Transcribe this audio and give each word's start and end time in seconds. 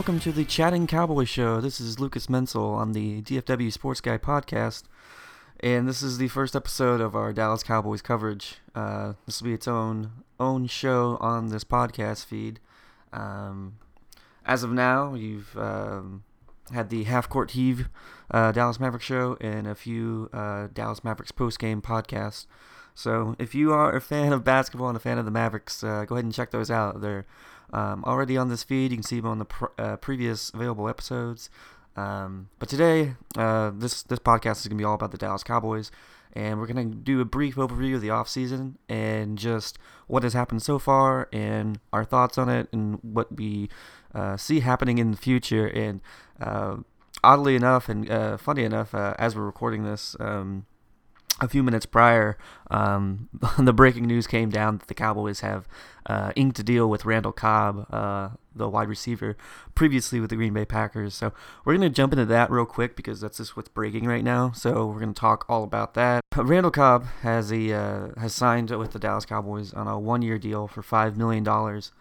Welcome 0.00 0.20
to 0.20 0.32
the 0.32 0.46
Chatting 0.46 0.86
Cowboy 0.86 1.24
Show. 1.24 1.60
This 1.60 1.78
is 1.78 2.00
Lucas 2.00 2.30
Menzel 2.30 2.72
on 2.72 2.92
the 2.92 3.20
DFW 3.20 3.70
Sports 3.70 4.00
Guy 4.00 4.16
podcast, 4.16 4.84
and 5.62 5.86
this 5.86 6.00
is 6.00 6.16
the 6.16 6.28
first 6.28 6.56
episode 6.56 7.02
of 7.02 7.14
our 7.14 7.34
Dallas 7.34 7.62
Cowboys 7.62 8.00
coverage. 8.00 8.54
Uh, 8.74 9.12
this 9.26 9.42
will 9.42 9.48
be 9.48 9.52
its 9.52 9.68
own 9.68 10.12
own 10.40 10.68
show 10.68 11.18
on 11.20 11.48
this 11.48 11.64
podcast 11.64 12.24
feed. 12.24 12.60
Um, 13.12 13.76
as 14.46 14.62
of 14.62 14.72
now, 14.72 15.12
you've 15.12 15.54
um, 15.58 16.24
had 16.72 16.88
the 16.88 17.04
Half 17.04 17.28
Court 17.28 17.50
Heave 17.50 17.90
uh, 18.30 18.52
Dallas 18.52 18.80
Mavericks 18.80 19.04
show 19.04 19.36
and 19.38 19.66
a 19.66 19.74
few 19.74 20.30
uh, 20.32 20.68
Dallas 20.72 21.04
Mavericks 21.04 21.30
post 21.30 21.58
game 21.58 21.82
podcasts. 21.82 22.46
So 22.94 23.36
if 23.38 23.54
you 23.54 23.74
are 23.74 23.94
a 23.94 24.00
fan 24.00 24.32
of 24.32 24.44
basketball 24.44 24.88
and 24.88 24.96
a 24.96 25.00
fan 25.00 25.18
of 25.18 25.26
the 25.26 25.30
Mavericks, 25.30 25.84
uh, 25.84 26.06
go 26.06 26.14
ahead 26.14 26.24
and 26.24 26.32
check 26.32 26.52
those 26.52 26.70
out. 26.70 27.02
They're 27.02 27.26
um, 27.72 28.04
already 28.04 28.36
on 28.36 28.48
this 28.48 28.62
feed. 28.62 28.90
You 28.90 28.96
can 28.98 29.02
see 29.02 29.20
them 29.20 29.30
on 29.30 29.38
the 29.38 29.44
pr- 29.44 29.66
uh, 29.78 29.96
previous 29.96 30.50
available 30.50 30.88
episodes. 30.88 31.50
Um, 31.96 32.48
but 32.58 32.68
today, 32.68 33.14
uh, 33.36 33.72
this 33.74 34.02
this 34.02 34.18
podcast 34.18 34.60
is 34.60 34.68
gonna 34.68 34.78
be 34.78 34.84
all 34.84 34.94
about 34.94 35.10
the 35.10 35.18
Dallas 35.18 35.42
Cowboys, 35.42 35.90
and 36.32 36.58
we're 36.58 36.66
gonna 36.66 36.84
do 36.84 37.20
a 37.20 37.24
brief 37.24 37.56
overview 37.56 37.96
of 37.96 38.00
the 38.00 38.08
offseason 38.08 38.74
and 38.88 39.36
just 39.36 39.78
what 40.06 40.22
has 40.22 40.32
happened 40.32 40.62
so 40.62 40.78
far 40.78 41.28
and 41.32 41.80
our 41.92 42.04
thoughts 42.04 42.38
on 42.38 42.48
it 42.48 42.68
and 42.72 42.98
what 43.02 43.36
we 43.36 43.68
uh, 44.14 44.36
see 44.36 44.60
happening 44.60 44.98
in 44.98 45.10
the 45.10 45.16
future. 45.16 45.66
And 45.66 46.00
uh, 46.40 46.76
oddly 47.22 47.56
enough, 47.56 47.88
and 47.88 48.10
uh, 48.10 48.36
funny 48.36 48.64
enough, 48.64 48.94
uh, 48.94 49.14
as 49.18 49.36
we're 49.36 49.46
recording 49.46 49.84
this. 49.84 50.16
Um, 50.20 50.66
a 51.40 51.48
few 51.48 51.62
minutes 51.62 51.86
prior, 51.86 52.36
um, 52.70 53.28
the 53.58 53.72
breaking 53.72 54.06
news 54.06 54.26
came 54.26 54.50
down 54.50 54.78
that 54.78 54.88
the 54.88 54.94
Cowboys 54.94 55.40
have 55.40 55.66
uh, 56.06 56.32
inked 56.36 56.58
a 56.58 56.62
deal 56.62 56.88
with 56.88 57.04
Randall 57.04 57.32
Cobb, 57.32 57.86
uh, 57.92 58.30
the 58.54 58.68
wide 58.68 58.88
receiver, 58.88 59.36
previously 59.74 60.20
with 60.20 60.30
the 60.30 60.36
Green 60.36 60.52
Bay 60.52 60.64
Packers. 60.64 61.14
So 61.14 61.32
we're 61.64 61.76
going 61.76 61.88
to 61.88 61.94
jump 61.94 62.12
into 62.12 62.26
that 62.26 62.50
real 62.50 62.66
quick 62.66 62.96
because 62.96 63.20
that's 63.20 63.38
just 63.38 63.56
what's 63.56 63.68
breaking 63.68 64.06
right 64.06 64.24
now. 64.24 64.52
So 64.52 64.86
we're 64.86 65.00
going 65.00 65.14
to 65.14 65.20
talk 65.20 65.44
all 65.48 65.62
about 65.62 65.94
that. 65.94 66.22
Randall 66.36 66.70
Cobb 66.70 67.06
has 67.22 67.52
a 67.52 67.72
uh, 67.72 68.08
has 68.20 68.34
signed 68.34 68.70
with 68.70 68.92
the 68.92 68.98
Dallas 68.98 69.24
Cowboys 69.24 69.72
on 69.72 69.86
a 69.86 69.98
one 69.98 70.22
year 70.22 70.38
deal 70.38 70.66
for 70.68 70.82
five 70.82 71.16
million 71.16 71.44
dollars. 71.44 71.92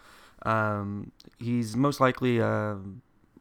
Um, 0.44 1.12
he's 1.38 1.76
most 1.76 2.00
likely 2.00 2.42
uh, 2.42 2.76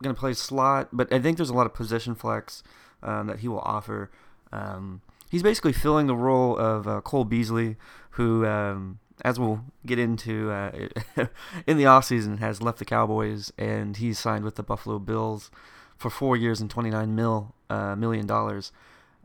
going 0.02 0.14
to 0.14 0.20
play 0.20 0.34
slot, 0.34 0.88
but 0.92 1.12
I 1.12 1.18
think 1.18 1.36
there's 1.36 1.50
a 1.50 1.54
lot 1.54 1.66
of 1.66 1.74
position 1.74 2.14
flex 2.14 2.62
um, 3.02 3.26
that 3.28 3.40
he 3.40 3.48
will 3.48 3.60
offer. 3.60 4.10
Um, 4.52 5.02
he's 5.30 5.42
basically 5.42 5.72
filling 5.72 6.06
the 6.06 6.16
role 6.16 6.56
of 6.56 6.86
uh, 6.86 7.00
Cole 7.00 7.24
Beasley, 7.24 7.76
who, 8.10 8.46
um, 8.46 8.98
as 9.24 9.38
we'll 9.38 9.64
get 9.86 9.98
into 9.98 10.50
uh, 10.50 10.70
in 11.66 11.76
the 11.76 11.84
offseason, 11.84 12.38
has 12.38 12.62
left 12.62 12.78
the 12.78 12.84
Cowboys 12.84 13.52
and 13.58 13.96
he's 13.96 14.18
signed 14.18 14.44
with 14.44 14.56
the 14.56 14.62
Buffalo 14.62 14.98
Bills 14.98 15.50
for 15.96 16.10
four 16.10 16.36
years 16.36 16.60
and 16.60 16.70
29 16.70 17.14
mil, 17.14 17.54
uh, 17.68 17.96
million 17.96 18.26
dollars. 18.26 18.72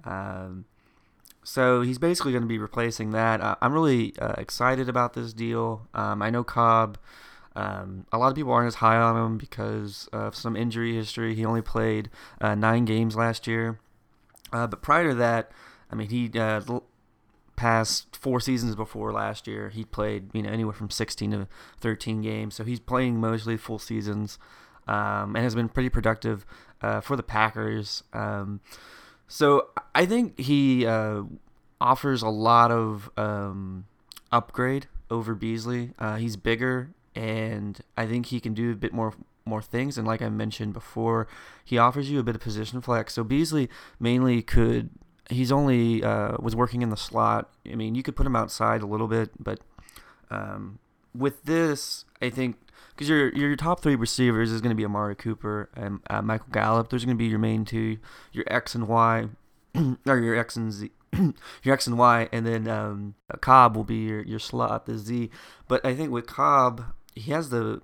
Um, 0.04 0.66
so 1.44 1.82
he's 1.82 1.98
basically 1.98 2.32
going 2.32 2.44
to 2.44 2.48
be 2.48 2.58
replacing 2.58 3.12
that. 3.12 3.42
Uh, 3.42 3.56
I'm 3.62 3.74
really 3.74 4.14
uh, 4.20 4.34
excited 4.38 4.88
about 4.90 5.14
this 5.14 5.34
deal. 5.34 5.88
Um, 5.94 6.22
I 6.22 6.30
know 6.30 6.44
Cobb. 6.44 6.98
Um, 7.56 8.08
a 8.12 8.18
lot 8.18 8.30
of 8.30 8.36
people 8.36 8.52
aren't 8.52 8.68
as 8.68 8.76
high 8.76 8.98
on 8.98 9.16
him 9.16 9.38
because 9.38 10.10
of 10.12 10.36
some 10.36 10.56
injury 10.56 10.96
history. 10.96 11.36
He 11.36 11.46
only 11.46 11.62
played 11.62 12.10
uh, 12.42 12.56
nine 12.56 12.86
games 12.86 13.16
last 13.16 13.46
year. 13.46 13.80
Uh, 14.52 14.68
but 14.68 14.82
prior 14.82 15.10
to 15.10 15.16
that, 15.16 15.52
I 15.94 15.96
mean, 15.96 16.10
he 16.10 16.32
uh, 16.40 16.62
four 18.12 18.40
seasons 18.40 18.76
before 18.76 19.12
last 19.12 19.46
year, 19.48 19.70
he 19.70 19.86
played 19.86 20.30
you 20.34 20.42
know 20.42 20.50
anywhere 20.50 20.74
from 20.74 20.90
16 20.90 21.32
to 21.32 21.48
13 21.80 22.22
games. 22.22 22.56
So 22.56 22.64
he's 22.64 22.80
playing 22.80 23.22
mostly 23.22 23.58
full 23.58 23.78
seasons, 23.78 24.40
um, 24.88 25.36
and 25.36 25.44
has 25.44 25.54
been 25.54 25.70
pretty 25.70 25.90
productive 25.90 26.48
uh, 26.82 27.00
for 27.00 27.16
the 27.16 27.22
Packers. 27.22 28.04
Um, 28.12 28.60
so 29.28 29.70
I 29.94 30.08
think 30.08 30.40
he 30.40 30.88
uh, 30.88 31.22
offers 31.80 32.24
a 32.24 32.30
lot 32.30 32.72
of 32.72 33.12
um, 33.16 33.86
upgrade 34.32 34.88
over 35.12 35.36
Beasley. 35.36 35.92
Uh, 36.00 36.16
he's 36.16 36.36
bigger, 36.36 36.90
and 37.14 37.80
I 37.96 38.08
think 38.08 38.28
he 38.28 38.40
can 38.40 38.56
do 38.56 38.72
a 38.72 38.76
bit 38.76 38.94
more 38.94 39.14
more 39.46 39.62
things. 39.62 39.98
And 39.98 40.08
like 40.08 40.24
I 40.24 40.30
mentioned 40.30 40.74
before, 40.74 41.28
he 41.64 41.78
offers 41.78 42.10
you 42.10 42.20
a 42.20 42.24
bit 42.24 42.34
of 42.34 42.42
position 42.42 42.82
flex. 42.82 43.14
So 43.14 43.24
Beasley 43.24 43.70
mainly 44.00 44.42
could 44.42 44.90
he's 45.30 45.52
only 45.52 46.04
uh, 46.04 46.38
was 46.40 46.56
working 46.56 46.82
in 46.82 46.90
the 46.90 46.98
slot. 46.98 47.50
I 47.70 47.76
mean, 47.76 47.96
you 47.96 48.04
could 48.04 48.16
put 48.16 48.26
him 48.26 48.36
outside 48.36 48.82
a 48.82 48.86
little 48.86 49.08
bit, 49.08 49.32
but 49.40 49.60
um, 50.30 50.80
with 51.16 51.44
this, 51.44 52.06
I 52.22 52.30
think 52.30 52.58
because 52.90 53.10
your 53.10 53.34
your 53.34 53.56
top 53.56 53.82
three 53.82 53.96
receivers 53.96 54.52
is 54.52 54.62
going 54.62 54.70
to 54.72 54.76
be 54.76 54.86
Amari 54.86 55.16
Cooper 55.16 55.70
and 55.76 56.00
uh, 56.10 56.22
Michael 56.22 56.50
Gallup. 56.52 56.90
Those 56.90 57.04
are 57.04 57.08
going 57.08 57.18
to 57.18 57.24
be 57.24 57.30
your 57.30 57.40
main 57.40 57.66
two, 57.66 57.98
your 58.32 58.46
X 58.48 58.76
and 58.76 58.88
Y, 58.88 59.28
or 60.06 60.20
your 60.20 60.36
X 60.36 60.56
and 60.56 60.72
Z. 60.72 60.92
your 61.64 61.74
X 61.74 61.86
and 61.86 61.98
Y, 61.98 62.28
and 62.32 62.46
then 62.46 62.68
um, 62.68 63.14
Cobb 63.42 63.76
will 63.76 63.84
be 63.84 63.98
your, 63.98 64.24
your 64.24 64.40
slot, 64.40 64.88
the 64.88 64.98
Z. 64.98 65.30
But 65.68 65.86
I 65.86 65.94
think 65.94 66.12
with 66.12 66.26
Cobb, 66.26 66.86
he 67.16 67.32
has 67.32 67.50
the 67.50 67.82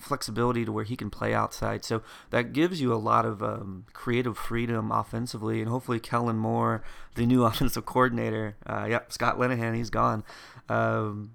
flexibility 0.00 0.64
to 0.64 0.72
where 0.72 0.84
he 0.84 0.96
can 0.96 1.10
play 1.10 1.34
outside. 1.34 1.84
So 1.84 2.02
that 2.30 2.52
gives 2.52 2.80
you 2.80 2.92
a 2.92 2.96
lot 2.96 3.24
of 3.24 3.42
um, 3.42 3.86
creative 3.92 4.36
freedom 4.36 4.90
offensively, 4.90 5.60
and 5.60 5.68
hopefully 5.68 6.00
Kellen 6.00 6.38
Moore, 6.38 6.82
the 7.14 7.26
new 7.26 7.44
offensive 7.46 7.86
coordinator, 7.86 8.56
uh, 8.66 8.86
yep, 8.88 9.12
Scott 9.12 9.38
Linehan, 9.38 9.74
he's 9.74 9.90
gone. 9.90 10.24
Um, 10.68 11.32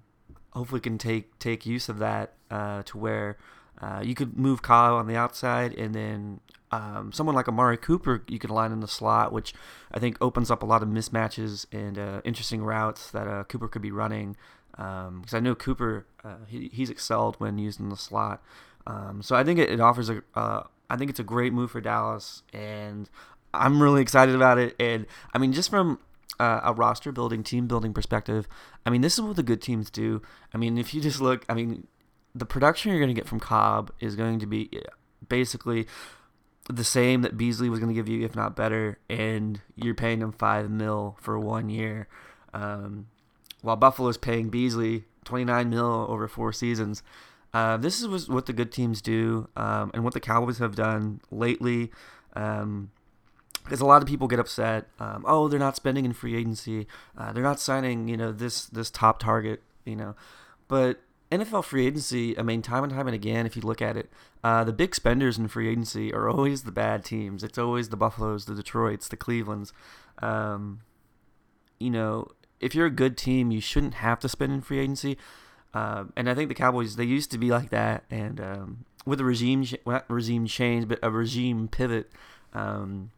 hopefully 0.52 0.80
can 0.80 0.98
take 0.98 1.38
take 1.38 1.66
use 1.66 1.88
of 1.88 1.98
that 1.98 2.34
uh, 2.50 2.82
to 2.84 2.98
where 2.98 3.36
uh, 3.80 4.00
you 4.04 4.14
could 4.14 4.38
move 4.38 4.62
Kyle 4.62 4.94
on 4.94 5.06
the 5.06 5.16
outside, 5.16 5.74
and 5.74 5.94
then 5.94 6.40
um, 6.70 7.12
someone 7.12 7.34
like 7.34 7.48
Amari 7.48 7.76
Cooper 7.76 8.24
you 8.28 8.38
could 8.38 8.50
line 8.50 8.72
in 8.72 8.80
the 8.80 8.88
slot, 8.88 9.32
which 9.32 9.54
I 9.92 9.98
think 9.98 10.16
opens 10.20 10.50
up 10.50 10.62
a 10.62 10.66
lot 10.66 10.82
of 10.82 10.88
mismatches 10.88 11.66
and 11.72 11.98
uh, 11.98 12.20
interesting 12.24 12.62
routes 12.62 13.10
that 13.10 13.28
uh, 13.28 13.44
Cooper 13.44 13.68
could 13.68 13.82
be 13.82 13.90
running 13.90 14.36
because 14.76 15.32
um, 15.32 15.36
I 15.36 15.40
know 15.40 15.54
Cooper 15.54 16.06
uh, 16.24 16.36
he, 16.48 16.70
he's 16.72 16.90
excelled 16.90 17.36
when 17.36 17.58
used 17.58 17.80
in 17.80 17.88
the 17.88 17.96
slot. 17.96 18.42
Um, 18.86 19.22
so 19.22 19.36
I 19.36 19.44
think 19.44 19.58
it, 19.58 19.70
it 19.70 19.80
offers 19.80 20.10
a 20.10 20.22
uh, 20.34 20.64
I 20.90 20.96
think 20.96 21.10
it's 21.10 21.20
a 21.20 21.24
great 21.24 21.52
move 21.52 21.70
for 21.70 21.80
Dallas, 21.80 22.42
and 22.52 23.08
I'm 23.52 23.82
really 23.82 24.02
excited 24.02 24.34
about 24.34 24.58
it. 24.58 24.74
And 24.78 25.06
I 25.32 25.38
mean, 25.38 25.52
just 25.52 25.70
from 25.70 25.98
uh, 26.38 26.60
a 26.64 26.72
roster 26.72 27.12
building, 27.12 27.42
team 27.42 27.66
building 27.66 27.92
perspective, 27.92 28.48
I 28.84 28.90
mean, 28.90 29.00
this 29.00 29.14
is 29.14 29.20
what 29.20 29.36
the 29.36 29.42
good 29.42 29.62
teams 29.62 29.90
do. 29.90 30.22
I 30.52 30.58
mean, 30.58 30.78
if 30.78 30.92
you 30.92 31.00
just 31.00 31.20
look, 31.20 31.44
I 31.48 31.54
mean, 31.54 31.86
the 32.34 32.46
production 32.46 32.90
you're 32.90 33.00
going 33.00 33.14
to 33.14 33.18
get 33.18 33.28
from 33.28 33.40
Cobb 33.40 33.92
is 34.00 34.16
going 34.16 34.40
to 34.40 34.46
be 34.46 34.70
basically 35.28 35.86
the 36.68 36.84
same 36.84 37.22
that 37.22 37.36
Beasley 37.36 37.68
was 37.68 37.78
going 37.78 37.90
to 37.90 37.94
give 37.94 38.08
you, 38.08 38.24
if 38.24 38.34
not 38.34 38.56
better, 38.56 38.98
and 39.08 39.60
you're 39.76 39.94
paying 39.94 40.20
him 40.20 40.32
five 40.32 40.70
mil 40.70 41.16
for 41.20 41.38
one 41.38 41.68
year. 41.68 42.08
Um, 42.52 43.06
while 43.64 43.76
Buffalo 43.76 44.08
is 44.08 44.18
paying 44.18 44.50
Beasley 44.50 45.04
29 45.24 45.70
mil 45.70 46.06
over 46.08 46.28
four 46.28 46.52
seasons. 46.52 47.02
Uh, 47.54 47.76
this 47.78 48.02
is 48.02 48.28
what 48.28 48.46
the 48.46 48.52
good 48.52 48.70
teams 48.70 49.00
do, 49.00 49.48
um, 49.56 49.90
and 49.94 50.04
what 50.04 50.12
the 50.12 50.20
Cowboys 50.20 50.58
have 50.58 50.74
done 50.74 51.20
lately. 51.30 51.90
Um, 52.34 52.90
because 53.62 53.80
a 53.80 53.86
lot 53.86 54.02
of 54.02 54.08
people 54.08 54.28
get 54.28 54.38
upset. 54.38 54.88
Um, 55.00 55.24
oh, 55.26 55.48
they're 55.48 55.58
not 55.58 55.74
spending 55.74 56.04
in 56.04 56.12
free 56.12 56.36
agency. 56.36 56.86
Uh, 57.16 57.32
they're 57.32 57.42
not 57.42 57.58
signing, 57.58 58.08
you 58.08 58.16
know, 58.16 58.30
this 58.30 58.66
this 58.66 58.90
top 58.90 59.18
target, 59.18 59.62
you 59.86 59.96
know. 59.96 60.14
But 60.68 61.00
NFL 61.32 61.64
free 61.64 61.86
agency, 61.86 62.38
I 62.38 62.42
mean, 62.42 62.60
time 62.60 62.84
and 62.84 62.92
time 62.92 63.06
and 63.06 63.14
again, 63.14 63.46
if 63.46 63.56
you 63.56 63.62
look 63.62 63.80
at 63.80 63.96
it, 63.96 64.10
uh, 64.42 64.64
the 64.64 64.74
big 64.74 64.94
spenders 64.94 65.38
in 65.38 65.48
free 65.48 65.70
agency 65.70 66.12
are 66.12 66.28
always 66.28 66.64
the 66.64 66.72
bad 66.72 67.06
teams. 67.06 67.42
It's 67.42 67.56
always 67.56 67.88
the 67.88 67.96
Buffaloes, 67.96 68.44
the 68.44 68.54
Detroits, 68.54 69.08
the 69.08 69.16
Clevelands. 69.16 69.72
Um, 70.18 70.80
you 71.78 71.88
know, 71.88 72.28
if 72.64 72.74
you're 72.74 72.86
a 72.86 72.90
good 72.90 73.18
team, 73.18 73.50
you 73.50 73.60
shouldn't 73.60 73.94
have 73.94 74.18
to 74.20 74.28
spend 74.28 74.52
in 74.52 74.62
free 74.62 74.78
agency. 74.78 75.18
Um, 75.74 76.12
and 76.16 76.30
I 76.30 76.34
think 76.34 76.48
the 76.48 76.54
Cowboys 76.54 76.96
they 76.96 77.04
used 77.04 77.30
to 77.32 77.38
be 77.38 77.50
like 77.50 77.70
that, 77.70 78.04
and 78.10 78.40
um, 78.40 78.84
with 79.04 79.20
a 79.20 79.24
regime 79.24 79.66
well, 79.84 79.96
not 79.96 80.10
regime 80.10 80.46
change, 80.46 80.88
but 80.88 80.98
a 81.02 81.10
regime 81.10 81.68
pivot, 81.68 82.10
um, 82.54 83.10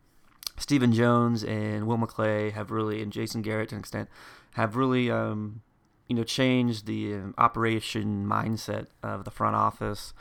Stephen 0.58 0.92
Jones 0.92 1.44
and 1.44 1.86
Will 1.86 1.98
McClay 1.98 2.52
have 2.52 2.70
really, 2.70 3.02
and 3.02 3.12
Jason 3.12 3.42
Garrett 3.42 3.68
to 3.68 3.76
an 3.76 3.80
extent, 3.80 4.08
have 4.54 4.74
really 4.74 5.10
um, 5.10 5.60
you 6.08 6.16
know 6.16 6.24
changed 6.24 6.86
the 6.86 7.14
um, 7.14 7.34
operation 7.38 8.26
mindset 8.26 8.86
of 9.02 9.24
the 9.24 9.30
front 9.30 9.54
office 9.54 10.12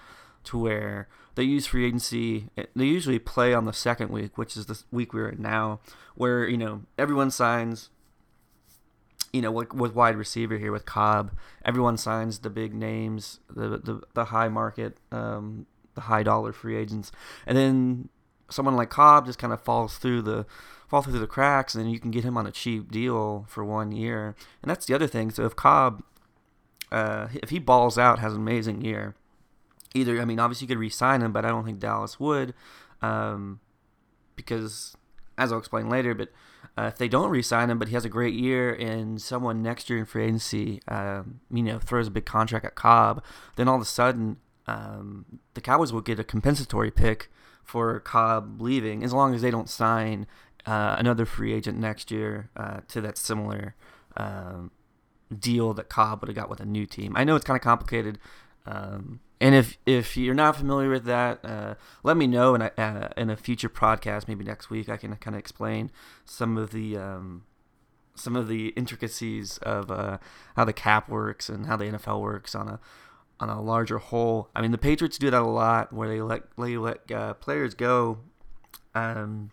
to 0.44 0.60
where 0.60 1.07
they 1.36 1.44
use 1.44 1.66
free 1.66 1.86
agency. 1.88 2.50
They 2.75 2.86
usually 2.86 3.18
play 3.18 3.54
on 3.54 3.66
the 3.66 3.74
second 3.74 4.12
week, 4.12 4.38
which 4.38 4.56
is 4.56 4.68
the 4.68 4.83
week 4.92 5.13
we're 5.13 5.30
in 5.30 5.42
now, 5.42 5.80
where 6.16 6.48
you 6.48 6.57
know 6.57 6.83
everyone 7.00 7.31
signs 7.31 7.89
you 9.36 9.42
know, 9.42 9.52
with, 9.52 9.74
with 9.74 9.94
wide 9.94 10.16
receiver 10.16 10.58
here 10.58 10.72
with 10.72 10.86
Cobb, 10.86 11.32
everyone 11.66 11.98
signs 11.98 12.40
the 12.40 12.50
big 12.50 12.74
names, 12.74 13.42
the 13.54 13.78
the, 13.78 14.02
the 14.14 14.26
high 14.26 14.48
market, 14.48 14.98
um, 15.12 15.66
the 15.94 16.02
high 16.02 16.24
dollar 16.24 16.54
free 16.54 16.78
agents, 16.78 17.12
and 17.46 17.58
then 17.58 18.08
someone 18.50 18.78
like 18.78 18.90
Cobb 18.90 19.26
just 19.26 19.38
kind 19.38 19.52
of 19.52 19.62
falls 19.62 19.98
through 19.98 20.22
the 20.22 20.46
fall 20.88 21.02
through 21.02 21.20
the 21.20 21.28
cracks, 21.28 21.76
and 21.76 21.84
then 21.84 21.92
you 21.92 22.00
can 22.00 22.12
get 22.12 22.24
him 22.24 22.38
on 22.38 22.48
a 22.48 22.52
cheap 22.52 22.90
deal 22.90 23.46
for 23.50 23.66
one 23.66 23.92
year. 23.92 24.36
And 24.62 24.72
that's 24.72 24.86
the 24.86 24.96
other 24.96 25.08
thing. 25.08 25.32
So 25.32 25.44
if 25.44 25.54
Cobb, 25.54 26.02
uh, 26.94 27.28
if 27.44 27.50
he 27.50 27.60
balls 27.60 27.98
out, 27.98 28.20
has 28.20 28.34
an 28.34 28.40
amazing 28.40 28.86
year, 28.86 29.16
either. 29.94 30.22
I 30.22 30.24
mean, 30.24 30.40
obviously 30.40 30.66
you 30.66 30.70
could 30.70 30.80
re-sign 30.80 31.22
him, 31.22 31.34
but 31.34 31.44
I 31.44 31.50
don't 31.50 31.66
think 31.66 31.80
Dallas 31.80 32.22
would, 32.22 32.54
um, 33.02 33.60
because 34.38 34.96
as 35.38 35.52
I'll 35.52 35.60
explain 35.60 35.90
later. 35.90 36.14
But 36.14 36.30
uh, 36.77 36.83
if 36.83 36.98
they 36.98 37.07
don't 37.07 37.30
re-sign 37.30 37.69
him, 37.69 37.80
but 37.80 37.88
he 37.88 37.94
has 37.94 38.06
a 38.06 38.10
great 38.10 38.33
year, 38.33 38.74
and 38.74 39.22
someone 39.22 39.62
next 39.62 39.89
year 39.89 40.00
in 40.00 40.06
free 40.06 40.25
agency, 40.25 40.81
um, 40.88 41.39
you 41.50 41.63
know, 41.63 41.80
throws 41.80 42.07
a 42.07 42.12
big 42.12 42.25
contract 42.25 42.66
at 42.66 42.75
Cobb, 42.75 43.24
then 43.56 43.68
all 43.68 43.75
of 43.75 43.81
a 43.81 43.86
sudden 43.86 44.38
um, 44.68 45.25
the 45.54 45.62
Cowboys 45.62 45.94
will 45.94 46.01
get 46.01 46.19
a 46.19 46.24
compensatory 46.24 46.92
pick 46.92 47.31
for 47.63 48.00
Cobb 48.00 48.62
leaving, 48.62 49.04
as 49.04 49.13
long 49.13 49.33
as 49.33 49.42
they 49.42 49.51
don't 49.51 49.69
sign 49.69 50.27
uh, 50.66 50.95
another 51.00 51.25
free 51.25 51.54
agent 51.54 51.77
next 51.77 52.12
year 52.12 52.50
uh, 52.57 52.81
to 52.88 53.01
that 53.01 53.18
similar 53.18 53.75
um, 54.18 54.72
deal 55.38 55.74
that 55.74 55.89
Cobb 55.89 56.22
would 56.22 56.27
have 56.27 56.36
got 56.36 56.50
with 56.50 56.60
a 56.60 56.66
new 56.66 56.86
team. 56.86 57.13
I 57.16 57.24
know 57.24 57.36
it's 57.36 57.45
kind 57.45 57.57
of 57.57 57.63
complicated. 57.63 58.19
Um, 58.65 59.19
and 59.39 59.53
if 59.53 59.77
if 59.85 60.17
you're 60.17 60.33
not 60.33 60.56
familiar 60.56 60.89
with 60.89 61.06
that, 61.06 61.44
uh, 61.44 61.75
let 62.03 62.17
me 62.17 62.25
know 62.25 62.56
in 62.56 62.62
a, 62.62 62.71
uh, 62.77 63.09
in 63.17 63.29
a 63.29 63.35
future 63.35 63.69
podcast, 63.69 64.27
maybe 64.27 64.44
next 64.44 64.69
week. 64.69 64.89
I 64.89 64.97
can 64.97 65.15
kind 65.17 65.35
of 65.35 65.39
explain 65.39 65.91
some 66.23 66.57
of 66.57 66.71
the 66.71 66.97
um, 66.97 67.44
some 68.15 68.35
of 68.35 68.47
the 68.47 68.69
intricacies 68.69 69.57
of 69.59 69.91
uh, 69.91 70.17
how 70.56 70.65
the 70.65 70.73
cap 70.73 71.09
works 71.09 71.50
and 71.50 71.65
how 71.67 71.75
the 71.75 71.85
NFL 71.85 72.21
works 72.21 72.56
on 72.56 72.67
a 72.67 72.79
on 73.39 73.50
a 73.50 73.62
larger 73.62 73.97
whole. 73.97 74.50
I 74.56 74.62
mean, 74.62 74.71
the 74.71 74.77
Patriots 74.77 75.17
do 75.17 75.29
that 75.29 75.41
a 75.41 75.47
lot, 75.47 75.91
where 75.91 76.07
they 76.07 76.21
let 76.21 76.44
they 76.57 76.77
let 76.77 77.12
uh, 77.12 77.33
players 77.35 77.73
go 77.73 78.19
um, 78.94 79.51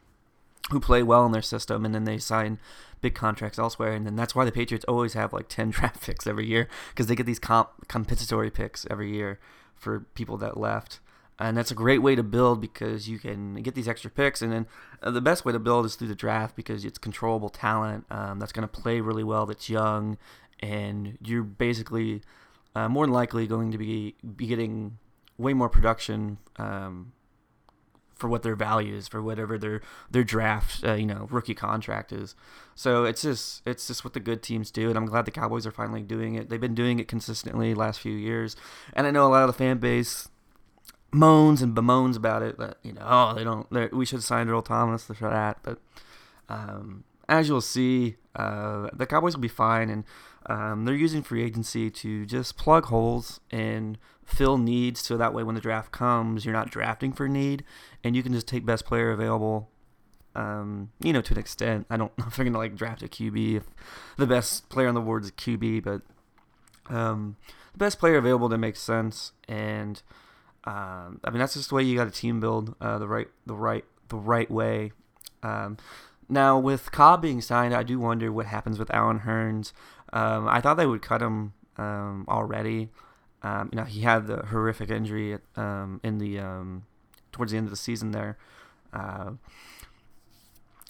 who 0.70 0.80
play 0.80 1.02
well 1.02 1.26
in 1.26 1.32
their 1.32 1.42
system, 1.42 1.84
and 1.84 1.94
then 1.94 2.04
they 2.04 2.18
sign 2.18 2.58
big 3.02 3.14
contracts 3.14 3.58
elsewhere, 3.58 3.92
and 3.92 4.06
then 4.06 4.16
that's 4.16 4.34
why 4.34 4.44
the 4.44 4.52
Patriots 4.52 4.86
always 4.88 5.12
have 5.12 5.32
like 5.32 5.48
ten 5.48 5.70
draft 5.76 6.02
picks 6.02 6.26
every 6.26 6.46
year 6.46 6.68
because 6.90 7.06
they 7.06 7.14
get 7.14 7.26
these 7.26 7.38
comp- 7.38 7.88
compensatory 7.88 8.50
picks 8.50 8.86
every 8.90 9.12
year 9.12 9.38
for 9.74 10.00
people 10.14 10.38
that 10.38 10.56
left. 10.56 11.00
And 11.38 11.56
that's 11.56 11.72
a 11.72 11.74
great 11.74 11.98
way 11.98 12.14
to 12.14 12.22
build 12.22 12.60
because 12.60 13.08
you 13.08 13.18
can 13.18 13.54
get 13.62 13.74
these 13.74 13.88
extra 13.88 14.10
picks. 14.10 14.42
And 14.42 14.52
then 14.52 14.66
uh, 15.02 15.10
the 15.10 15.20
best 15.20 15.44
way 15.44 15.52
to 15.52 15.58
build 15.58 15.84
is 15.86 15.96
through 15.96 16.08
the 16.08 16.14
draft 16.14 16.54
because 16.54 16.84
it's 16.84 16.98
controllable 16.98 17.48
talent 17.48 18.04
um, 18.10 18.38
that's 18.38 18.52
going 18.52 18.68
to 18.68 18.80
play 18.80 19.00
really 19.00 19.24
well, 19.24 19.44
that's 19.44 19.68
young, 19.68 20.18
and 20.60 21.18
you're 21.20 21.42
basically 21.42 22.22
uh, 22.76 22.88
more 22.88 23.06
than 23.06 23.12
likely 23.12 23.48
going 23.48 23.72
to 23.72 23.78
be, 23.78 24.14
be 24.36 24.46
getting 24.46 24.98
way 25.36 25.52
more 25.52 25.68
production 25.68 26.38
um, 26.56 27.12
for 28.22 28.28
what 28.28 28.44
their 28.44 28.54
value 28.54 28.94
is, 28.94 29.08
for 29.08 29.20
whatever 29.20 29.58
their 29.58 29.82
their 30.08 30.22
draft, 30.22 30.84
uh, 30.84 30.94
you 30.94 31.04
know, 31.04 31.26
rookie 31.28 31.54
contract 31.54 32.12
is. 32.12 32.36
So 32.76 33.02
it's 33.04 33.20
just 33.20 33.62
it's 33.66 33.88
just 33.88 34.04
what 34.04 34.14
the 34.14 34.20
good 34.20 34.44
teams 34.44 34.70
do, 34.70 34.88
and 34.88 34.96
I'm 34.96 35.06
glad 35.06 35.24
the 35.24 35.32
Cowboys 35.32 35.66
are 35.66 35.72
finally 35.72 36.02
doing 36.02 36.36
it. 36.36 36.48
They've 36.48 36.60
been 36.60 36.76
doing 36.76 37.00
it 37.00 37.08
consistently 37.08 37.74
last 37.74 37.98
few 37.98 38.14
years, 38.14 38.54
and 38.94 39.08
I 39.08 39.10
know 39.10 39.26
a 39.26 39.28
lot 39.28 39.42
of 39.42 39.48
the 39.48 39.58
fan 39.58 39.78
base 39.78 40.28
moans 41.10 41.62
and 41.62 41.74
bemoans 41.74 42.16
about 42.16 42.42
it. 42.42 42.58
That 42.58 42.76
you 42.84 42.92
know, 42.92 43.02
oh, 43.04 43.34
they 43.34 43.42
don't. 43.42 43.92
We 43.92 44.06
should 44.06 44.22
sign 44.22 44.48
Earl 44.48 44.62
Thomas 44.62 45.04
for 45.06 45.28
that, 45.28 45.58
but 45.64 45.80
um, 46.48 47.02
as 47.28 47.48
you'll 47.48 47.60
see, 47.60 48.18
uh, 48.36 48.88
the 48.92 49.04
Cowboys 49.04 49.34
will 49.34 49.42
be 49.42 49.48
fine, 49.48 49.90
and 49.90 50.04
um, 50.46 50.84
they're 50.84 50.94
using 50.94 51.24
free 51.24 51.42
agency 51.42 51.90
to 51.90 52.24
just 52.24 52.56
plug 52.56 52.84
holes 52.84 53.40
and 53.50 53.98
fill 54.32 54.58
needs 54.58 55.00
so 55.00 55.16
that 55.16 55.34
way 55.34 55.42
when 55.42 55.54
the 55.54 55.60
draft 55.60 55.92
comes, 55.92 56.44
you're 56.44 56.54
not 56.54 56.70
drafting 56.70 57.12
for 57.12 57.28
need 57.28 57.64
and 58.02 58.16
you 58.16 58.22
can 58.22 58.32
just 58.32 58.48
take 58.48 58.64
best 58.66 58.84
player 58.84 59.10
available. 59.10 59.68
Um, 60.34 60.90
you 61.00 61.12
know, 61.12 61.20
to 61.20 61.34
an 61.34 61.40
extent. 61.40 61.86
I 61.90 61.96
don't 61.96 62.16
know 62.18 62.24
if 62.26 62.36
they're 62.36 62.44
gonna 62.44 62.58
like 62.58 62.74
draft 62.74 63.02
a 63.02 63.08
QB 63.08 63.56
if 63.56 63.64
the 64.16 64.26
best 64.26 64.68
player 64.68 64.88
on 64.88 64.94
the 64.94 65.00
board 65.00 65.24
is 65.24 65.28
a 65.28 65.32
QB, 65.32 65.84
but 65.84 66.02
um, 66.94 67.36
the 67.72 67.78
best 67.78 67.98
player 67.98 68.16
available 68.16 68.48
that 68.48 68.58
makes 68.58 68.80
sense. 68.80 69.32
And 69.48 70.02
um, 70.64 71.20
I 71.24 71.30
mean, 71.30 71.38
that's 71.38 71.54
just 71.54 71.68
the 71.70 71.74
way 71.74 71.82
you 71.82 71.96
got 71.96 72.06
a 72.06 72.12
team 72.12 72.40
build 72.40 72.74
uh, 72.80 72.98
the 72.98 73.08
right, 73.08 73.28
the 73.46 73.54
right, 73.54 73.84
the 74.08 74.16
right 74.16 74.50
way. 74.50 74.92
Um, 75.42 75.76
now 76.28 76.58
with 76.58 76.92
Cobb 76.92 77.20
being 77.20 77.40
signed, 77.40 77.74
I 77.74 77.82
do 77.82 77.98
wonder 77.98 78.32
what 78.32 78.46
happens 78.46 78.78
with 78.78 78.92
Allen 78.94 79.20
Hurns. 79.20 79.72
Um, 80.12 80.46
I 80.48 80.60
thought 80.60 80.76
they 80.76 80.86
would 80.86 81.02
cut 81.02 81.20
him 81.20 81.54
um, 81.76 82.24
already. 82.28 82.90
Um, 83.42 83.70
you 83.72 83.76
know, 83.76 83.84
he 83.84 84.02
had 84.02 84.26
the 84.26 84.38
horrific 84.46 84.90
injury 84.90 85.38
um, 85.56 86.00
in 86.04 86.18
the 86.18 86.38
um, 86.38 86.84
towards 87.32 87.52
the 87.52 87.58
end 87.58 87.66
of 87.66 87.70
the 87.70 87.76
season 87.76 88.12
there. 88.12 88.38
Uh, 88.92 89.32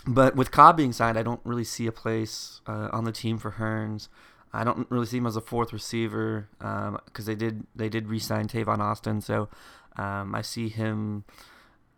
but 0.07 0.35
with 0.35 0.51
Cobb 0.51 0.77
being 0.77 0.93
signed, 0.93 1.19
I 1.19 1.23
don't 1.23 1.41
really 1.45 1.65
see 1.65 1.87
a 1.87 1.93
place 1.93 2.61
uh, 2.67 2.89
on 2.93 3.05
the 3.05 3.13
team 3.13 3.39
for 3.39 3.53
Hurns. 3.53 4.09
I 4.53 4.65
don't 4.65 4.91
really 4.91 5.07
see 5.07 5.17
him 5.19 5.27
as 5.27 5.37
a 5.37 5.41
fourth 5.41 5.73
receiver 5.73 6.49
because 6.59 6.89
um, 6.89 7.25
they 7.25 7.35
did 7.35 7.67
they 7.75 7.89
did 7.89 8.09
re-sign 8.09 8.49
Tavon 8.49 8.81
Austin, 8.81 9.21
so 9.21 9.49
um, 9.97 10.35
I 10.35 10.43
see 10.43 10.69
him 10.69 11.25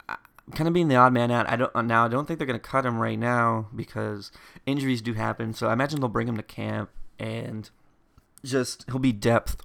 uh, 0.09 0.17
kind 0.55 0.69
of 0.69 0.75
being 0.75 0.89
the 0.89 0.95
odd 0.95 1.13
man 1.13 1.33
out. 1.33 1.49
I 1.49 1.57
don't 1.57 1.87
now. 1.87 2.05
I 2.05 2.09
don't 2.09 2.27
think 2.27 2.39
they're 2.39 2.47
going 2.47 2.61
to 2.61 2.65
cut 2.65 2.87
him 2.87 2.99
right 2.99 3.19
now 3.19 3.69
because 3.75 4.31
injuries 4.67 5.03
do 5.03 5.15
happen. 5.15 5.53
So 5.53 5.69
I 5.69 5.73
imagine 5.73 5.99
they'll 5.99 6.09
bring 6.09 6.29
him 6.29 6.37
to 6.37 6.45
camp 6.45 6.91
and 7.19 7.71
just 8.45 8.85
he'll 8.89 8.99
be 9.01 9.13
depth 9.13 9.57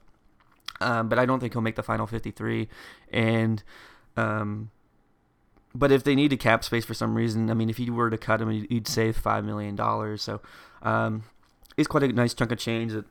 um, 0.81 1.10
but 1.10 1.20
I 1.20 1.26
don't 1.26 1.40
think 1.40 1.54
he'll 1.54 1.62
make 1.62 1.76
the 1.76 1.84
final 1.84 2.08
53. 2.08 2.68
And, 3.12 3.64
um, 4.18 4.72
but 5.74 5.92
if 5.92 6.04
they 6.04 6.16
need 6.16 6.34
a 6.34 6.38
cap 6.38 6.64
space 6.64 6.86
for 6.86 6.94
some 6.94 7.16
reason, 7.16 7.50
I 7.50 7.54
mean, 7.54 7.70
if 7.70 7.80
you 7.80 7.94
were 7.94 8.10
to 8.10 8.18
cut 8.18 8.42
him, 8.42 8.52
you'd 8.52 8.88
save 8.88 9.18
five 9.18 9.46
million 9.46 9.76
dollars. 9.76 10.22
So, 10.22 10.42
um, 10.81 11.24
it's 11.78 11.88
quite 11.88 12.04
a 12.04 12.08
nice 12.10 12.34
chunk 12.34 12.52
of 12.52 12.58
change 12.58 12.92
that 12.94 13.06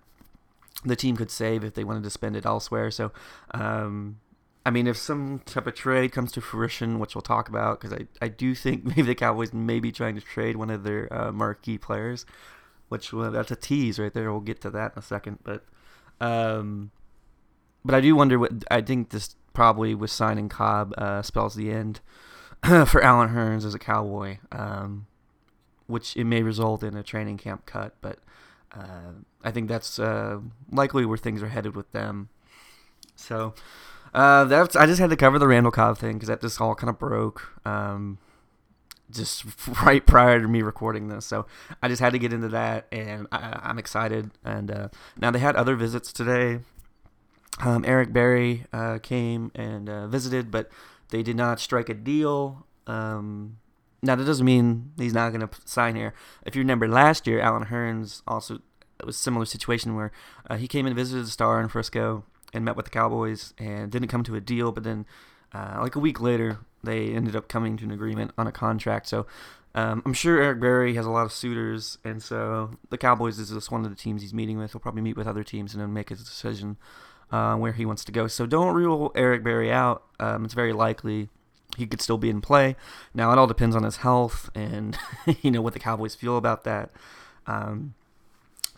the 0.84 0.96
team 0.96 1.16
could 1.16 1.30
save 1.30 1.64
if 1.64 1.74
they 1.74 1.84
wanted 1.84 2.02
to 2.04 2.10
spend 2.10 2.36
it 2.36 2.46
elsewhere. 2.46 2.90
So, 2.90 3.12
um, 3.52 4.20
I 4.66 4.70
mean, 4.70 4.86
if 4.86 4.96
some 4.96 5.40
type 5.46 5.66
of 5.66 5.74
trade 5.74 6.12
comes 6.12 6.32
to 6.32 6.40
fruition, 6.40 6.98
which 6.98 7.14
we'll 7.14 7.22
talk 7.22 7.48
about, 7.48 7.80
because 7.80 7.98
I, 7.98 8.06
I 8.24 8.28
do 8.28 8.54
think 8.54 8.84
maybe 8.96 9.02
the 9.02 9.14
Cowboys 9.14 9.52
may 9.52 9.80
be 9.80 9.90
trying 9.90 10.14
to 10.16 10.20
trade 10.20 10.56
one 10.56 10.70
of 10.70 10.84
their 10.84 11.12
uh, 11.12 11.32
marquee 11.32 11.78
players, 11.78 12.26
which 12.88 13.12
well, 13.12 13.30
that's 13.30 13.50
a 13.50 13.56
tease 13.56 13.98
right 13.98 14.12
there. 14.12 14.30
We'll 14.30 14.40
get 14.40 14.60
to 14.62 14.70
that 14.70 14.92
in 14.94 14.98
a 14.98 15.02
second. 15.02 15.38
But 15.42 15.64
um, 16.20 16.90
but 17.84 17.94
I 17.94 18.00
do 18.00 18.14
wonder 18.14 18.38
what 18.38 18.52
I 18.70 18.80
think 18.80 19.10
this 19.10 19.36
probably 19.52 19.94
with 19.94 20.10
signing 20.10 20.48
Cobb 20.48 20.94
uh, 20.96 21.22
spells 21.22 21.54
the 21.54 21.70
end 21.70 22.00
for 22.86 23.02
Allen 23.02 23.30
Hurns 23.30 23.64
as 23.64 23.74
a 23.74 23.78
Cowboy, 23.78 24.38
um, 24.52 25.06
which 25.86 26.16
it 26.16 26.24
may 26.24 26.42
result 26.42 26.82
in 26.82 26.96
a 26.96 27.02
training 27.02 27.38
camp 27.38 27.66
cut, 27.66 27.94
but 28.00 28.18
uh, 28.72 29.12
I 29.42 29.50
think 29.50 29.68
that's 29.68 29.98
uh, 29.98 30.40
likely 30.70 31.04
where 31.04 31.18
things 31.18 31.42
are 31.42 31.48
headed 31.48 31.74
with 31.74 31.90
them. 31.92 32.28
So 33.16 33.54
uh, 34.14 34.44
that's 34.44 34.76
I 34.76 34.86
just 34.86 35.00
had 35.00 35.10
to 35.10 35.16
cover 35.16 35.38
the 35.38 35.48
Randall 35.48 35.72
Cobb 35.72 35.98
thing 35.98 36.14
because 36.14 36.28
that 36.28 36.40
just 36.40 36.60
all 36.60 36.74
kind 36.74 36.90
of 36.90 36.98
broke. 36.98 37.60
Um, 37.64 38.18
just 39.10 39.44
right 39.82 40.04
prior 40.04 40.40
to 40.40 40.48
me 40.48 40.62
recording 40.62 41.08
this. 41.08 41.26
So 41.26 41.46
I 41.82 41.88
just 41.88 42.00
had 42.00 42.12
to 42.12 42.18
get 42.18 42.32
into 42.32 42.48
that, 42.48 42.86
and 42.92 43.26
I, 43.32 43.70
am 43.70 43.78
excited. 43.78 44.30
And 44.44 44.70
uh, 44.70 44.88
now 45.20 45.30
they 45.30 45.38
had 45.38 45.56
other 45.56 45.76
visits 45.76 46.12
today. 46.12 46.60
Um, 47.60 47.84
Eric 47.84 48.12
Berry 48.12 48.64
uh, 48.72 48.98
came 48.98 49.50
and 49.54 49.88
uh, 49.88 50.06
visited, 50.06 50.50
but 50.50 50.70
they 51.10 51.22
did 51.22 51.36
not 51.36 51.60
strike 51.60 51.88
a 51.88 51.94
deal. 51.94 52.66
Um, 52.86 53.58
now 54.02 54.14
that 54.14 54.24
doesn't 54.24 54.46
mean 54.46 54.92
he's 54.96 55.12
not 55.12 55.30
going 55.30 55.46
to 55.46 55.50
sign 55.64 55.96
here. 55.96 56.14
If 56.46 56.54
you 56.54 56.62
remember 56.62 56.88
last 56.88 57.26
year, 57.26 57.40
Allen 57.40 57.64
Hurns 57.64 58.22
also 58.26 58.60
was 59.04 59.16
a 59.16 59.18
similar 59.18 59.44
situation 59.44 59.94
where 59.94 60.12
uh, 60.48 60.56
he 60.56 60.68
came 60.68 60.86
and 60.86 60.94
visited 60.94 61.26
the 61.26 61.30
Star 61.30 61.60
in 61.60 61.68
Frisco 61.68 62.24
and 62.52 62.64
met 62.64 62.76
with 62.76 62.86
the 62.86 62.90
Cowboys 62.90 63.54
and 63.58 63.90
didn't 63.90 64.08
come 64.08 64.24
to 64.24 64.34
a 64.34 64.40
deal, 64.40 64.72
but 64.72 64.84
then 64.84 65.06
uh, 65.52 65.78
like 65.80 65.96
a 65.96 66.00
week 66.00 66.20
later 66.20 66.58
they 66.82 67.12
ended 67.12 67.34
up 67.34 67.48
coming 67.48 67.76
to 67.76 67.84
an 67.84 67.90
agreement 67.90 68.30
on 68.38 68.46
a 68.46 68.52
contract. 68.52 69.08
So 69.08 69.26
um, 69.74 70.02
I'm 70.06 70.14
sure 70.14 70.40
Eric 70.40 70.60
Berry 70.60 70.94
has 70.94 71.06
a 71.06 71.10
lot 71.10 71.26
of 71.26 71.32
suitors, 71.32 71.98
and 72.04 72.22
so 72.22 72.70
the 72.90 72.98
Cowboys 72.98 73.38
is 73.38 73.50
just 73.50 73.70
one 73.70 73.84
of 73.84 73.90
the 73.90 73.96
teams 73.96 74.22
he's 74.22 74.34
meeting 74.34 74.58
with. 74.58 74.72
He'll 74.72 74.80
probably 74.80 75.02
meet 75.02 75.16
with 75.16 75.26
other 75.26 75.44
teams 75.44 75.74
and 75.74 75.82
then 75.82 75.92
make 75.92 76.08
his 76.08 76.20
decision 76.20 76.76
uh, 77.30 77.56
where 77.56 77.72
he 77.72 77.84
wants 77.84 78.04
to 78.04 78.12
go. 78.12 78.26
So 78.26 78.46
don't 78.46 78.74
rule 78.74 79.12
Eric 79.14 79.42
Berry 79.42 79.70
out. 79.72 80.04
Um, 80.18 80.44
it's 80.44 80.54
very 80.54 80.72
likely 80.72 81.28
he 81.76 81.86
could 81.86 82.00
still 82.00 82.18
be 82.18 82.30
in 82.30 82.40
play. 82.40 82.76
Now 83.14 83.32
it 83.32 83.38
all 83.38 83.46
depends 83.46 83.76
on 83.76 83.84
his 83.84 83.98
health 83.98 84.50
and 84.54 84.98
you 85.42 85.50
know 85.50 85.62
what 85.62 85.74
the 85.74 85.78
Cowboys 85.78 86.14
feel 86.14 86.36
about 86.36 86.64
that. 86.64 86.90
Um, 87.46 87.94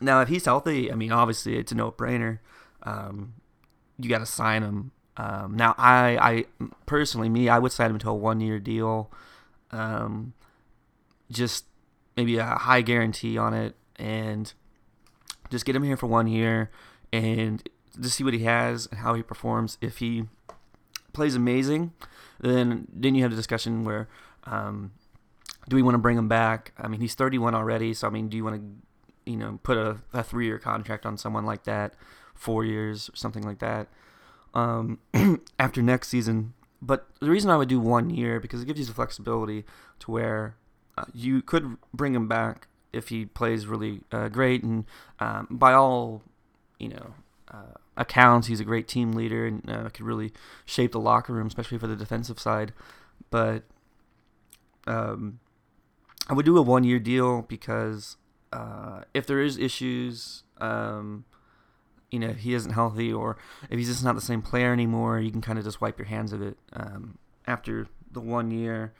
now 0.00 0.21
if 0.21 0.28
he's 0.28 0.45
healthy, 0.45 0.92
I 0.92 0.95
mean 0.95 1.12
obviously 1.12 1.57
it's 1.57 1.73
a 1.73 1.75
no-brainer. 1.75 2.38
Um, 2.83 3.35
you 3.99 4.09
got 4.09 4.19
to 4.19 4.26
sign 4.26 4.62
him. 4.62 4.92
Um, 5.16 5.57
now 5.57 5.75
I, 5.76 6.19
I 6.21 6.64
personally 6.87 7.28
me 7.28 7.49
I 7.49 7.59
would 7.59 7.73
sign 7.73 7.90
him 7.90 7.99
to 8.00 8.11
a 8.11 8.14
one-year 8.14 8.59
deal. 8.59 9.11
Um, 9.71 10.35
just 11.30 11.64
maybe 12.16 12.38
a 12.38 12.45
high 12.45 12.83
guarantee 12.83 13.38
on 13.38 13.54
it 13.54 13.76
and 13.97 14.52
just 15.49 15.64
get 15.64 15.76
him 15.76 15.83
here 15.83 15.97
for 15.97 16.07
one 16.07 16.26
year 16.26 16.71
and 17.12 17.69
to 18.02 18.11
see 18.11 18.25
what 18.25 18.35
he 18.35 18.40
has 18.40 18.87
and 18.87 19.00
how 19.00 19.14
he 19.14 19.23
performs. 19.23 19.78
If 19.80 19.99
he 19.99 20.25
plays 21.12 21.35
amazing, 21.35 21.92
then 22.40 22.87
then 22.92 23.14
you 23.14 23.23
have 23.23 23.30
the 23.30 23.37
discussion 23.37 23.85
where 23.85 24.09
um, 24.45 24.92
do 25.69 25.76
we 25.76 25.83
want 25.83 25.95
to 25.95 25.99
bring 25.99 26.19
him 26.19 26.28
back? 26.28 26.73
I 26.78 26.88
mean, 26.88 27.00
he's 27.00 27.14
31 27.14 27.54
already, 27.54 27.95
so 27.95 28.07
I 28.07 28.11
mean, 28.11 28.28
do 28.28 28.37
you 28.37 28.45
want 28.45 28.57
to 28.57 29.30
you 29.30 29.37
know 29.37 29.59
put 29.62 29.76
a, 29.76 29.99
a 30.12 30.23
three 30.23 30.47
year 30.47 30.59
contract 30.59 31.07
on 31.07 31.16
someone 31.19 31.45
like 31.45 31.64
that, 31.64 31.95
four 32.35 32.64
years 32.64 33.09
or 33.09 33.16
something 33.16 33.42
like 33.42 33.59
that? 33.59 33.88
um, 34.54 34.99
after 35.59 35.83
next 35.83 36.09
season. 36.09 36.54
But 36.83 37.07
the 37.21 37.30
reason 37.30 37.50
I 37.50 37.57
would 37.57 37.69
do 37.69 37.78
one 37.78 38.11
year 38.11 38.40
because 38.40 38.62
it 38.62 38.66
gives 38.66 38.80
you 38.80 38.87
the 38.87 38.95
flexibility 38.95 39.64
to 40.00 40.11
where 40.11 40.57
uh, 40.97 41.04
you 41.12 41.42
could 41.42 41.76
bring 41.92 42.14
him 42.14 42.26
back 42.26 42.69
if 42.92 43.09
he 43.09 43.26
plays 43.26 43.66
really 43.66 44.00
uh, 44.11 44.28
great, 44.28 44.62
and 44.62 44.87
um, 45.21 45.47
by 45.50 45.73
all 45.73 46.23
you 46.78 46.88
know 46.88 47.14
uh, 47.50 47.75
accounts, 47.97 48.47
he's 48.47 48.61
a 48.61 48.64
great 48.64 48.88
team 48.88 49.12
leader 49.12 49.47
and 49.47 49.69
uh, 49.69 49.88
could 49.90 50.04
really 50.04 50.33
shape 50.64 50.92
the 50.92 51.00
locker 51.00 51.33
room, 51.33 51.47
especially 51.47 51.78
for 51.78 51.87
the 51.87 51.97
defensive 51.97 52.38
side. 52.38 52.73
But 53.30 53.64
um, 54.87 55.40
I 56.28 56.35
would 56.35 56.47
do 56.47 56.57
a 56.57 56.62
one 56.62 56.85
year 56.85 56.99
deal 56.99 57.42
because 57.42 58.16
uh, 58.52 59.02
if 59.14 59.26
there 59.26 59.40
is 59.40 59.59
issues, 59.59 60.45
um, 60.61 61.25
you 62.11 62.19
know, 62.19 62.33
he 62.33 62.54
isn't 62.54 62.73
healthy 62.73 63.12
or 63.12 63.37
if 63.69 63.78
he's 63.78 63.88
just 63.88 64.04
not 64.04 64.14
the 64.14 64.21
same 64.21 64.42
player 64.42 64.73
anymore, 64.73 65.21
you 65.21 65.30
can 65.30 65.40
kind 65.40 65.59
of 65.59 65.64
just 65.64 65.80
wipe 65.80 65.99
your 65.99 66.09
hands 66.09 66.33
of 66.33 66.42
it 66.42 66.57
um, 66.73 67.19
after 67.47 67.87
the 68.11 68.21
one 68.21 68.50
year 68.50 68.92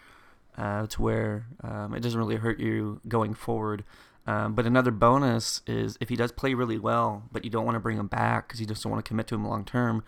uh, 0.57 0.87
to 0.87 1.03
where 1.03 1.47
um, 1.63 1.95
it 1.95 2.01
doesn't 2.01 2.19
really 2.19 2.37
hurt 2.37 2.61
you 2.61 3.01
going 3.09 3.35
forward. 3.35 3.85
Um, 4.31 4.55
but 4.55 4.65
another 4.65 4.93
bonus 4.93 5.61
is 5.67 5.99
if 6.01 6.09
he 6.09 6.15
does 6.15 6.31
play 6.31 6.55
really 6.55 6.79
well, 6.79 7.25
but 7.33 7.45
you 7.45 7.51
don't 7.51 7.65
want 7.65 7.75
to 7.75 7.81
bring 7.81 7.99
him 7.99 8.07
back 8.07 8.47
because 8.47 8.61
you 8.61 8.67
just 8.67 8.81
don't 8.85 8.93
want 8.93 9.05
to 9.05 9.09
commit 9.09 9.27
to 9.27 9.35
him 9.35 9.45
long 9.45 9.65
term, 9.65 10.05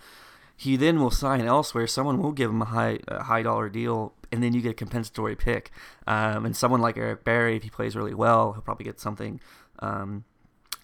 he 0.56 0.76
then 0.76 1.00
will 1.00 1.10
sign 1.10 1.44
elsewhere. 1.44 1.88
Someone 1.88 2.22
will 2.22 2.30
give 2.30 2.48
him 2.48 2.62
a 2.62 2.66
high 2.66 3.00
a 3.08 3.24
high 3.24 3.42
dollar 3.42 3.68
deal, 3.68 4.14
and 4.30 4.40
then 4.40 4.52
you 4.52 4.60
get 4.60 4.70
a 4.70 4.74
compensatory 4.74 5.34
pick. 5.34 5.72
Um, 6.06 6.46
and 6.46 6.56
someone 6.56 6.80
like 6.80 6.96
Eric 6.96 7.24
Berry, 7.24 7.56
if 7.56 7.64
he 7.64 7.70
plays 7.70 7.96
really 7.96 8.14
well, 8.14 8.52
he'll 8.52 8.62
probably 8.62 8.84
get 8.84 9.00
something 9.00 9.40
um, 9.80 10.22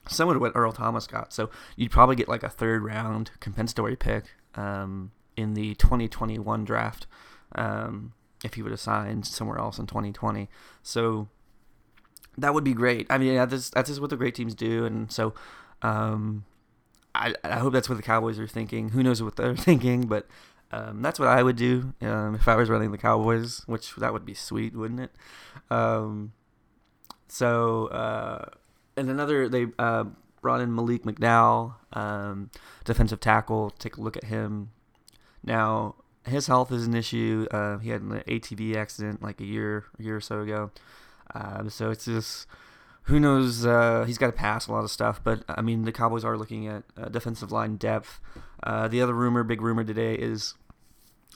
similar 0.09 0.35
to 0.35 0.40
what 0.40 0.57
Earl 0.57 0.73
Thomas 0.73 1.07
got. 1.07 1.33
So 1.33 1.49
you'd 1.76 1.92
probably 1.92 2.16
get 2.16 2.28
like 2.28 2.42
a 2.42 2.49
third 2.49 2.83
round 2.83 3.30
compensatory 3.38 3.95
pick 3.95 4.35
um, 4.57 5.12
in 5.37 5.54
the 5.54 5.76
2021 5.76 6.64
draft 6.64 7.07
um, 7.54 8.14
if 8.42 8.54
he 8.54 8.62
would 8.62 8.73
have 8.73 8.80
signed 8.80 9.28
somewhere 9.28 9.59
else 9.59 9.78
in 9.78 9.87
2020. 9.87 10.49
So 10.83 11.28
that 12.38 12.54
would 12.54 12.64
be 12.64 12.75
great. 12.75 13.07
I 13.11 13.18
mean, 13.18 13.35
that's 13.35 13.71
that's 13.71 13.88
just 13.88 14.00
what 14.00 14.11
the 14.11 14.16
great 14.16 14.35
teams 14.35 14.54
do, 14.54 14.85
and 14.85 15.11
so 15.12 15.35
um, 15.83 16.45
I 17.14 17.35
I 17.45 17.59
hope 17.59 17.73
that's 17.73 17.88
what 17.88 17.97
the 17.97 18.02
Cowboys 18.02 18.38
are 18.38 18.47
thinking. 18.47 18.90
Who 18.90 19.02
knows 19.02 19.23
what 19.23 19.37
they're 19.37 19.57
thinking, 19.68 20.07
but 20.07 20.26
um, 20.73 21.02
that's 21.02 21.18
what 21.18 21.28
I 21.28 21.42
would 21.42 21.57
do 21.57 21.95
um, 22.02 22.35
if 22.35 22.49
I 22.49 22.57
was 22.57 22.68
running 22.68 22.92
the 22.92 22.99
Cowboys, 22.99 23.62
which 23.66 23.95
that 23.97 24.12
would 24.12 24.25
be 24.25 24.35
sweet, 24.35 24.75
wouldn't 24.75 25.00
it? 25.00 25.11
Um, 25.71 26.33
so 27.28 27.87
uh, 27.88 28.50
and 28.97 29.11
another 29.11 29.49
they 29.49 29.66
uh, 29.78 30.04
brought 30.40 30.61
in 30.61 30.75
Malik 30.75 31.02
McDowell, 31.02 31.75
um, 31.92 32.50
defensive 32.85 33.21
tackle. 33.21 33.71
Take 33.78 33.97
a 33.97 34.00
look 34.00 34.16
at 34.16 34.25
him. 34.25 34.71
Now 35.42 35.97
his 36.25 36.47
health 36.47 36.71
is 36.71 36.87
an 36.87 36.95
issue. 36.95 37.47
Uh, 37.50 37.78
he 37.78 37.90
had 37.90 38.02
an 38.02 38.23
ATV 38.28 38.76
accident 38.76 39.23
like 39.23 39.40
a 39.40 39.45
year, 39.45 39.87
a 39.99 40.02
year 40.02 40.16
or 40.16 40.21
so 40.21 40.40
ago. 40.40 40.71
Um, 41.35 41.70
so 41.70 41.90
it's 41.90 42.04
just 42.04 42.47
who 43.04 43.18
knows. 43.18 43.64
Uh, 43.64 44.04
he's 44.06 44.18
got 44.18 44.26
to 44.26 44.32
pass 44.32 44.66
a 44.66 44.73
lot 44.73 44.85
of 44.85 44.90
stuff, 44.90 45.20
but 45.23 45.42
I 45.49 45.62
mean 45.62 45.82
the 45.85 45.92
Cowboys 45.92 46.25
are 46.25 46.37
looking 46.37 46.66
at 46.66 46.85
uh, 46.97 47.08
defensive 47.08 47.50
line 47.50 47.76
depth. 47.76 48.20
Uh, 48.62 48.88
the 48.88 49.00
other 49.00 49.14
rumor, 49.14 49.42
big 49.42 49.62
rumor 49.62 49.85
today, 49.85 50.14
is 50.14 50.54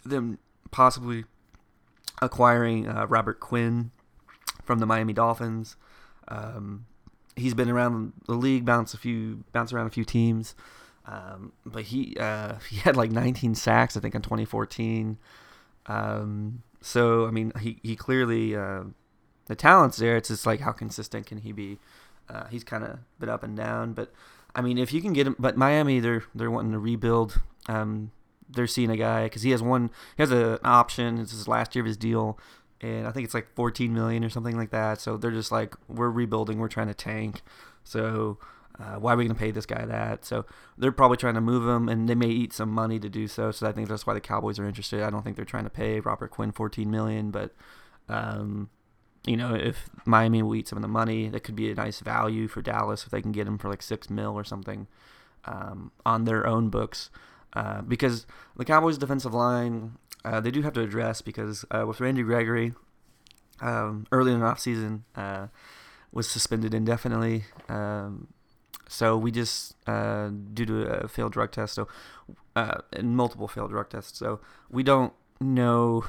them 0.04 0.38
possibly 0.70 1.24
acquiring 2.20 2.88
uh, 2.88 3.06
Robert 3.06 3.40
Quinn 3.40 3.90
from 4.62 4.78
the 4.78 4.86
Miami 4.86 5.12
Dolphins. 5.12 5.76
Um, 6.28 6.86
he's 7.36 7.54
been 7.54 7.70
around 7.70 8.12
the 8.26 8.34
league, 8.34 8.64
bounce 8.64 8.94
a 8.94 8.98
few, 8.98 9.44
bounce 9.52 9.72
around 9.72 9.86
a 9.86 9.90
few 9.90 10.04
teams. 10.04 10.54
Um, 11.06 11.52
but 11.64 11.84
he 11.84 12.16
uh, 12.18 12.56
he 12.70 12.76
had 12.76 12.96
like 12.96 13.10
19 13.10 13.54
sacks, 13.54 13.96
I 13.96 14.00
think, 14.00 14.14
in 14.14 14.22
2014. 14.22 15.18
Um, 15.86 16.62
so 16.80 17.26
I 17.26 17.30
mean, 17.30 17.52
he 17.60 17.78
he 17.82 17.96
clearly 17.96 18.54
uh, 18.56 18.84
the 19.46 19.54
talent's 19.54 19.98
there. 19.98 20.16
It's 20.16 20.28
just 20.28 20.46
like 20.46 20.60
how 20.60 20.72
consistent 20.72 21.26
can 21.26 21.38
he 21.38 21.52
be? 21.52 21.78
Uh, 22.28 22.46
he's 22.46 22.64
kind 22.64 22.84
of 22.84 22.98
been 23.18 23.28
up 23.28 23.42
and 23.42 23.56
down, 23.56 23.92
but 23.92 24.12
I 24.54 24.60
mean, 24.60 24.78
if 24.78 24.92
you 24.92 25.00
can 25.00 25.12
get 25.12 25.26
him, 25.26 25.36
but 25.38 25.56
Miami, 25.56 26.00
they're 26.00 26.24
they're 26.34 26.50
wanting 26.50 26.72
to 26.72 26.78
rebuild. 26.78 27.40
Um, 27.68 28.10
they're 28.48 28.66
seeing 28.66 28.90
a 28.90 28.96
guy 28.96 29.24
because 29.24 29.42
he 29.42 29.50
has 29.50 29.62
one, 29.62 29.90
he 30.16 30.22
has 30.22 30.30
a, 30.30 30.54
an 30.54 30.58
option. 30.64 31.18
It's 31.18 31.32
his 31.32 31.48
last 31.48 31.74
year 31.74 31.82
of 31.82 31.86
his 31.86 31.96
deal, 31.96 32.38
and 32.80 33.06
I 33.06 33.12
think 33.12 33.24
it's 33.24 33.34
like 33.34 33.54
14 33.54 33.92
million 33.94 34.24
or 34.24 34.28
something 34.28 34.56
like 34.56 34.70
that. 34.70 35.00
So 35.00 35.16
they're 35.16 35.30
just 35.30 35.52
like, 35.52 35.74
we're 35.88 36.10
rebuilding, 36.10 36.58
we're 36.58 36.68
trying 36.68 36.88
to 36.88 36.94
tank. 36.94 37.42
So 37.84 38.38
uh, 38.78 38.96
why 38.96 39.14
are 39.14 39.16
we 39.16 39.24
going 39.24 39.34
to 39.34 39.40
pay 39.40 39.50
this 39.50 39.66
guy 39.66 39.84
that? 39.84 40.24
So 40.24 40.44
they're 40.76 40.92
probably 40.92 41.16
trying 41.16 41.34
to 41.34 41.40
move 41.40 41.66
him, 41.66 41.88
and 41.88 42.08
they 42.08 42.14
may 42.14 42.28
eat 42.28 42.52
some 42.52 42.70
money 42.70 42.98
to 42.98 43.08
do 43.08 43.28
so. 43.28 43.50
So 43.52 43.66
I 43.66 43.72
think 43.72 43.88
that's 43.88 44.06
why 44.06 44.14
the 44.14 44.20
Cowboys 44.20 44.58
are 44.58 44.66
interested. 44.66 45.02
I 45.02 45.10
don't 45.10 45.22
think 45.22 45.36
they're 45.36 45.44
trying 45.44 45.64
to 45.64 45.70
pay 45.70 46.00
Robert 46.00 46.30
Quinn 46.30 46.52
14 46.52 46.90
million, 46.90 47.30
but 47.30 47.54
um, 48.08 48.68
you 49.26 49.36
know, 49.36 49.54
if 49.54 49.88
Miami 50.04 50.42
will 50.42 50.54
eat 50.56 50.68
some 50.68 50.78
of 50.78 50.82
the 50.82 50.88
money, 50.88 51.28
that 51.28 51.44
could 51.44 51.54
be 51.54 51.70
a 51.70 51.74
nice 51.74 52.00
value 52.00 52.48
for 52.48 52.60
Dallas 52.60 53.04
if 53.04 53.10
they 53.10 53.22
can 53.22 53.32
get 53.32 53.46
him 53.46 53.58
for 53.58 53.68
like 53.68 53.82
six 53.82 54.10
mil 54.10 54.32
or 54.32 54.44
something 54.44 54.88
um, 55.44 55.92
on 56.04 56.24
their 56.24 56.46
own 56.46 56.70
books. 56.70 57.10
Uh, 57.52 57.82
because 57.82 58.26
the 58.56 58.64
Cowboys' 58.64 58.98
defensive 58.98 59.34
line, 59.34 59.98
uh, 60.24 60.40
they 60.40 60.50
do 60.50 60.62
have 60.62 60.72
to 60.72 60.80
address 60.80 61.20
because 61.22 61.64
uh, 61.70 61.84
with 61.86 62.00
Randy 62.00 62.22
Gregory, 62.22 62.72
um, 63.60 64.06
early 64.10 64.32
in 64.32 64.40
the 64.40 64.46
offseason, 64.46 65.02
uh, 65.14 65.48
was 66.10 66.28
suspended 66.28 66.74
indefinitely. 66.74 67.44
Um, 67.68 68.28
so 68.88 69.16
we 69.16 69.30
just, 69.30 69.76
uh, 69.86 70.30
due 70.52 70.66
to 70.66 70.82
a 70.82 71.08
failed 71.08 71.32
drug 71.32 71.52
test, 71.52 71.74
so 71.74 71.88
uh, 72.56 72.78
and 72.92 73.16
multiple 73.16 73.48
failed 73.48 73.70
drug 73.70 73.88
tests, 73.88 74.18
so 74.18 74.40
we 74.70 74.82
don't 74.82 75.12
know. 75.40 76.04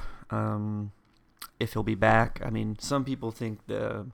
If 1.64 1.72
he'll 1.72 1.82
be 1.82 1.96
back. 1.96 2.40
I 2.44 2.50
mean, 2.50 2.76
some 2.78 3.04
people 3.04 3.30
think 3.30 3.66
the 3.66 4.06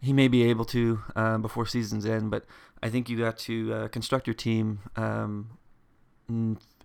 he 0.00 0.12
may 0.12 0.28
be 0.28 0.44
able 0.44 0.64
to 0.66 1.02
uh, 1.16 1.38
before 1.38 1.66
season's 1.66 2.06
end, 2.06 2.30
but 2.30 2.44
I 2.82 2.88
think 2.88 3.08
you 3.08 3.18
got 3.18 3.38
to 3.38 3.72
uh, 3.72 3.88
construct 3.88 4.26
your 4.26 4.34
team 4.34 4.80
um, 4.96 5.58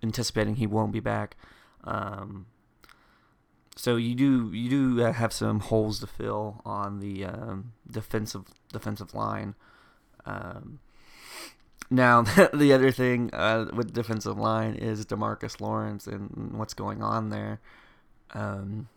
anticipating 0.02 0.56
he 0.56 0.66
won't 0.66 0.92
be 0.92 1.00
back. 1.00 1.36
Um, 1.84 2.46
so 3.76 3.96
you 3.96 4.14
do 4.14 4.52
you 4.52 4.68
do 4.68 5.04
uh, 5.04 5.12
have 5.12 5.32
some 5.32 5.60
holes 5.60 5.98
to 6.00 6.06
fill 6.06 6.60
on 6.64 7.00
the 7.00 7.24
um, 7.24 7.72
defensive 7.90 8.44
defensive 8.72 9.14
line. 9.14 9.54
Um, 10.26 10.80
now 11.90 12.22
the 12.54 12.72
other 12.72 12.90
thing 12.90 13.30
uh, 13.32 13.66
with 13.72 13.92
defensive 13.92 14.38
line 14.38 14.74
is 14.74 15.04
Demarcus 15.06 15.60
Lawrence 15.60 16.06
and 16.06 16.52
what's 16.52 16.74
going 16.74 17.02
on 17.02 17.30
there. 17.30 17.60
Um, 18.32 18.88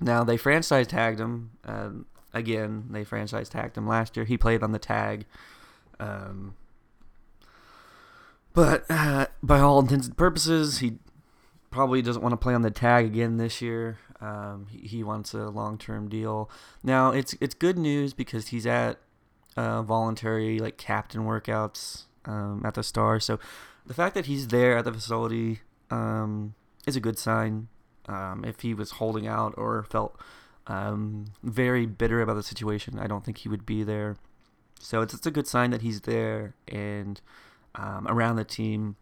now 0.00 0.24
they 0.24 0.36
franchise 0.36 0.86
tagged 0.86 1.20
him. 1.20 1.52
Uh, 1.64 1.90
again, 2.32 2.86
they 2.90 3.04
franchise 3.04 3.48
tagged 3.48 3.76
him 3.76 3.86
last 3.86 4.16
year. 4.16 4.26
He 4.26 4.36
played 4.36 4.62
on 4.62 4.72
the 4.72 4.78
tag. 4.78 5.26
Um, 6.00 6.54
but 8.52 8.84
uh, 8.90 9.26
by 9.42 9.60
all 9.60 9.80
intents 9.80 10.06
and 10.06 10.16
purposes, 10.16 10.78
he 10.78 10.98
probably 11.70 12.02
doesn't 12.02 12.22
want 12.22 12.32
to 12.32 12.36
play 12.36 12.54
on 12.54 12.62
the 12.62 12.70
tag 12.70 13.06
again 13.06 13.36
this 13.36 13.60
year. 13.60 13.98
Um, 14.20 14.66
he, 14.70 14.86
he, 14.86 15.04
wants 15.04 15.34
a 15.34 15.48
long-term 15.48 16.08
deal. 16.08 16.48
Now 16.82 17.10
it's 17.10 17.34
it's 17.40 17.54
good 17.54 17.76
news 17.76 18.14
because 18.14 18.48
he's 18.48 18.66
at 18.66 18.98
uh, 19.56 19.82
voluntary 19.82 20.60
like 20.60 20.78
captain 20.78 21.22
workouts 21.22 22.04
um, 22.24 22.62
at 22.64 22.74
the 22.74 22.82
Star. 22.82 23.20
So 23.20 23.38
the 23.84 23.92
fact 23.92 24.14
that 24.14 24.26
he's 24.26 24.48
there 24.48 24.78
at 24.78 24.84
the 24.84 24.92
facility 24.92 25.60
um, 25.90 26.54
is 26.86 26.96
a 26.96 27.00
good 27.00 27.18
sign. 27.18 27.68
Um, 28.06 28.44
if 28.44 28.60
he 28.60 28.74
was 28.74 28.92
holding 28.92 29.26
out 29.26 29.54
or 29.56 29.82
felt 29.84 30.18
um, 30.66 31.26
very 31.42 31.86
bitter 31.86 32.20
about 32.20 32.34
the 32.34 32.42
situation, 32.42 32.98
I 32.98 33.06
don't 33.06 33.24
think 33.24 33.38
he 33.38 33.48
would 33.48 33.66
be 33.66 33.82
there. 33.82 34.16
So 34.78 35.00
it's, 35.00 35.14
it's 35.14 35.26
a 35.26 35.30
good 35.30 35.46
sign 35.46 35.70
that 35.70 35.82
he's 35.82 36.02
there 36.02 36.54
and 36.68 37.20
um, 37.74 38.06
around 38.08 38.36
the 38.36 38.44
team. 38.44 38.96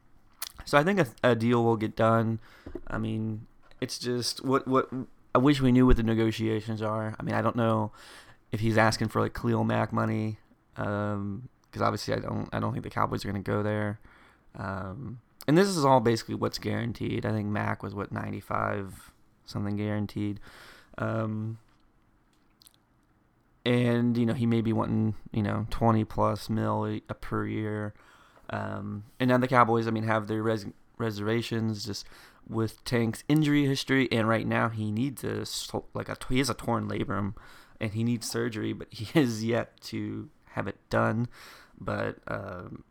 So 0.64 0.78
I 0.78 0.84
think 0.84 1.00
a, 1.00 1.06
a, 1.24 1.34
deal 1.34 1.64
will 1.64 1.76
get 1.76 1.96
done. 1.96 2.38
I 2.86 2.98
mean, 2.98 3.46
it's 3.80 3.98
just 3.98 4.44
what 4.44 4.68
what 4.68 4.88
I 5.34 5.38
wish 5.38 5.60
we 5.60 5.72
knew 5.72 5.86
what 5.86 5.96
the 5.96 6.02
negotiations 6.02 6.80
are. 6.82 7.16
I 7.18 7.22
mean, 7.22 7.34
I 7.34 7.42
don't 7.42 7.56
know 7.56 7.90
if 8.52 8.60
he's 8.60 8.78
asking 8.78 9.08
for 9.08 9.20
like 9.20 9.34
Khalil 9.34 9.64
Mack 9.64 9.92
money, 9.92 10.38
because 10.74 11.14
um, 11.14 11.48
obviously 11.80 12.14
I 12.14 12.18
don't 12.18 12.48
I 12.52 12.60
don't 12.60 12.72
think 12.72 12.84
the 12.84 12.90
Cowboys 12.90 13.24
are 13.24 13.32
going 13.32 13.42
to 13.42 13.50
go 13.50 13.62
there. 13.62 13.98
Um, 14.56 15.20
and 15.46 15.58
this 15.58 15.68
is 15.68 15.84
all 15.84 16.00
basically 16.00 16.34
what's 16.34 16.58
guaranteed. 16.58 17.26
I 17.26 17.32
think 17.32 17.48
Mack 17.48 17.82
was 17.82 17.94
what 17.94 18.12
95 18.12 19.12
something 19.44 19.76
guaranteed. 19.76 20.40
Um, 20.98 21.58
and 23.64 24.16
you 24.16 24.26
know 24.26 24.34
he 24.34 24.46
may 24.46 24.60
be 24.60 24.72
wanting 24.72 25.14
you 25.32 25.42
know 25.42 25.66
20 25.70 26.04
plus 26.04 26.50
mil 26.50 26.86
a, 26.86 27.14
per 27.14 27.46
year. 27.46 27.94
Um, 28.50 29.04
and 29.18 29.30
now 29.30 29.38
the 29.38 29.48
Cowboys, 29.48 29.86
I 29.86 29.90
mean, 29.90 30.04
have 30.04 30.26
their 30.26 30.42
res- 30.42 30.66
reservations 30.98 31.86
just 31.86 32.06
with 32.46 32.84
Tank's 32.84 33.24
injury 33.28 33.66
history, 33.66 34.08
and 34.12 34.28
right 34.28 34.46
now 34.46 34.68
he 34.68 34.90
needs 34.90 35.24
a 35.24 35.44
like 35.94 36.08
a 36.08 36.16
he 36.28 36.38
has 36.38 36.50
a 36.50 36.54
torn 36.54 36.88
labrum, 36.88 37.34
and 37.80 37.92
he 37.92 38.04
needs 38.04 38.28
surgery, 38.28 38.72
but 38.72 38.88
he 38.90 39.04
has 39.18 39.44
yet 39.44 39.80
to 39.82 40.28
have 40.50 40.66
it 40.66 40.78
done. 40.90 41.28
But 41.80 42.18
um, 42.28 42.84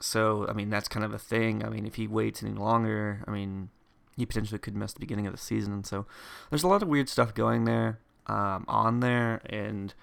so 0.00 0.46
I 0.48 0.52
mean 0.52 0.70
that's 0.70 0.88
kind 0.88 1.04
of 1.04 1.12
a 1.12 1.18
thing. 1.18 1.64
I 1.64 1.68
mean 1.68 1.86
if 1.86 1.96
he 1.96 2.06
waits 2.06 2.42
any 2.42 2.52
longer, 2.52 3.22
I 3.26 3.30
mean 3.30 3.70
he 4.16 4.26
potentially 4.26 4.58
could 4.58 4.76
miss 4.76 4.92
the 4.92 5.00
beginning 5.00 5.26
of 5.26 5.32
the 5.32 5.38
season. 5.38 5.84
So 5.84 6.06
there's 6.50 6.62
a 6.62 6.68
lot 6.68 6.82
of 6.82 6.88
weird 6.88 7.08
stuff 7.08 7.34
going 7.34 7.64
there 7.64 7.98
um, 8.26 8.64
on 8.68 9.00
there, 9.00 9.40
and 9.46 9.94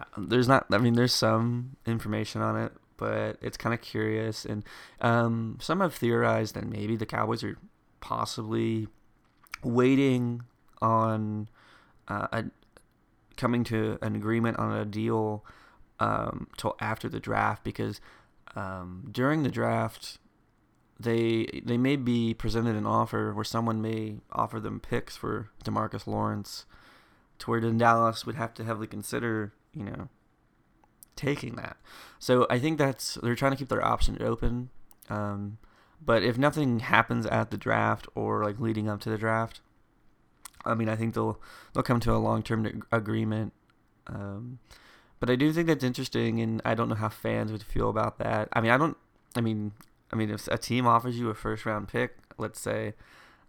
uh, 0.00 0.04
there's 0.18 0.48
not. 0.48 0.66
I 0.72 0.78
mean 0.78 0.94
there's 0.94 1.14
some 1.14 1.76
information 1.86 2.40
on 2.42 2.56
it, 2.56 2.72
but 2.96 3.36
it's 3.40 3.56
kind 3.56 3.74
of 3.74 3.80
curious. 3.80 4.44
And 4.44 4.64
um, 5.00 5.58
some 5.60 5.80
have 5.80 5.94
theorized 5.94 6.54
that 6.54 6.66
maybe 6.66 6.96
the 6.96 7.06
Cowboys 7.06 7.44
are 7.44 7.56
possibly 8.00 8.88
waiting 9.62 10.42
on 10.80 11.48
uh, 12.08 12.26
a, 12.32 12.44
coming 13.36 13.64
to 13.64 13.98
an 14.02 14.16
agreement 14.16 14.58
on 14.58 14.72
a 14.72 14.84
deal 14.84 15.44
um, 15.98 16.48
till 16.56 16.76
after 16.80 17.08
the 17.08 17.20
draft 17.20 17.62
because 17.62 18.00
um, 18.56 19.08
during 19.10 19.42
the 19.42 19.50
draft 19.50 20.18
they 20.98 21.62
they 21.64 21.78
may 21.78 21.96
be 21.96 22.34
presented 22.34 22.76
an 22.76 22.86
offer 22.86 23.32
where 23.32 23.44
someone 23.44 23.80
may 23.80 24.18
offer 24.32 24.60
them 24.60 24.80
picks 24.80 25.16
for 25.16 25.50
Demarcus 25.64 26.06
Lawrence, 26.06 26.66
to 27.38 27.50
where 27.50 27.60
Dallas 27.60 28.26
would 28.26 28.34
have 28.34 28.52
to 28.54 28.64
heavily 28.64 28.86
consider 28.86 29.52
you 29.72 29.84
know 29.84 30.08
taking 31.16 31.56
that. 31.56 31.78
So 32.18 32.46
I 32.50 32.58
think 32.58 32.78
that's 32.78 33.14
they're 33.22 33.34
trying 33.34 33.52
to 33.52 33.56
keep 33.56 33.68
their 33.68 33.84
options 33.84 34.18
open. 34.20 34.70
Um, 35.08 35.58
but 36.04 36.22
if 36.22 36.38
nothing 36.38 36.80
happens 36.80 37.26
at 37.26 37.50
the 37.50 37.56
draft 37.56 38.06
or 38.14 38.44
like 38.44 38.60
leading 38.60 38.88
up 38.88 39.00
to 39.00 39.10
the 39.10 39.18
draft, 39.18 39.60
I 40.64 40.74
mean, 40.74 40.88
I 40.88 40.96
think 40.96 41.14
they'll 41.14 41.40
they'll 41.72 41.82
come 41.82 42.00
to 42.00 42.14
a 42.14 42.18
long 42.18 42.42
term 42.42 42.82
agreement. 42.92 43.52
Um, 44.06 44.58
but 45.20 45.30
I 45.30 45.36
do 45.36 45.52
think 45.52 45.68
that's 45.68 45.84
interesting, 45.84 46.40
and 46.40 46.62
I 46.64 46.74
don't 46.74 46.88
know 46.88 46.94
how 46.94 47.10
fans 47.10 47.52
would 47.52 47.62
feel 47.62 47.90
about 47.90 48.18
that. 48.18 48.48
I 48.52 48.60
mean, 48.60 48.70
I 48.70 48.78
don't. 48.78 48.96
I 49.36 49.42
mean, 49.42 49.72
I 50.10 50.16
mean, 50.16 50.30
if 50.30 50.48
a 50.48 50.58
team 50.58 50.86
offers 50.86 51.18
you 51.18 51.28
a 51.28 51.34
first 51.34 51.66
round 51.66 51.88
pick, 51.88 52.16
let's 52.38 52.58
say, 52.58 52.94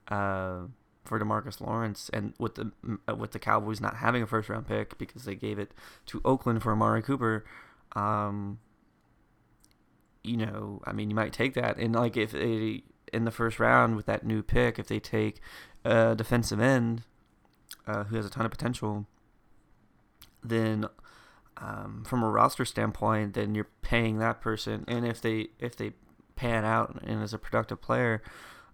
uh, 0.09 0.63
for 1.05 1.19
Demarcus 1.19 1.61
Lawrence, 1.61 2.09
and 2.13 2.33
with 2.37 2.55
the 2.55 2.71
uh, 3.09 3.15
with 3.15 3.31
the 3.31 3.39
Cowboys 3.39 3.79
not 3.79 3.95
having 3.97 4.21
a 4.21 4.27
first 4.27 4.49
round 4.49 4.67
pick 4.67 4.97
because 4.97 5.23
they 5.23 5.35
gave 5.35 5.57
it 5.57 5.71
to 6.07 6.21
Oakland 6.25 6.61
for 6.61 6.73
Amari 6.73 7.01
Cooper, 7.01 7.45
um, 7.95 8.59
you 10.23 10.37
know, 10.37 10.81
I 10.85 10.91
mean, 10.91 11.09
you 11.09 11.15
might 11.15 11.33
take 11.33 11.53
that, 11.53 11.77
and 11.77 11.95
like 11.95 12.17
if 12.17 12.31
they 12.31 12.83
in 13.13 13.25
the 13.25 13.31
first 13.31 13.59
round 13.59 13.95
with 13.95 14.05
that 14.05 14.25
new 14.25 14.43
pick, 14.43 14.77
if 14.77 14.87
they 14.87 14.99
take 14.99 15.39
a 15.83 16.15
defensive 16.15 16.59
end 16.59 17.03
uh, 17.87 18.05
who 18.05 18.15
has 18.15 18.25
a 18.25 18.29
ton 18.29 18.45
of 18.45 18.51
potential, 18.51 19.05
then 20.43 20.85
um, 21.61 22.03
from 22.05 22.23
a 22.23 22.29
roster 22.29 22.65
standpoint, 22.65 23.35
then 23.35 23.55
you're 23.55 23.69
paying 23.81 24.19
that 24.19 24.41
person, 24.41 24.83
and 24.87 25.05
if 25.05 25.21
they 25.21 25.49
if 25.59 25.75
they 25.75 25.93
pan 26.35 26.65
out 26.65 26.99
and 27.03 27.21
as 27.21 27.33
a 27.33 27.37
productive 27.37 27.81
player, 27.81 28.21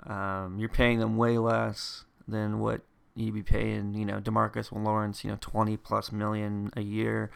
um, 0.06 0.58
you're 0.58 0.70
paying 0.70 1.00
them 1.00 1.18
way 1.18 1.38
less 1.38 2.06
than 2.28 2.60
what 2.60 2.82
you'd 3.16 3.34
be 3.34 3.44
paying, 3.44 3.94
you 3.94 4.06
know, 4.06 4.20
Demarcus 4.20 4.72
Lawrence, 4.72 5.24
you 5.24 5.32
know, 5.32 5.38
20 5.42 5.76
plus 5.78 6.12
million 6.12 6.72
a 6.78 6.82
year, 6.82 7.32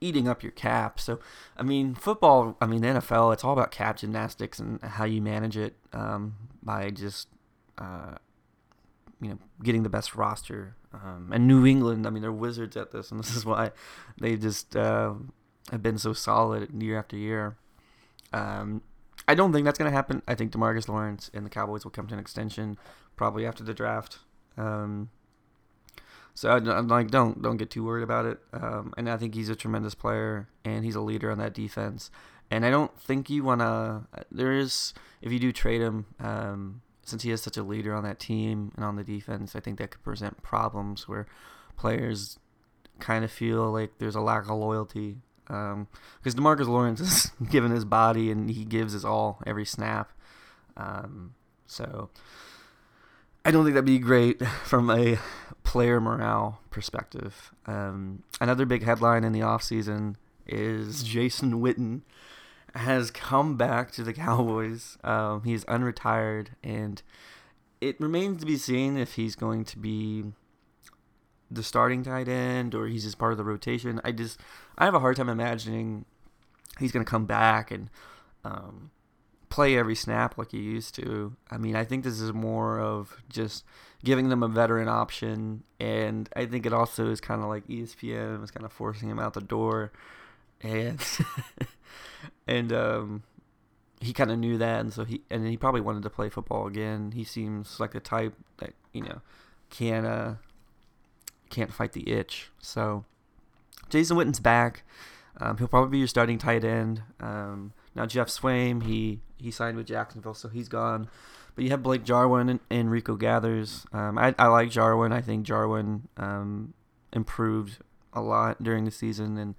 eating 0.00 0.28
up 0.28 0.42
your 0.42 0.52
cap. 0.52 0.98
So, 0.98 1.20
I 1.56 1.62
mean, 1.62 1.94
football, 1.94 2.56
I 2.60 2.66
mean, 2.66 2.82
NFL, 2.82 3.32
it's 3.32 3.44
all 3.44 3.52
about 3.52 3.70
cap 3.70 3.98
gymnastics 3.98 4.58
and 4.58 4.82
how 4.82 5.04
you 5.04 5.22
manage 5.22 5.56
it 5.56 5.76
um, 5.92 6.34
by 6.62 6.90
just, 6.90 7.28
uh, 7.78 8.16
you 9.20 9.28
know, 9.28 9.38
getting 9.62 9.82
the 9.82 9.88
best 9.88 10.16
roster 10.16 10.74
um, 10.92 11.30
and 11.32 11.46
New 11.46 11.66
England, 11.66 12.06
I 12.06 12.10
mean, 12.10 12.22
they're 12.22 12.32
wizards 12.32 12.76
at 12.76 12.92
this, 12.92 13.10
and 13.10 13.20
this 13.22 13.34
is 13.34 13.44
why 13.44 13.72
they 14.20 14.36
just 14.36 14.76
uh, 14.76 15.14
have 15.70 15.82
been 15.82 15.98
so 15.98 16.12
solid 16.12 16.70
year 16.82 16.98
after 16.98 17.16
year. 17.16 17.56
Um, 18.32 18.82
I 19.28 19.34
don't 19.34 19.52
think 19.52 19.64
that's 19.64 19.78
going 19.78 19.90
to 19.90 19.96
happen. 19.96 20.22
I 20.26 20.34
think 20.34 20.52
Demarcus 20.52 20.88
Lawrence 20.88 21.30
and 21.32 21.44
the 21.44 21.50
Cowboys 21.50 21.84
will 21.84 21.90
come 21.90 22.06
to 22.08 22.14
an 22.14 22.20
extension 22.20 22.78
probably 23.16 23.46
after 23.46 23.62
the 23.62 23.74
draft. 23.74 24.18
Um, 24.56 25.10
so 26.34 26.50
I'm 26.50 26.88
like, 26.88 27.10
don't 27.10 27.42
don't 27.42 27.56
get 27.56 27.70
too 27.70 27.84
worried 27.84 28.02
about 28.02 28.24
it. 28.24 28.38
Um, 28.52 28.94
and 28.96 29.10
I 29.10 29.16
think 29.16 29.34
he's 29.34 29.48
a 29.48 29.56
tremendous 29.56 29.94
player, 29.94 30.48
and 30.64 30.84
he's 30.84 30.94
a 30.94 31.00
leader 31.00 31.30
on 31.30 31.38
that 31.38 31.54
defense. 31.54 32.10
And 32.50 32.64
I 32.64 32.70
don't 32.70 32.98
think 32.98 33.30
you 33.30 33.44
want 33.44 33.60
to. 33.60 34.06
There 34.30 34.52
is, 34.52 34.94
if 35.22 35.32
you 35.32 35.38
do 35.38 35.52
trade 35.52 35.80
him, 35.80 36.06
um, 36.18 36.82
since 37.10 37.22
he 37.22 37.30
is 37.30 37.42
such 37.42 37.56
a 37.56 37.62
leader 37.62 37.94
on 37.94 38.04
that 38.04 38.18
team 38.18 38.72
and 38.76 38.84
on 38.84 38.96
the 38.96 39.04
defense, 39.04 39.54
I 39.54 39.60
think 39.60 39.78
that 39.78 39.90
could 39.90 40.02
present 40.02 40.42
problems 40.42 41.08
where 41.08 41.26
players 41.76 42.38
kind 42.98 43.24
of 43.24 43.30
feel 43.30 43.70
like 43.70 43.98
there's 43.98 44.14
a 44.14 44.20
lack 44.20 44.44
of 44.44 44.58
loyalty. 44.58 45.16
Because 45.44 45.72
um, 45.72 45.88
Demarcus 46.24 46.68
Lawrence 46.68 47.00
is 47.00 47.32
given 47.50 47.72
his 47.72 47.84
body 47.84 48.30
and 48.30 48.50
he 48.50 48.64
gives 48.64 48.92
his 48.92 49.04
all 49.04 49.42
every 49.46 49.64
snap. 49.64 50.12
Um, 50.76 51.34
so 51.66 52.10
I 53.44 53.50
don't 53.50 53.64
think 53.64 53.74
that'd 53.74 53.84
be 53.84 53.98
great 53.98 54.44
from 54.64 54.90
a 54.90 55.18
player 55.64 56.00
morale 56.00 56.60
perspective. 56.70 57.52
Um, 57.66 58.22
another 58.40 58.66
big 58.66 58.84
headline 58.84 59.24
in 59.24 59.32
the 59.32 59.40
offseason 59.40 60.16
is 60.46 61.02
Jason 61.02 61.60
Witten 61.60 62.02
has 62.74 63.10
come 63.10 63.56
back 63.56 63.90
to 63.92 64.04
the 64.04 64.12
Cowboys. 64.14 64.98
Um, 65.04 65.42
he's 65.44 65.64
unretired, 65.64 66.48
and 66.62 67.02
it 67.80 68.00
remains 68.00 68.40
to 68.40 68.46
be 68.46 68.56
seen 68.56 68.96
if 68.96 69.14
he's 69.14 69.34
going 69.34 69.64
to 69.64 69.78
be 69.78 70.24
the 71.50 71.62
starting 71.62 72.04
tight 72.04 72.28
end 72.28 72.74
or 72.74 72.86
he's 72.86 73.04
just 73.04 73.18
part 73.18 73.32
of 73.32 73.38
the 73.38 73.44
rotation. 73.44 74.00
I 74.04 74.12
just 74.12 74.38
I 74.78 74.84
have 74.84 74.94
a 74.94 75.00
hard 75.00 75.16
time 75.16 75.28
imagining 75.28 76.04
he's 76.78 76.92
going 76.92 77.04
to 77.04 77.10
come 77.10 77.26
back 77.26 77.70
and 77.70 77.90
um, 78.44 78.90
play 79.48 79.76
every 79.76 79.96
snap 79.96 80.38
like 80.38 80.52
he 80.52 80.58
used 80.58 80.94
to. 80.94 81.36
I 81.50 81.58
mean, 81.58 81.74
I 81.74 81.84
think 81.84 82.04
this 82.04 82.20
is 82.20 82.32
more 82.32 82.80
of 82.80 83.22
just 83.28 83.64
giving 84.04 84.28
them 84.28 84.42
a 84.42 84.48
veteran 84.48 84.88
option, 84.88 85.64
and 85.78 86.28
I 86.36 86.46
think 86.46 86.64
it 86.64 86.72
also 86.72 87.10
is 87.10 87.20
kind 87.20 87.42
of 87.42 87.48
like 87.48 87.66
ESPN 87.66 88.40
was 88.40 88.50
kind 88.50 88.64
of 88.64 88.72
forcing 88.72 89.10
him 89.10 89.18
out 89.18 89.34
the 89.34 89.40
door, 89.40 89.92
and 90.62 91.00
and 92.46 92.72
um, 92.72 93.22
he 94.00 94.12
kind 94.12 94.30
of 94.30 94.38
knew 94.38 94.58
that, 94.58 94.80
and 94.80 94.92
so 94.92 95.04
he 95.04 95.22
and 95.30 95.46
he 95.46 95.56
probably 95.56 95.80
wanted 95.80 96.02
to 96.02 96.10
play 96.10 96.28
football 96.28 96.66
again. 96.66 97.12
He 97.12 97.24
seems 97.24 97.78
like 97.78 97.92
the 97.92 98.00
type 98.00 98.34
that 98.58 98.72
you 98.92 99.02
know 99.02 99.20
can 99.68 100.04
uh, 100.04 100.36
can't 101.50 101.72
fight 101.72 101.92
the 101.92 102.10
itch. 102.10 102.50
So 102.58 103.04
Jason 103.88 104.16
Witten's 104.16 104.40
back. 104.40 104.84
Um, 105.38 105.56
he'll 105.56 105.68
probably 105.68 105.90
be 105.90 105.98
your 105.98 106.06
starting 106.06 106.38
tight 106.38 106.64
end. 106.64 107.02
Um, 107.18 107.72
now 107.94 108.06
Geoff 108.06 108.28
Swaim, 108.28 108.82
he 108.82 109.20
he 109.36 109.50
signed 109.50 109.76
with 109.76 109.86
Jacksonville, 109.86 110.34
so 110.34 110.48
he's 110.48 110.68
gone. 110.68 111.08
But 111.54 111.64
you 111.64 111.70
have 111.70 111.82
Blake 111.82 112.04
Jarwin 112.04 112.48
and, 112.48 112.60
and 112.70 112.90
Rico 112.90 113.16
Gathers. 113.16 113.84
Um, 113.92 114.18
I, 114.18 114.34
I 114.38 114.46
like 114.46 114.70
Jarwin. 114.70 115.12
I 115.12 115.20
think 115.20 115.44
Jarwin 115.44 116.08
um, 116.16 116.74
improved 117.12 117.78
a 118.12 118.20
lot 118.20 118.62
during 118.62 118.84
the 118.84 118.90
season, 118.90 119.36
and 119.36 119.54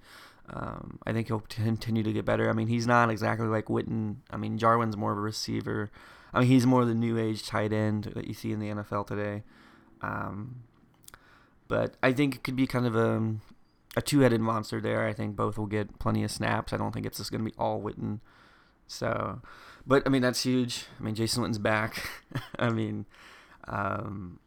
um, 0.50 0.98
I 1.06 1.12
think 1.12 1.28
he'll 1.28 1.40
continue 1.40 2.02
to 2.02 2.12
get 2.12 2.24
better. 2.24 2.50
I 2.50 2.52
mean, 2.52 2.68
he's 2.68 2.86
not 2.86 3.10
exactly 3.10 3.46
like 3.46 3.66
Witten. 3.66 4.16
I 4.30 4.36
mean, 4.36 4.58
Jarwin's 4.58 4.96
more 4.96 5.12
of 5.12 5.18
a 5.18 5.22
receiver. 5.22 5.90
I 6.32 6.40
mean, 6.40 6.48
he's 6.48 6.66
more 6.66 6.84
the 6.84 6.94
new 6.94 7.18
age 7.18 7.46
tight 7.46 7.72
end 7.72 8.12
that 8.14 8.26
you 8.26 8.34
see 8.34 8.52
in 8.52 8.58
the 8.58 8.68
NFL 8.68 9.06
today. 9.06 9.42
Um, 10.00 10.64
but 11.68 11.96
I 12.02 12.12
think 12.12 12.36
it 12.36 12.44
could 12.44 12.56
be 12.56 12.66
kind 12.66 12.86
of 12.86 12.96
a, 12.96 13.34
a 13.96 14.02
two 14.02 14.20
headed 14.20 14.40
monster 14.40 14.80
there. 14.80 15.06
I 15.06 15.12
think 15.12 15.36
both 15.36 15.56
will 15.56 15.66
get 15.66 15.98
plenty 15.98 16.24
of 16.24 16.30
snaps. 16.30 16.72
I 16.72 16.76
don't 16.76 16.92
think 16.92 17.06
it's 17.06 17.18
just 17.18 17.30
going 17.30 17.44
to 17.44 17.50
be 17.50 17.56
all 17.58 17.80
Witten. 17.80 18.20
So, 18.86 19.40
but 19.86 20.02
I 20.04 20.10
mean, 20.10 20.22
that's 20.22 20.42
huge. 20.42 20.86
I 20.98 21.02
mean, 21.02 21.14
Jason 21.14 21.42
Witten's 21.42 21.58
back. 21.58 22.10
I 22.58 22.70
mean, 22.70 23.06
um, 23.68 24.38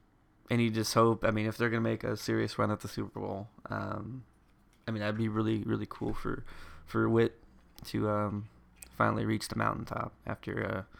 and 0.51 0.61
you 0.61 0.69
just 0.69 0.93
hope, 0.93 1.25
I 1.25 1.31
mean, 1.31 1.47
if 1.47 1.57
they're 1.57 1.69
going 1.69 1.83
to 1.83 1.89
make 1.89 2.03
a 2.03 2.17
serious 2.17 2.59
run 2.59 2.69
at 2.69 2.81
the 2.81 2.87
Super 2.87 3.19
Bowl, 3.19 3.47
um, 3.69 4.23
I 4.87 4.91
mean, 4.91 5.01
that'd 5.01 5.17
be 5.17 5.27
really 5.27 5.63
really 5.63 5.87
cool 5.89 6.13
for 6.13 6.43
for 6.85 7.09
Wit 7.09 7.33
to 7.85 8.09
um, 8.09 8.47
finally 8.97 9.25
reach 9.25 9.47
the 9.47 9.57
mountaintop 9.57 10.13
after 10.25 10.65
uh, 10.65 10.97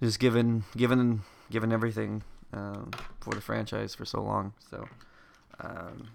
just 0.00 0.18
given 0.18 0.64
given 0.76 1.22
given 1.50 1.72
everything 1.72 2.22
um, 2.52 2.90
for 3.20 3.34
the 3.34 3.40
franchise 3.40 3.94
for 3.94 4.04
so 4.04 4.22
long. 4.22 4.52
So 4.70 4.88
um, 5.60 6.08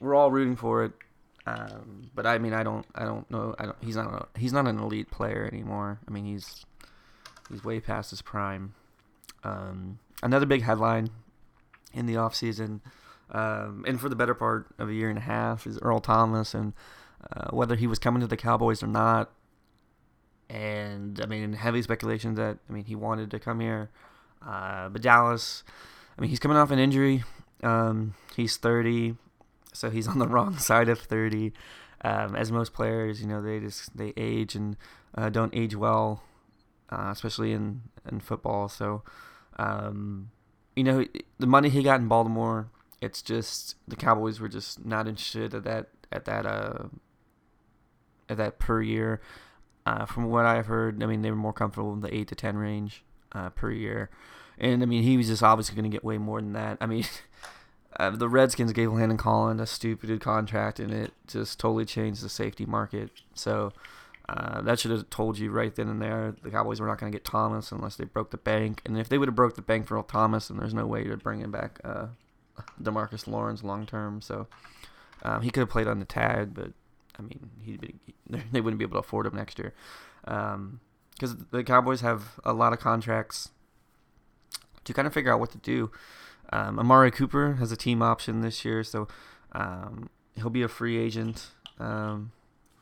we're 0.00 0.14
all 0.14 0.30
rooting 0.30 0.56
for 0.56 0.84
it. 0.84 0.92
Um, 1.46 2.10
but 2.14 2.26
I 2.26 2.38
mean, 2.38 2.54
I 2.54 2.62
don't, 2.62 2.86
I 2.94 3.04
don't 3.04 3.30
know. 3.30 3.54
I 3.58 3.66
don't. 3.66 3.76
He's 3.82 3.96
not. 3.96 4.12
A, 4.34 4.38
he's 4.38 4.52
not 4.52 4.66
an 4.66 4.78
elite 4.78 5.10
player 5.10 5.48
anymore. 5.52 6.00
I 6.08 6.10
mean, 6.10 6.24
he's 6.24 6.64
he's 7.50 7.62
way 7.62 7.80
past 7.80 8.10
his 8.10 8.22
prime. 8.22 8.74
Um, 9.42 9.98
another 10.22 10.46
big 10.46 10.62
headline 10.62 11.10
in 11.92 12.06
the 12.06 12.16
off 12.16 12.34
season 12.34 12.80
um, 13.30 13.84
and 13.86 14.00
for 14.00 14.08
the 14.08 14.16
better 14.16 14.34
part 14.34 14.66
of 14.78 14.88
a 14.88 14.94
year 14.94 15.08
and 15.08 15.18
a 15.18 15.22
half 15.22 15.66
is 15.66 15.78
Earl 15.80 16.00
Thomas, 16.00 16.54
and 16.54 16.72
uh, 17.32 17.48
whether 17.50 17.76
he 17.76 17.86
was 17.86 17.98
coming 17.98 18.20
to 18.20 18.26
the 18.26 18.36
Cowboys 18.36 18.82
or 18.82 18.86
not. 18.86 19.30
And 20.50 21.20
I 21.22 21.26
mean, 21.26 21.54
heavy 21.54 21.82
speculation 21.82 22.34
that 22.34 22.58
I 22.68 22.72
mean 22.72 22.84
he 22.84 22.94
wanted 22.94 23.30
to 23.30 23.38
come 23.38 23.60
here, 23.60 23.90
uh, 24.46 24.88
but 24.88 25.02
Dallas. 25.02 25.64
I 26.16 26.20
mean, 26.20 26.30
he's 26.30 26.38
coming 26.38 26.56
off 26.56 26.70
an 26.70 26.78
injury. 26.78 27.24
Um, 27.64 28.14
he's 28.36 28.56
30, 28.56 29.16
so 29.72 29.90
he's 29.90 30.06
on 30.08 30.18
the 30.18 30.28
wrong 30.28 30.58
side 30.58 30.88
of 30.88 31.00
30. 31.00 31.52
Um, 32.02 32.36
as 32.36 32.52
most 32.52 32.74
players, 32.74 33.20
you 33.20 33.26
know, 33.26 33.40
they 33.40 33.58
just 33.60 33.96
they 33.96 34.12
age 34.16 34.54
and 34.54 34.76
uh, 35.16 35.30
don't 35.30 35.54
age 35.56 35.74
well 35.74 36.22
uh, 36.90 37.10
especially 37.10 37.52
in 37.52 37.82
in 38.10 38.20
football. 38.20 38.68
So, 38.68 39.02
um, 39.58 40.30
you 40.76 40.84
know, 40.84 41.04
the 41.38 41.46
money 41.46 41.68
he 41.68 41.82
got 41.82 42.00
in 42.00 42.08
Baltimore, 42.08 42.68
it's 43.04 43.22
just 43.22 43.76
the 43.86 43.96
Cowboys 43.96 44.40
were 44.40 44.48
just 44.48 44.84
not 44.84 45.06
interested 45.06 45.54
at 45.54 45.64
that 45.64 45.88
at 46.10 46.24
that 46.24 46.46
uh 46.46 46.84
at 48.28 48.36
that 48.36 48.58
per 48.58 48.82
year. 48.82 49.20
Uh, 49.86 50.06
from 50.06 50.30
what 50.30 50.46
I've 50.46 50.66
heard, 50.66 51.02
I 51.02 51.06
mean 51.06 51.22
they 51.22 51.30
were 51.30 51.36
more 51.36 51.52
comfortable 51.52 51.92
in 51.92 52.00
the 52.00 52.14
eight 52.14 52.28
to 52.28 52.34
ten 52.34 52.56
range 52.56 53.04
uh, 53.32 53.50
per 53.50 53.70
year, 53.70 54.10
and 54.58 54.82
I 54.82 54.86
mean 54.86 55.02
he 55.02 55.16
was 55.16 55.28
just 55.28 55.42
obviously 55.42 55.74
going 55.74 55.90
to 55.90 55.94
get 55.94 56.04
way 56.04 56.18
more 56.18 56.40
than 56.40 56.52
that. 56.54 56.78
I 56.80 56.86
mean. 56.86 57.04
Uh, 57.96 58.10
the 58.10 58.28
Redskins 58.28 58.72
gave 58.72 58.92
Landon 58.92 59.16
Collins 59.16 59.60
a 59.60 59.66
stupid 59.66 60.20
contract, 60.20 60.80
and 60.80 60.92
it 60.92 61.12
just 61.28 61.60
totally 61.60 61.84
changed 61.84 62.24
the 62.24 62.28
safety 62.28 62.66
market. 62.66 63.10
So 63.34 63.72
uh, 64.28 64.62
that 64.62 64.78
should 64.78 64.90
have 64.90 65.10
told 65.10 65.38
you 65.38 65.50
right 65.50 65.74
then 65.74 65.88
and 65.88 66.00
there 66.00 66.34
the 66.42 66.50
Cowboys 66.50 66.80
were 66.80 66.86
not 66.86 66.98
going 66.98 67.12
to 67.12 67.16
get 67.16 67.24
Thomas 67.24 67.70
unless 67.70 67.96
they 67.96 68.04
broke 68.04 68.30
the 68.30 68.38
bank. 68.38 68.80
And 68.84 68.98
if 68.98 69.08
they 69.08 69.18
would 69.18 69.28
have 69.28 69.34
broke 69.34 69.54
the 69.54 69.62
bank 69.62 69.86
for 69.86 69.96
Earl 69.96 70.02
Thomas, 70.02 70.48
then 70.48 70.56
there's 70.56 70.72
no 70.72 70.86
way 70.86 71.04
to 71.04 71.16
bring 71.16 71.40
him 71.40 71.50
back 71.50 71.78
uh, 71.84 72.06
Demarcus 72.82 73.26
Lawrence 73.26 73.62
long 73.62 73.86
term. 73.86 74.20
So 74.20 74.46
um, 75.22 75.42
he 75.42 75.50
could 75.50 75.60
have 75.60 75.70
played 75.70 75.86
on 75.88 75.98
the 75.98 76.04
tag, 76.04 76.54
but 76.54 76.72
I 77.18 77.22
mean, 77.22 77.50
he 77.62 77.78
they 78.50 78.60
wouldn't 78.60 78.78
be 78.78 78.84
able 78.84 78.94
to 78.94 79.06
afford 79.06 79.26
him 79.26 79.36
next 79.36 79.58
year 79.58 79.72
because 80.24 80.54
um, 81.32 81.46
the 81.50 81.62
Cowboys 81.64 82.00
have 82.00 82.40
a 82.44 82.52
lot 82.52 82.72
of 82.72 82.80
contracts 82.80 83.50
to 84.84 84.92
kind 84.92 85.06
of 85.06 85.14
figure 85.14 85.32
out 85.32 85.40
what 85.40 85.50
to 85.52 85.58
do. 85.58 85.90
Um, 86.52 86.78
Amari 86.78 87.10
Cooper 87.10 87.54
has 87.54 87.72
a 87.72 87.76
team 87.76 88.02
option 88.02 88.40
this 88.40 88.64
year, 88.64 88.84
so 88.84 89.08
um, 89.52 90.10
he'll 90.36 90.50
be 90.50 90.62
a 90.62 90.68
free 90.68 90.98
agent 90.98 91.48
um, 91.78 92.32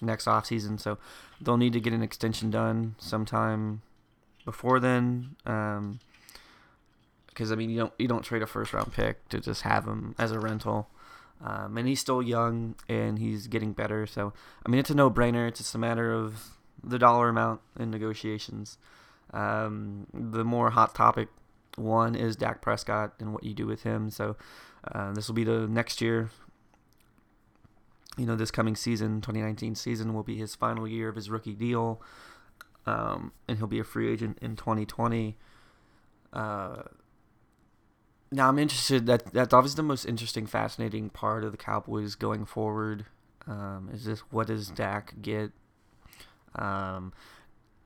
next 0.00 0.26
offseason. 0.26 0.80
So 0.80 0.98
they'll 1.40 1.56
need 1.56 1.72
to 1.74 1.80
get 1.80 1.92
an 1.92 2.02
extension 2.02 2.50
done 2.50 2.96
sometime 2.98 3.82
before 4.44 4.80
then. 4.80 5.36
Because 7.32 7.50
I 7.50 7.54
mean, 7.54 7.70
you 7.70 7.78
don't 7.78 7.92
you 7.98 8.08
don't 8.08 8.22
trade 8.22 8.42
a 8.42 8.46
first 8.46 8.72
round 8.72 8.92
pick 8.92 9.28
to 9.30 9.40
just 9.40 9.62
have 9.62 9.86
him 9.86 10.14
as 10.18 10.32
a 10.32 10.38
rental. 10.38 10.88
Um, 11.44 11.76
and 11.76 11.88
he's 11.88 11.98
still 11.98 12.22
young 12.22 12.76
and 12.88 13.18
he's 13.18 13.48
getting 13.48 13.72
better. 13.72 14.06
So 14.06 14.32
I 14.64 14.68
mean, 14.68 14.78
it's 14.78 14.90
a 14.90 14.94
no 14.94 15.10
brainer. 15.10 15.48
It's 15.48 15.58
just 15.58 15.74
a 15.74 15.78
matter 15.78 16.12
of 16.12 16.50
the 16.84 16.98
dollar 16.98 17.28
amount 17.28 17.60
in 17.78 17.90
negotiations. 17.90 18.78
Um, 19.32 20.06
the 20.12 20.44
more 20.44 20.70
hot 20.70 20.94
topic 20.94 21.28
one 21.76 22.14
is 22.14 22.36
Dak 22.36 22.60
Prescott 22.60 23.14
and 23.18 23.32
what 23.32 23.44
you 23.44 23.54
do 23.54 23.66
with 23.66 23.82
him. 23.82 24.10
So 24.10 24.36
uh, 24.92 25.12
this 25.12 25.28
will 25.28 25.34
be 25.34 25.44
the 25.44 25.66
next 25.66 26.00
year. 26.00 26.30
You 28.18 28.26
know, 28.26 28.36
this 28.36 28.50
coming 28.50 28.76
season, 28.76 29.22
2019 29.22 29.74
season, 29.74 30.12
will 30.12 30.22
be 30.22 30.36
his 30.36 30.54
final 30.54 30.86
year 30.86 31.08
of 31.08 31.16
his 31.16 31.30
rookie 31.30 31.54
deal, 31.54 32.02
um, 32.84 33.32
and 33.48 33.56
he'll 33.56 33.66
be 33.66 33.78
a 33.78 33.84
free 33.84 34.12
agent 34.12 34.38
in 34.42 34.54
2020. 34.54 35.38
Uh, 36.30 36.82
now 38.32 38.48
I'm 38.48 38.58
interested. 38.58 39.06
That 39.06 39.32
that's 39.32 39.54
obviously 39.54 39.76
the 39.76 39.84
most 39.84 40.04
interesting, 40.04 40.46
fascinating 40.46 41.10
part 41.10 41.44
of 41.44 41.52
the 41.52 41.58
Cowboys 41.58 42.14
going 42.14 42.44
forward. 42.44 43.06
Um, 43.46 43.90
is 43.92 44.04
this 44.04 44.20
what 44.30 44.46
does 44.46 44.68
Dak 44.68 45.14
get? 45.20 45.52
Um, 46.54 47.12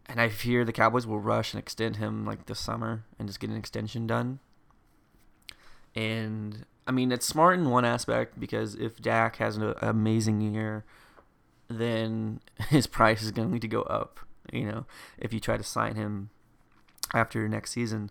and 0.07 0.21
I 0.21 0.29
fear 0.29 0.65
the 0.65 0.73
Cowboys 0.73 1.07
will 1.07 1.21
rush 1.21 1.53
and 1.53 1.61
extend 1.61 1.97
him 1.97 2.25
like 2.25 2.47
this 2.47 2.61
summer 2.61 3.05
and 3.19 3.29
just 3.29 3.41
get 3.41 3.51
an 3.51 3.57
extension 3.57 4.07
done. 4.07 4.39
And 5.95 6.65
I 6.87 6.93
mean, 6.93 7.11
it's 7.11 7.27
smart 7.27 7.59
in 7.59 7.71
one 7.71 7.85
aspect 7.85 8.39
because 8.39 8.75
if 8.77 9.01
Dak 9.01 9.37
has 9.37 9.57
an 9.57 9.75
amazing 9.83 10.41
year, 10.41 10.85
then 11.69 12.41
his 12.69 12.87
price 12.87 13.23
is 13.23 13.33
going 13.33 13.59
to 13.59 13.69
go 13.69 13.83
up. 13.83 14.21
You 14.53 14.67
know, 14.67 14.87
if 15.19 15.33
you 15.33 15.41
try 15.41 15.57
to 15.57 15.65
sign 15.65 15.97
him 15.97 16.31
after 17.13 17.49
next 17.49 17.73
season. 17.73 18.11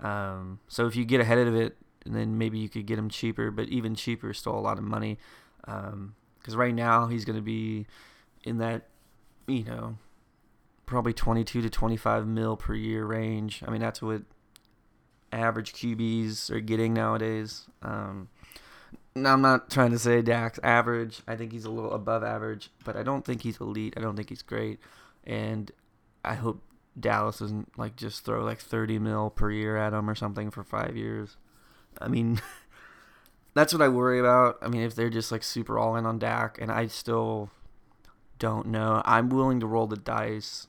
Um, 0.00 0.60
so 0.68 0.86
if 0.86 0.96
you 0.96 1.04
get 1.04 1.20
ahead 1.20 1.38
of 1.38 1.54
it, 1.54 1.76
and 2.04 2.14
then 2.14 2.38
maybe 2.38 2.58
you 2.58 2.68
could 2.68 2.86
get 2.86 2.98
him 2.98 3.10
cheaper, 3.10 3.50
but 3.50 3.68
even 3.68 3.94
cheaper 3.94 4.30
is 4.30 4.38
still 4.38 4.56
a 4.56 4.60
lot 4.60 4.78
of 4.78 4.84
money. 4.84 5.18
Because 5.60 5.92
um, 5.92 6.14
right 6.54 6.74
now 6.74 7.06
he's 7.06 7.24
going 7.24 7.36
to 7.36 7.42
be 7.42 7.86
in 8.44 8.58
that, 8.58 8.88
you 9.48 9.64
know, 9.64 9.98
probably 10.86 11.12
22 11.12 11.62
to 11.62 11.70
25 11.70 12.26
mil 12.26 12.56
per 12.56 12.74
year 12.74 13.04
range. 13.04 13.62
I 13.66 13.70
mean, 13.70 13.80
that's 13.80 14.00
what 14.00 14.22
average 15.32 15.72
QBs 15.72 16.50
are 16.50 16.60
getting 16.60 16.94
nowadays. 16.94 17.66
Um, 17.82 18.28
now, 19.16 19.32
I'm 19.32 19.40
not 19.40 19.70
trying 19.70 19.92
to 19.92 19.98
say 19.98 20.20
Dak's 20.20 20.60
average. 20.62 21.22
I 21.26 21.36
think 21.36 21.50
he's 21.50 21.64
a 21.64 21.70
little 21.70 21.92
above 21.92 22.22
average, 22.22 22.70
but 22.84 22.96
I 22.96 23.02
don't 23.02 23.24
think 23.24 23.42
he's 23.42 23.58
elite. 23.58 23.94
I 23.96 24.00
don't 24.00 24.14
think 24.14 24.28
he's 24.28 24.42
great. 24.42 24.78
And 25.24 25.72
I 26.24 26.34
hope 26.34 26.62
Dallas 26.98 27.38
doesn't 27.38 27.78
like 27.78 27.96
just 27.96 28.24
throw 28.24 28.44
like 28.44 28.58
30 28.58 28.98
mil 28.98 29.30
per 29.30 29.50
year 29.50 29.76
at 29.76 29.92
him 29.92 30.08
or 30.08 30.14
something 30.14 30.50
for 30.50 30.64
five 30.64 30.96
years. 30.96 31.36
I 32.00 32.08
mean, 32.08 32.40
that's 33.54 33.72
what 33.72 33.82
I 33.82 33.88
worry 33.88 34.18
about. 34.18 34.58
I 34.62 34.68
mean, 34.68 34.82
if 34.82 34.94
they're 34.94 35.10
just 35.10 35.32
like 35.32 35.42
super 35.42 35.78
all 35.78 35.96
in 35.96 36.06
on 36.06 36.18
Dak, 36.18 36.58
and 36.60 36.70
I 36.70 36.86
still 36.86 37.50
don't 38.38 38.66
know. 38.66 39.02
I'm 39.04 39.28
willing 39.28 39.60
to 39.60 39.66
roll 39.66 39.86
the 39.86 39.96
dice 39.96 40.66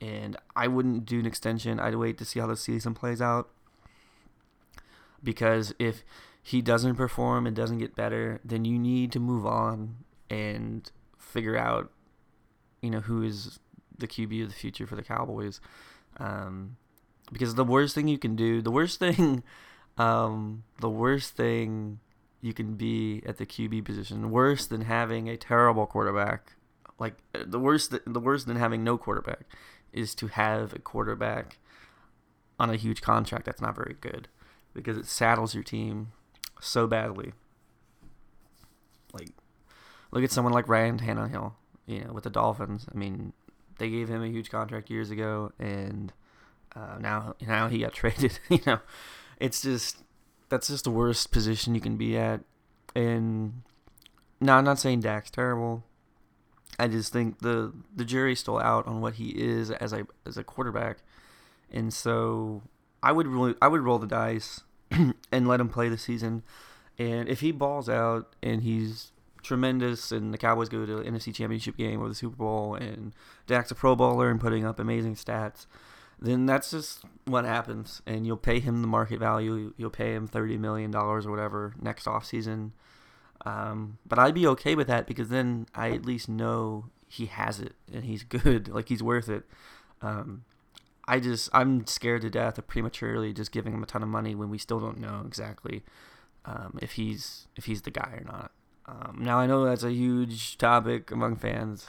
and 0.00 0.36
I 0.56 0.68
wouldn't 0.68 1.04
do 1.04 1.20
an 1.20 1.26
extension. 1.26 1.78
I'd 1.78 1.96
wait 1.96 2.18
to 2.18 2.24
see 2.24 2.40
how 2.40 2.46
the 2.46 2.56
season 2.56 2.94
plays 2.94 3.20
out. 3.20 3.50
Because 5.22 5.74
if 5.78 6.02
he 6.42 6.62
doesn't 6.62 6.96
perform 6.96 7.46
and 7.46 7.54
doesn't 7.54 7.78
get 7.78 7.94
better, 7.94 8.40
then 8.44 8.64
you 8.64 8.78
need 8.78 9.12
to 9.12 9.20
move 9.20 9.44
on 9.44 9.96
and 10.30 10.90
figure 11.18 11.56
out, 11.56 11.90
you 12.80 12.90
know, 12.90 13.00
who 13.00 13.22
is 13.22 13.58
the 14.00 14.08
QB 14.08 14.42
of 14.42 14.48
the 14.48 14.54
future 14.54 14.86
for 14.86 14.96
the 14.96 15.02
Cowboys. 15.02 15.60
Um, 16.18 16.76
because 17.32 17.54
the 17.54 17.64
worst 17.64 17.94
thing 17.94 18.08
you 18.08 18.18
can 18.18 18.36
do, 18.36 18.60
the 18.60 18.70
worst 18.70 18.98
thing, 18.98 19.42
um, 19.98 20.64
the 20.80 20.90
worst 20.90 21.36
thing 21.36 22.00
you 22.40 22.52
can 22.54 22.74
be 22.74 23.22
at 23.26 23.36
the 23.36 23.46
QB 23.46 23.84
position, 23.84 24.30
worse 24.30 24.66
than 24.66 24.82
having 24.82 25.28
a 25.28 25.36
terrible 25.36 25.86
quarterback, 25.86 26.54
like 26.98 27.14
the 27.32 27.58
worst, 27.58 27.94
the 28.06 28.20
worst 28.20 28.46
than 28.46 28.56
having 28.56 28.82
no 28.82 28.98
quarterback, 28.98 29.42
is 29.92 30.14
to 30.16 30.28
have 30.28 30.72
a 30.72 30.78
quarterback 30.78 31.58
on 32.58 32.70
a 32.70 32.76
huge 32.76 33.00
contract 33.00 33.46
that's 33.46 33.60
not 33.60 33.74
very 33.74 33.96
good 34.00 34.28
because 34.74 34.96
it 34.96 35.06
saddles 35.06 35.54
your 35.54 35.64
team 35.64 36.12
so 36.60 36.86
badly. 36.86 37.32
Like, 39.12 39.30
look 40.10 40.22
at 40.22 40.30
someone 40.30 40.52
like 40.52 40.68
Ryan 40.68 40.98
Tannehill, 40.98 41.52
you 41.86 42.04
know, 42.04 42.12
with 42.12 42.24
the 42.24 42.30
Dolphins. 42.30 42.86
I 42.92 42.96
mean, 42.96 43.32
they 43.80 43.90
gave 43.90 44.08
him 44.08 44.22
a 44.22 44.28
huge 44.28 44.50
contract 44.50 44.90
years 44.90 45.10
ago, 45.10 45.50
and 45.58 46.12
uh, 46.76 46.98
now 47.00 47.34
now 47.44 47.68
he 47.68 47.80
got 47.80 47.92
traded. 47.94 48.38
you 48.48 48.60
know, 48.66 48.78
it's 49.38 49.62
just 49.62 50.04
that's 50.48 50.68
just 50.68 50.84
the 50.84 50.90
worst 50.90 51.32
position 51.32 51.74
you 51.74 51.80
can 51.80 51.96
be 51.96 52.16
at. 52.16 52.40
And 52.94 53.62
now 54.40 54.58
I'm 54.58 54.64
not 54.64 54.78
saying 54.78 55.00
Dak's 55.00 55.30
terrible. 55.30 55.82
I 56.78 56.86
just 56.86 57.12
think 57.12 57.40
the 57.40 57.72
the 57.94 58.04
jury's 58.04 58.40
still 58.40 58.58
out 58.58 58.86
on 58.86 59.00
what 59.00 59.14
he 59.14 59.30
is 59.30 59.70
as 59.72 59.92
a 59.92 60.06
as 60.24 60.36
a 60.36 60.44
quarterback, 60.44 60.98
and 61.72 61.92
so 61.92 62.62
I 63.02 63.12
would 63.12 63.26
really 63.26 63.54
I 63.60 63.68
would 63.68 63.80
roll 63.80 63.98
the 63.98 64.06
dice 64.06 64.60
and 64.90 65.48
let 65.48 65.60
him 65.60 65.68
play 65.68 65.88
the 65.88 65.98
season, 65.98 66.42
and 66.98 67.28
if 67.28 67.40
he 67.40 67.50
balls 67.50 67.88
out 67.88 68.34
and 68.42 68.62
he's 68.62 69.12
tremendous 69.42 70.12
and 70.12 70.32
the 70.32 70.38
Cowboys 70.38 70.68
go 70.68 70.84
to 70.84 70.96
the 70.96 71.02
NFC 71.02 71.34
Championship 71.34 71.76
game 71.76 72.00
or 72.00 72.08
the 72.08 72.14
Super 72.14 72.36
Bowl 72.36 72.74
and 72.74 73.12
Dak's 73.46 73.70
a 73.70 73.74
Pro 73.74 73.96
Bowler 73.96 74.30
and 74.30 74.40
putting 74.40 74.64
up 74.64 74.78
amazing 74.78 75.14
stats, 75.14 75.66
then 76.20 76.46
that's 76.46 76.70
just 76.70 77.04
what 77.24 77.44
happens, 77.44 78.02
and 78.06 78.26
you'll 78.26 78.36
pay 78.36 78.60
him 78.60 78.82
the 78.82 78.88
market 78.88 79.18
value. 79.18 79.72
You'll 79.76 79.90
pay 79.90 80.14
him 80.14 80.26
thirty 80.26 80.58
million 80.58 80.90
dollars 80.90 81.26
or 81.26 81.30
whatever 81.30 81.74
next 81.80 82.06
off 82.06 82.24
season 82.26 82.72
um, 83.46 83.98
but 84.06 84.18
I'd 84.18 84.34
be 84.34 84.46
okay 84.48 84.74
with 84.74 84.86
that 84.88 85.06
because 85.06 85.28
then 85.28 85.66
I 85.74 85.90
at 85.92 86.04
least 86.04 86.28
know 86.28 86.86
he 87.08 87.26
has 87.26 87.60
it 87.60 87.74
and 87.92 88.04
he's 88.04 88.22
good, 88.24 88.68
like 88.68 88.88
he's 88.88 89.02
worth 89.02 89.28
it. 89.28 89.44
Um, 90.02 90.44
I 91.06 91.18
just 91.20 91.50
I'm 91.52 91.86
scared 91.86 92.22
to 92.22 92.30
death 92.30 92.58
of 92.58 92.68
prematurely 92.68 93.32
just 93.32 93.52
giving 93.52 93.72
him 93.72 93.82
a 93.82 93.86
ton 93.86 94.02
of 94.02 94.08
money 94.08 94.34
when 94.34 94.50
we 94.50 94.58
still 94.58 94.78
don't 94.78 94.98
know 94.98 95.22
exactly 95.26 95.82
um, 96.44 96.78
if 96.80 96.92
he's 96.92 97.48
if 97.56 97.64
he's 97.64 97.82
the 97.82 97.90
guy 97.90 98.12
or 98.16 98.24
not. 98.24 98.52
Um, 98.90 99.18
now 99.20 99.38
I 99.38 99.46
know 99.46 99.64
that's 99.64 99.84
a 99.84 99.92
huge 99.92 100.58
topic 100.58 101.10
among 101.10 101.36
fans. 101.36 101.88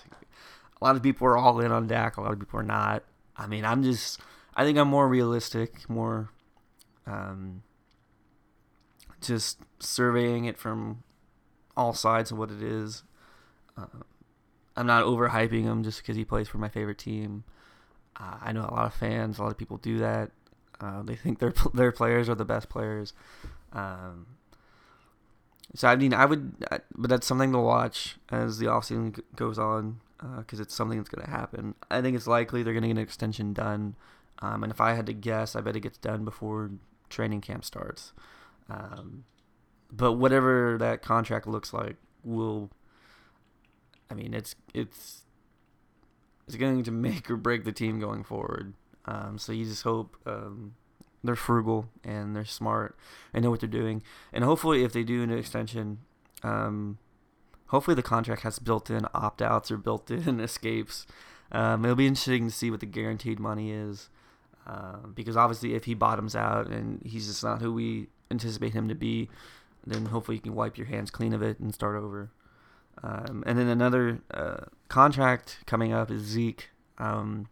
A 0.80 0.86
lot 0.86 0.96
of 0.96 1.04
people 1.04 1.28
are 1.28 1.38
all 1.38 1.60
in 1.60 1.72
on 1.72 1.88
Dak. 1.88 2.18
A 2.18 2.22
lot 2.22 2.34
of 2.34 2.40
people 2.40 2.60
are 2.60 2.64
not. 2.64 3.04
I 3.36 3.48
mean, 3.48 3.66
I'm 3.66 3.82
just 3.82 4.20
I 4.56 4.64
think 4.64 4.78
I'm 4.78 4.88
more 4.88 5.08
realistic, 5.08 5.90
more 5.90 6.30
um, 7.08 7.64
just 9.22 9.60
surveying 9.80 10.46
it 10.46 10.58
from 10.58 11.04
all 11.76 11.94
sides 11.94 12.32
of 12.32 12.38
what 12.38 12.52
it 12.52 12.62
is. 12.62 13.04
Uh, 13.78 13.86
I'm 14.76 14.86
not 14.86 15.06
overhyping 15.06 15.64
him 15.64 15.84
just 15.84 16.02
because 16.02 16.16
he 16.16 16.26
plays 16.26 16.48
for 16.48 16.58
my 16.58 16.70
favorite 16.70 16.98
team. 16.98 17.44
Uh, 18.20 18.38
I 18.42 18.52
know 18.52 18.62
a 18.62 18.74
lot 18.74 18.86
of 18.86 18.94
fans, 18.94 19.40
a 19.40 19.44
lot 19.44 19.52
of 19.52 19.58
people 19.58 19.78
do 19.78 20.00
that. 20.00 20.32
Uh, 20.80 21.02
they 21.04 21.16
think 21.16 21.40
their 21.40 21.54
their 21.74 21.92
players 21.92 22.30
are 22.30 22.36
the 22.36 22.46
best 22.46 22.70
players. 22.70 23.14
Um, 23.74 24.28
so 25.76 25.88
I 25.88 25.96
mean, 25.96 26.14
I 26.14 26.26
would, 26.26 26.54
but 26.96 27.10
that's 27.10 27.28
something 27.28 27.52
to 27.54 27.60
watch 27.60 28.18
as 28.30 28.58
the 28.60 28.66
offseason 28.68 29.20
goes 29.36 29.58
on 29.58 30.02
because 30.38 30.60
uh, 30.60 30.64
it's 30.64 30.76
something 30.76 30.98
that's 30.98 31.10
going 31.10 31.26
to 31.26 31.32
happen. 31.32 31.76
I 31.90 32.02
think 32.02 32.16
it's 32.16 32.28
likely 32.28 32.64
they're 32.64 32.74
going 32.74 32.84
to 32.84 32.90
get 32.90 32.98
an 32.98 33.04
extension 33.04 33.54
done 33.54 33.96
Um, 34.42 34.64
and 34.64 34.72
if 34.72 34.82
I 34.82 34.94
had 34.94 35.06
to 35.06 35.14
guess, 35.14 35.56
I 35.56 35.62
bet 35.62 35.76
it 35.76 35.82
gets 35.82 35.98
done 35.98 36.26
before 36.26 36.72
training 37.10 37.42
camp 37.42 37.64
starts. 37.64 38.14
Um, 38.70 39.26
but 39.92 40.14
whatever 40.14 40.78
that 40.80 41.02
contract 41.02 41.48
looks 41.48 41.74
like, 41.74 41.98
will. 42.24 42.70
I 44.10 44.14
mean, 44.14 44.34
it's 44.34 44.56
it's 44.74 45.24
it's 46.48 46.56
going 46.58 46.84
to 46.84 46.92
make 47.08 47.30
or 47.30 47.38
break 47.38 47.64
the 47.64 47.72
team 47.72 48.00
going 48.00 48.24
forward. 48.24 48.74
Um, 49.06 49.38
so 49.38 49.52
you 49.52 49.66
just 49.66 49.84
hope 49.84 50.16
um, 50.26 50.76
they're 51.24 51.36
frugal 51.36 51.88
and 52.04 52.36
they're 52.36 52.46
smart 52.46 52.98
and 53.34 53.44
know 53.44 53.52
what 53.52 53.60
they're 53.60 53.70
doing. 53.70 54.02
And 54.34 54.44
hopefully, 54.44 54.84
if 54.84 54.94
they 54.94 55.04
do 55.04 55.24
an 55.24 55.32
extension, 55.32 56.00
um, 56.44 56.98
hopefully 57.68 57.96
the 57.96 58.04
contract 58.04 58.42
has 58.42 58.60
built-in 58.60 59.06
opt-outs 59.14 59.72
or 59.72 59.78
built-in 59.78 60.40
escapes. 60.42 61.06
Um, 61.52 61.84
it'll 61.84 61.96
be 61.96 62.08
interesting 62.08 62.48
to 62.48 62.54
see 62.54 62.72
what 62.72 62.80
the 62.80 62.86
guaranteed 62.86 63.40
money 63.40 63.72
is, 63.72 64.10
uh, 64.66 65.08
because 65.14 65.36
obviously, 65.38 65.76
if 65.76 65.86
he 65.86 65.94
bottoms 65.94 66.36
out 66.36 66.68
and 66.68 67.02
he's 67.06 67.28
just 67.28 67.44
not 67.44 67.62
who 67.62 67.74
we 67.74 68.08
anticipate 68.30 68.74
him 68.74 68.88
to 68.88 68.96
be, 68.96 69.30
then 69.86 70.06
hopefully 70.06 70.38
you 70.38 70.42
can 70.42 70.56
wipe 70.56 70.78
your 70.78 70.88
hands 70.88 71.12
clean 71.12 71.34
of 71.34 71.42
it 71.42 71.60
and 71.60 71.74
start 71.74 71.96
over. 71.96 72.32
Um, 73.04 73.44
and 73.46 73.58
then 73.58 73.68
another 73.68 74.22
uh, 74.34 74.66
contract 74.88 75.60
coming 75.66 75.92
up 75.92 76.12
is 76.12 76.22
Zeke. 76.22 76.70
Um, 76.98 77.48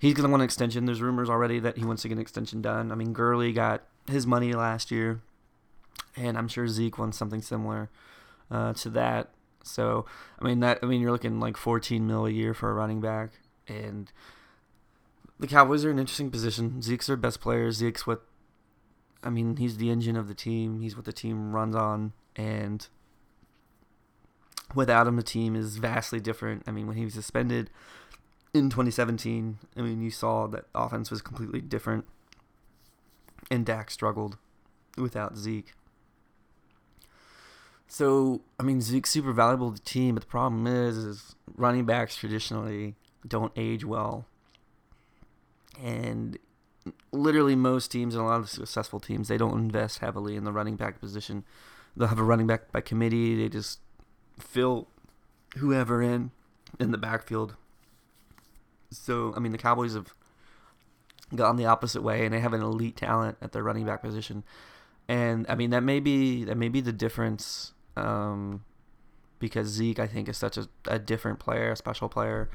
he's 0.00 0.14
going 0.14 0.24
to 0.24 0.30
want 0.30 0.40
an 0.40 0.46
extension. 0.46 0.86
There's 0.86 1.02
rumors 1.02 1.30
already 1.30 1.60
that 1.60 1.76
he 1.76 1.84
wants 1.84 2.02
to 2.02 2.08
get 2.08 2.14
an 2.14 2.20
extension 2.20 2.60
done. 2.60 2.90
I 2.90 2.96
mean, 2.96 3.12
Gurley 3.12 3.52
got 3.52 3.84
his 4.10 4.26
money 4.26 4.52
last 4.52 4.90
year, 4.90 5.20
and 6.16 6.36
I'm 6.36 6.48
sure 6.48 6.66
Zeke 6.66 6.98
wants 6.98 7.18
something 7.18 7.42
similar 7.42 7.90
uh, 8.50 8.72
to 8.74 8.90
that. 8.90 9.28
So, 9.62 10.06
I 10.40 10.44
mean 10.46 10.60
that 10.60 10.78
I 10.82 10.86
mean 10.86 11.02
you're 11.02 11.12
looking 11.12 11.38
like 11.38 11.58
14 11.58 12.06
mil 12.06 12.24
a 12.24 12.30
year 12.30 12.54
for 12.54 12.70
a 12.70 12.74
running 12.74 13.00
back, 13.02 13.32
and 13.68 14.10
the 15.38 15.46
Cowboys 15.46 15.84
are 15.84 15.90
in 15.90 15.96
an 15.96 16.00
interesting 16.00 16.30
position. 16.30 16.80
Zeke's 16.80 17.06
their 17.06 17.16
best 17.16 17.40
player. 17.40 17.70
Zeke's 17.70 18.06
what 18.06 18.22
I 19.22 19.28
mean. 19.28 19.56
He's 19.56 19.76
the 19.76 19.90
engine 19.90 20.16
of 20.16 20.28
the 20.28 20.34
team. 20.34 20.80
He's 20.80 20.96
what 20.96 21.04
the 21.04 21.12
team 21.12 21.52
runs 21.52 21.76
on, 21.76 22.14
and 22.36 22.88
without 24.74 25.06
him, 25.06 25.16
the 25.16 25.22
team 25.22 25.54
is 25.54 25.76
vastly 25.76 26.20
different. 26.20 26.62
I 26.66 26.70
mean, 26.70 26.86
when 26.86 26.96
he 26.96 27.04
was 27.04 27.12
suspended 27.12 27.68
in 28.52 28.70
2017, 28.70 29.58
I 29.76 29.80
mean, 29.82 30.02
you 30.02 30.10
saw 30.10 30.46
that 30.48 30.66
offense 30.74 31.10
was 31.10 31.22
completely 31.22 31.60
different, 31.60 32.04
and 33.50 33.64
Dak 33.64 33.90
struggled 33.90 34.36
without 34.96 35.36
Zeke. 35.36 35.72
So, 37.86 38.42
I 38.58 38.62
mean, 38.62 38.80
Zeke's 38.80 39.10
super 39.10 39.32
valuable 39.32 39.72
to 39.72 39.74
the 39.74 39.88
team, 39.88 40.14
but 40.14 40.22
the 40.22 40.28
problem 40.28 40.66
is, 40.66 40.96
is 40.96 41.34
running 41.56 41.84
backs 41.84 42.14
traditionally 42.16 42.94
don't 43.26 43.52
age 43.56 43.84
well. 43.84 44.26
And 45.82 46.38
literally 47.12 47.56
most 47.56 47.90
teams 47.90 48.14
and 48.14 48.22
a 48.22 48.26
lot 48.26 48.40
of 48.40 48.48
successful 48.48 49.00
teams, 49.00 49.28
they 49.28 49.36
don't 49.36 49.58
invest 49.58 49.98
heavily 49.98 50.36
in 50.36 50.44
the 50.44 50.52
running 50.52 50.76
back 50.76 51.00
position. 51.00 51.44
They'll 51.96 52.08
have 52.08 52.18
a 52.18 52.24
running 52.24 52.46
back 52.46 52.70
by 52.70 52.80
committee. 52.80 53.34
They 53.34 53.48
just 53.48 53.80
fill 54.38 54.88
whoever 55.56 56.02
in 56.02 56.30
in 56.78 56.92
the 56.92 56.98
backfield. 56.98 57.56
So, 58.90 59.32
I 59.36 59.40
mean, 59.40 59.52
the 59.52 59.58
Cowboys 59.58 59.94
have 59.94 60.14
gone 61.34 61.56
the 61.56 61.66
opposite 61.66 62.02
way, 62.02 62.24
and 62.24 62.34
they 62.34 62.40
have 62.40 62.52
an 62.52 62.62
elite 62.62 62.96
talent 62.96 63.38
at 63.40 63.52
their 63.52 63.62
running 63.62 63.86
back 63.86 64.02
position. 64.02 64.44
And 65.08 65.46
I 65.48 65.54
mean, 65.54 65.70
that 65.70 65.82
may 65.82 66.00
be 66.00 66.44
that 66.44 66.56
may 66.56 66.68
be 66.68 66.80
the 66.80 66.92
difference 66.92 67.72
um, 67.96 68.64
because 69.38 69.68
Zeke, 69.68 69.98
I 69.98 70.06
think, 70.06 70.28
is 70.28 70.36
such 70.36 70.56
a, 70.56 70.68
a 70.86 70.98
different 70.98 71.38
player, 71.38 71.72
a 71.72 71.76
special 71.76 72.08
player, 72.08 72.50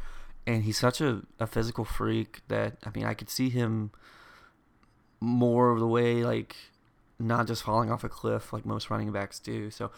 and 0.48 0.64
he's 0.64 0.78
such 0.78 1.02
a, 1.02 1.24
a 1.40 1.48
physical 1.48 1.84
freak 1.84 2.42
that 2.48 2.78
I 2.86 2.92
mean, 2.96 3.06
I 3.06 3.14
could 3.14 3.30
see 3.30 3.50
him 3.50 3.92
more 5.20 5.72
of 5.72 5.80
the 5.80 5.88
way 5.88 6.24
like 6.24 6.56
not 7.18 7.48
just 7.48 7.64
falling 7.64 7.90
off 7.90 8.04
a 8.04 8.10
cliff 8.10 8.52
like 8.52 8.66
most 8.66 8.90
running 8.90 9.12
backs 9.12 9.40
do. 9.40 9.70
So 9.72 9.92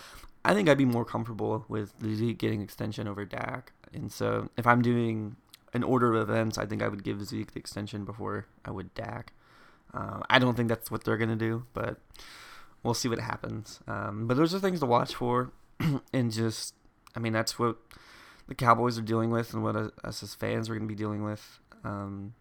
I 0.45 0.54
think 0.54 0.69
I'd 0.69 0.78
be 0.78 0.86
more 0.86 1.06
comfortable 1.06 1.65
with 1.67 1.93
Zeke 2.02 2.38
getting 2.38 2.62
extension 2.62 3.08
over 3.08 3.26
Dak. 3.26 3.73
And 3.93 4.12
so 4.12 4.50
if 4.58 4.67
I'm 4.67 4.82
doing 4.82 5.36
an 5.73 5.84
order 5.84 6.13
of 6.13 6.30
events, 6.30 6.58
I 6.58 6.65
think 6.65 6.82
I 6.82 6.88
would 6.88 7.03
give 7.03 7.23
Zeke 7.25 7.53
the 7.53 7.60
extension 7.60 8.06
before 8.06 8.47
I 8.65 8.71
would 8.71 8.93
Dak. 8.93 9.34
Uh, 9.93 10.21
I 10.30 10.39
don't 10.39 10.56
think 10.56 10.69
that's 10.69 10.91
what 10.91 11.03
they're 11.03 11.17
gonna 11.17 11.36
do, 11.36 11.65
but 11.73 11.99
we'll 12.84 12.93
see 12.93 13.10
what 13.10 13.19
happens. 13.19 13.80
Um, 13.88 14.27
but 14.27 14.38
those 14.38 14.53
are 14.53 14.60
things 14.60 14.80
to 14.80 14.86
watch 14.86 15.15
for, 15.15 15.51
and 16.13 16.32
just, 16.32 16.73
I 17.15 17.19
mean, 17.19 17.34
that's 17.34 17.58
what 17.58 17.77
the 18.47 18.56
Cowboys 18.56 18.97
are 18.97 19.03
dealing 19.03 19.32
with, 19.32 19.53
and 19.53 19.63
what 19.63 19.75
us 19.75 20.23
as 20.23 20.34
fans 20.34 20.69
are 20.69 20.73
to 20.80 20.88
be 20.88 20.95
dealing 20.95 21.23
with. 21.23 21.60
Um, 21.84 22.34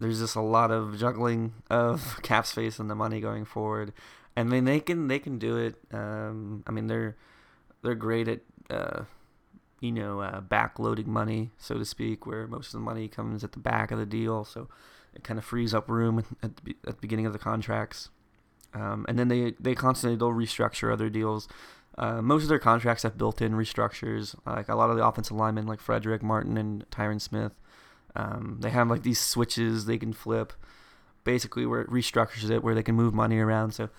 there's 0.00 0.20
just 0.20 0.36
a 0.36 0.40
lot 0.40 0.70
of 0.70 0.98
juggling 0.98 1.52
of 1.68 2.18
cap 2.22 2.46
space 2.46 2.78
and 2.78 2.90
the 2.90 2.94
money 2.94 3.20
going 3.20 3.44
forward. 3.44 3.92
and 4.34 4.48
mean, 4.48 4.64
they 4.64 4.80
can 4.80 5.08
they 5.08 5.18
can 5.18 5.38
do 5.38 5.56
it. 5.56 5.76
Um, 5.92 6.64
I 6.66 6.70
mean, 6.70 6.86
they're 6.86 7.16
they're 7.82 7.94
great 7.94 8.28
at 8.28 8.40
uh, 8.68 9.02
you 9.80 9.92
know 9.92 10.20
uh, 10.20 10.40
backloading 10.40 11.06
money, 11.06 11.50
so 11.58 11.78
to 11.78 11.84
speak, 11.84 12.26
where 12.26 12.46
most 12.46 12.68
of 12.68 12.72
the 12.72 12.80
money 12.80 13.08
comes 13.08 13.42
at 13.42 13.52
the 13.52 13.58
back 13.58 13.90
of 13.90 13.98
the 13.98 14.06
deal. 14.06 14.44
So 14.44 14.68
it 15.14 15.24
kind 15.24 15.38
of 15.38 15.44
frees 15.44 15.74
up 15.74 15.88
room 15.88 16.24
at 16.42 16.56
the, 16.56 16.76
at 16.86 16.96
the 16.96 17.00
beginning 17.00 17.26
of 17.26 17.32
the 17.32 17.38
contracts. 17.38 18.10
Um, 18.72 19.04
and 19.08 19.18
then 19.18 19.28
they, 19.28 19.54
they 19.58 19.74
constantly 19.74 20.16
they'll 20.16 20.30
restructure 20.30 20.92
other 20.92 21.08
deals. 21.08 21.48
Uh, 21.98 22.22
most 22.22 22.44
of 22.44 22.48
their 22.48 22.58
contracts 22.58 23.02
have 23.02 23.18
built-in 23.18 23.52
restructures. 23.52 24.34
Like 24.46 24.68
a 24.68 24.76
lot 24.76 24.90
of 24.90 24.96
the 24.96 25.04
offensive 25.04 25.36
linemen, 25.36 25.66
like 25.66 25.80
Frederick 25.80 26.22
Martin 26.22 26.56
and 26.56 26.88
Tyron 26.90 27.20
Smith, 27.20 27.52
um, 28.14 28.58
they 28.60 28.70
have 28.70 28.88
like 28.88 29.02
these 29.02 29.20
switches 29.20 29.86
they 29.86 29.98
can 29.98 30.12
flip, 30.12 30.52
basically 31.24 31.66
where 31.66 31.80
it 31.80 31.90
restructures 31.90 32.50
it, 32.50 32.62
where 32.62 32.74
they 32.74 32.82
can 32.82 32.94
move 32.94 33.12
money 33.12 33.38
around. 33.38 33.72
So 33.72 33.90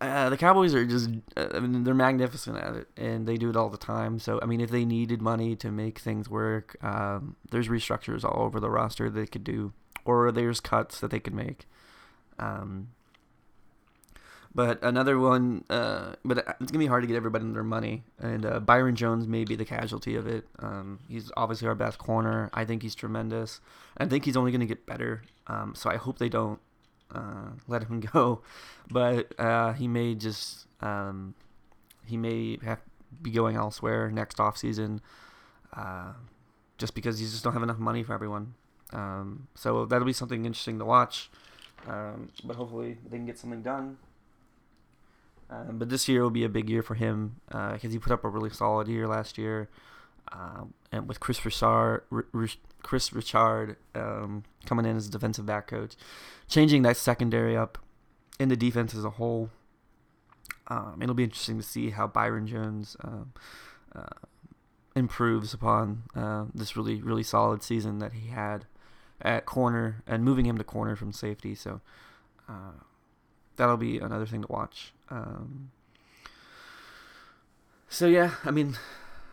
uh, 0.00 0.28
the 0.30 0.36
Cowboys 0.36 0.74
are 0.74 0.84
just, 0.84 1.10
uh, 1.36 1.48
I 1.54 1.60
mean, 1.60 1.84
they're 1.84 1.94
magnificent 1.94 2.58
at 2.58 2.74
it, 2.76 2.88
and 2.96 3.26
they 3.26 3.36
do 3.36 3.50
it 3.50 3.56
all 3.56 3.70
the 3.70 3.78
time. 3.78 4.18
So 4.18 4.38
I 4.42 4.46
mean, 4.46 4.60
if 4.60 4.70
they 4.70 4.84
needed 4.84 5.22
money 5.22 5.56
to 5.56 5.70
make 5.70 5.98
things 5.98 6.28
work, 6.28 6.76
um, 6.84 7.36
there's 7.50 7.68
restructures 7.68 8.24
all 8.24 8.42
over 8.42 8.60
the 8.60 8.70
roster 8.70 9.08
they 9.08 9.26
could 9.26 9.44
do, 9.44 9.72
or 10.04 10.30
there's 10.32 10.60
cuts 10.60 11.00
that 11.00 11.10
they 11.10 11.20
could 11.20 11.34
make. 11.34 11.66
Um, 12.38 12.88
but 14.54 14.82
another 14.82 15.18
one, 15.18 15.64
uh, 15.68 16.14
but 16.24 16.38
it's 16.60 16.72
gonna 16.72 16.78
be 16.78 16.86
hard 16.86 17.02
to 17.02 17.06
get 17.06 17.16
everybody 17.16 17.50
their 17.52 17.62
money, 17.62 18.04
and 18.18 18.46
uh, 18.46 18.60
Byron 18.60 18.96
Jones 18.96 19.26
may 19.26 19.44
be 19.44 19.54
the 19.54 19.66
casualty 19.66 20.16
of 20.16 20.26
it. 20.26 20.46
Um, 20.58 20.98
he's 21.08 21.30
obviously 21.36 21.68
our 21.68 21.74
best 21.74 21.98
corner. 21.98 22.48
I 22.54 22.64
think 22.64 22.82
he's 22.82 22.94
tremendous. 22.94 23.60
I 23.98 24.06
think 24.06 24.24
he's 24.24 24.36
only 24.36 24.52
gonna 24.52 24.66
get 24.66 24.86
better. 24.86 25.22
Um, 25.46 25.74
so 25.74 25.90
I 25.90 25.96
hope 25.96 26.18
they 26.18 26.30
don't 26.30 26.58
uh, 27.14 27.50
let 27.68 27.84
him 27.84 28.00
go, 28.12 28.42
but 28.90 29.38
uh, 29.38 29.72
he 29.72 29.88
may 29.88 30.14
just 30.14 30.66
um, 30.80 31.34
he 32.04 32.16
may 32.16 32.58
have 32.64 32.80
be 33.22 33.30
going 33.30 33.56
elsewhere 33.56 34.10
next 34.10 34.40
off 34.40 34.56
season, 34.56 35.00
uh, 35.74 36.12
just 36.78 36.94
because 36.94 37.20
you 37.20 37.26
just 37.26 37.42
don't 37.44 37.52
have 37.52 37.62
enough 37.62 37.78
money 37.78 38.02
for 38.02 38.12
everyone. 38.12 38.54
Um, 38.92 39.48
so 39.54 39.86
that'll 39.86 40.06
be 40.06 40.12
something 40.12 40.44
interesting 40.44 40.78
to 40.78 40.84
watch. 40.84 41.30
Um, 41.88 42.30
but 42.44 42.56
hopefully 42.56 42.98
they 43.08 43.16
can 43.16 43.26
get 43.26 43.38
something 43.38 43.62
done. 43.62 43.98
Um, 45.48 45.78
but 45.78 45.88
this 45.88 46.08
year 46.08 46.22
will 46.22 46.30
be 46.30 46.44
a 46.44 46.48
big 46.48 46.68
year 46.68 46.82
for 46.82 46.94
him 46.94 47.36
because 47.46 47.84
uh, 47.84 47.88
he 47.88 47.98
put 47.98 48.12
up 48.12 48.24
a 48.24 48.28
really 48.28 48.50
solid 48.50 48.88
year 48.88 49.06
last 49.06 49.38
year. 49.38 49.68
Um, 50.32 50.74
and 50.92 51.08
with 51.08 51.20
Kris 51.20 51.44
Richard, 51.44 52.02
Kris 52.82 53.12
Richard 53.12 53.76
um, 53.94 54.44
coming 54.64 54.86
in 54.86 54.96
as 54.96 55.08
defensive 55.08 55.46
back 55.46 55.68
coach, 55.68 55.94
changing 56.48 56.82
that 56.82 56.96
secondary 56.96 57.56
up 57.56 57.78
in 58.38 58.48
the 58.48 58.56
defense 58.56 58.94
as 58.94 59.04
a 59.04 59.10
whole. 59.10 59.50
Um, 60.68 60.98
it'll 61.00 61.14
be 61.14 61.24
interesting 61.24 61.58
to 61.58 61.62
see 61.62 61.90
how 61.90 62.06
Byron 62.08 62.46
Jones 62.46 62.96
um, 63.02 63.32
uh, 63.94 64.26
improves 64.96 65.54
upon 65.54 66.02
uh, 66.14 66.46
this 66.54 66.76
really 66.76 67.00
really 67.00 67.22
solid 67.22 67.62
season 67.62 67.98
that 68.00 68.14
he 68.14 68.28
had 68.28 68.66
at 69.20 69.46
corner 69.46 70.02
and 70.06 70.24
moving 70.24 70.46
him 70.46 70.58
to 70.58 70.64
corner 70.64 70.96
from 70.96 71.12
safety. 71.12 71.54
So 71.54 71.80
uh, 72.48 72.80
that'll 73.56 73.76
be 73.76 73.98
another 73.98 74.26
thing 74.26 74.42
to 74.42 74.48
watch. 74.48 74.92
Um, 75.08 75.70
so 77.88 78.06
yeah, 78.06 78.32
I 78.44 78.50
mean, 78.50 78.76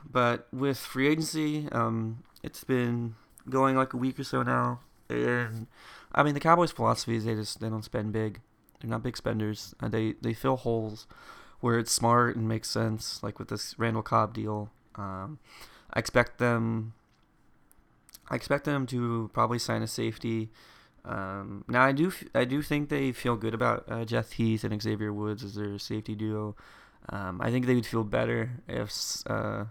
but 0.09 0.47
with 0.53 0.77
free 0.77 1.07
agency, 1.07 1.67
um, 1.71 2.23
it's 2.43 2.63
been 2.63 3.15
going 3.49 3.75
like 3.75 3.93
a 3.93 3.97
week 3.97 4.19
or 4.19 4.23
so 4.23 4.43
now, 4.43 4.79
and 5.09 5.67
I 6.13 6.23
mean 6.23 6.33
the 6.33 6.39
Cowboys' 6.39 6.71
philosophy 6.71 7.15
is 7.15 7.25
they 7.25 7.35
just 7.35 7.59
they 7.59 7.69
don't 7.69 7.85
spend 7.85 8.11
big. 8.13 8.41
They're 8.81 8.89
not 8.89 9.03
big 9.03 9.17
spenders. 9.17 9.73
And 9.79 9.91
they 9.91 10.13
they 10.21 10.33
fill 10.33 10.57
holes 10.57 11.07
where 11.59 11.79
it's 11.79 11.91
smart 11.91 12.35
and 12.35 12.47
makes 12.47 12.69
sense, 12.69 13.23
like 13.23 13.39
with 13.39 13.47
this 13.47 13.77
Randall 13.79 14.03
Cobb 14.03 14.33
deal. 14.33 14.69
Um, 14.95 15.39
I 15.93 15.99
expect 15.99 16.37
them. 16.37 16.93
I 18.29 18.35
expect 18.35 18.65
them 18.65 18.85
to 18.87 19.29
probably 19.33 19.59
sign 19.59 19.81
a 19.81 19.87
safety 19.87 20.49
um, 21.05 21.65
now 21.67 21.83
I 21.83 21.91
do 21.91 22.11
I 22.33 22.45
do 22.45 22.61
think 22.61 22.89
they 22.89 23.11
feel 23.11 23.35
good 23.35 23.53
about 23.53 23.85
uh, 23.89 24.05
Jeff 24.05 24.31
Heath 24.33 24.63
and 24.63 24.81
Xavier 24.81 25.11
Woods 25.11 25.43
as 25.43 25.55
their 25.55 25.77
safety 25.77 26.15
duo. 26.15 26.55
Um, 27.09 27.41
I 27.41 27.51
think 27.51 27.65
they 27.65 27.75
would 27.75 27.85
feel 27.85 28.05
better 28.05 28.51
if 28.67 28.93
uh, 29.27 29.65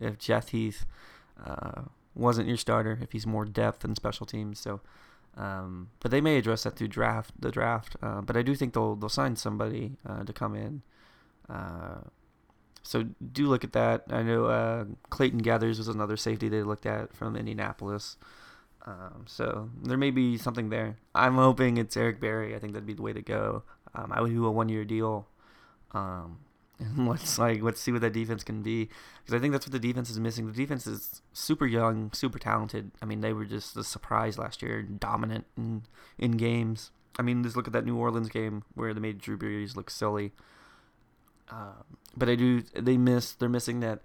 if 0.00 0.18
Jeff 0.18 0.48
Heath 0.48 0.86
uh, 1.44 1.82
wasn't 2.14 2.48
your 2.48 2.56
starter, 2.56 2.98
if 3.02 3.12
he's 3.12 3.26
more 3.26 3.44
depth 3.44 3.84
and 3.84 3.96
special 3.96 4.26
teams. 4.26 4.58
So, 4.60 4.80
um, 5.36 5.90
but 6.00 6.10
they 6.10 6.20
may 6.20 6.36
address 6.36 6.64
that 6.64 6.76
through 6.76 6.88
draft 6.88 7.32
the 7.38 7.50
draft. 7.50 7.96
Uh, 8.02 8.20
but 8.20 8.36
I 8.36 8.42
do 8.42 8.54
think 8.54 8.74
they'll 8.74 8.96
they'll 8.96 9.08
sign 9.08 9.36
somebody 9.36 9.96
uh, 10.08 10.24
to 10.24 10.32
come 10.32 10.54
in. 10.54 10.82
Uh, 11.48 12.00
so 12.82 13.04
do 13.32 13.46
look 13.46 13.64
at 13.64 13.72
that. 13.72 14.04
I 14.10 14.22
know 14.22 14.46
uh, 14.46 14.84
Clayton 15.10 15.42
Geathers 15.42 15.78
was 15.78 15.88
another 15.88 16.16
safety 16.16 16.48
they 16.48 16.62
looked 16.62 16.86
at 16.86 17.14
from 17.14 17.36
Indianapolis. 17.36 18.16
Um, 18.86 19.24
so 19.26 19.68
there 19.82 19.98
may 19.98 20.10
be 20.10 20.38
something 20.38 20.70
there. 20.70 20.96
I'm 21.14 21.34
hoping 21.34 21.76
it's 21.76 21.96
Eric 21.96 22.20
Berry. 22.20 22.54
I 22.54 22.58
think 22.58 22.72
that'd 22.72 22.86
be 22.86 22.94
the 22.94 23.02
way 23.02 23.12
to 23.12 23.20
go. 23.20 23.62
Um, 23.94 24.12
I 24.12 24.22
would 24.22 24.30
do 24.30 24.46
a 24.46 24.50
one 24.50 24.68
year 24.70 24.84
deal. 24.84 25.26
Um, 25.92 26.38
let's 26.96 27.38
like 27.38 27.60
let's 27.62 27.80
see 27.80 27.90
what 27.90 28.02
that 28.02 28.12
defense 28.12 28.44
can 28.44 28.62
be 28.62 28.88
because 29.24 29.34
I 29.34 29.40
think 29.40 29.52
that's 29.52 29.66
what 29.66 29.72
the 29.72 29.78
defense 29.78 30.10
is 30.10 30.20
missing. 30.20 30.46
The 30.46 30.52
defense 30.52 30.86
is 30.86 31.22
super 31.32 31.66
young, 31.66 32.12
super 32.12 32.38
talented. 32.38 32.92
I 33.02 33.04
mean, 33.04 33.20
they 33.20 33.32
were 33.32 33.44
just 33.44 33.76
a 33.76 33.82
surprise 33.82 34.38
last 34.38 34.62
year, 34.62 34.82
dominant 34.82 35.46
in 35.56 35.82
in 36.18 36.32
games. 36.32 36.92
I 37.18 37.22
mean, 37.22 37.42
just 37.42 37.56
look 37.56 37.66
at 37.66 37.72
that 37.72 37.84
New 37.84 37.96
Orleans 37.96 38.28
game 38.28 38.62
where 38.74 38.94
they 38.94 39.00
made 39.00 39.18
Drew 39.18 39.36
Brees 39.36 39.74
look 39.74 39.90
silly. 39.90 40.32
Um, 41.50 41.98
but 42.16 42.28
I 42.28 42.36
do 42.36 42.62
they 42.74 42.96
miss 42.96 43.32
they're 43.32 43.48
missing 43.48 43.80
that 43.80 44.00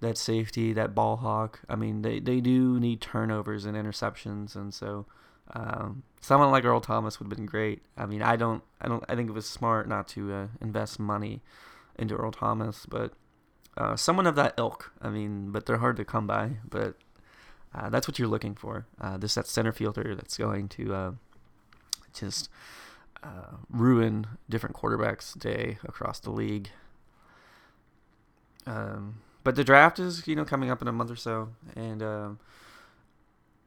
that 0.00 0.18
safety, 0.18 0.72
that 0.74 0.94
ball 0.94 1.16
hawk. 1.16 1.60
I 1.68 1.76
mean, 1.76 2.02
they, 2.02 2.20
they 2.20 2.40
do 2.40 2.78
need 2.78 3.00
turnovers 3.00 3.64
and 3.64 3.76
interceptions, 3.76 4.54
and 4.54 4.72
so 4.72 5.06
um, 5.54 6.04
someone 6.20 6.50
like 6.50 6.64
Earl 6.64 6.80
Thomas 6.80 7.18
would 7.18 7.24
have 7.24 7.36
been 7.36 7.46
great. 7.46 7.82
I 7.96 8.06
mean, 8.06 8.22
I 8.22 8.36
don't 8.36 8.62
I 8.80 8.88
don't 8.88 9.04
I 9.08 9.16
think 9.16 9.30
it 9.30 9.32
was 9.32 9.48
smart 9.48 9.88
not 9.88 10.08
to 10.08 10.32
uh, 10.32 10.46
invest 10.60 11.00
money 11.00 11.40
into 11.98 12.14
Earl 12.14 12.32
Thomas, 12.32 12.86
but 12.86 13.12
uh, 13.76 13.96
someone 13.96 14.26
of 14.26 14.34
that 14.36 14.54
ilk. 14.58 14.92
I 15.00 15.08
mean, 15.08 15.50
but 15.50 15.66
they're 15.66 15.78
hard 15.78 15.96
to 15.96 16.04
come 16.04 16.26
by. 16.26 16.52
But 16.68 16.96
uh, 17.74 17.90
that's 17.90 18.08
what 18.08 18.18
you're 18.18 18.28
looking 18.28 18.54
for. 18.54 18.86
Uh, 19.00 19.16
this 19.16 19.34
that 19.34 19.46
center 19.46 19.72
fielder 19.72 20.14
that's 20.14 20.36
going 20.36 20.68
to 20.68 20.94
uh, 20.94 21.12
just 22.12 22.48
uh, 23.22 23.56
ruin 23.70 24.26
different 24.48 24.76
quarterbacks' 24.76 25.38
day 25.38 25.78
across 25.84 26.18
the 26.18 26.30
league. 26.30 26.70
Um, 28.66 29.20
but 29.44 29.54
the 29.54 29.64
draft 29.64 29.98
is 29.98 30.26
you 30.26 30.34
know 30.34 30.44
coming 30.44 30.70
up 30.70 30.82
in 30.82 30.88
a 30.88 30.92
month 30.92 31.10
or 31.10 31.16
so, 31.16 31.50
and 31.76 32.02
um, 32.02 32.38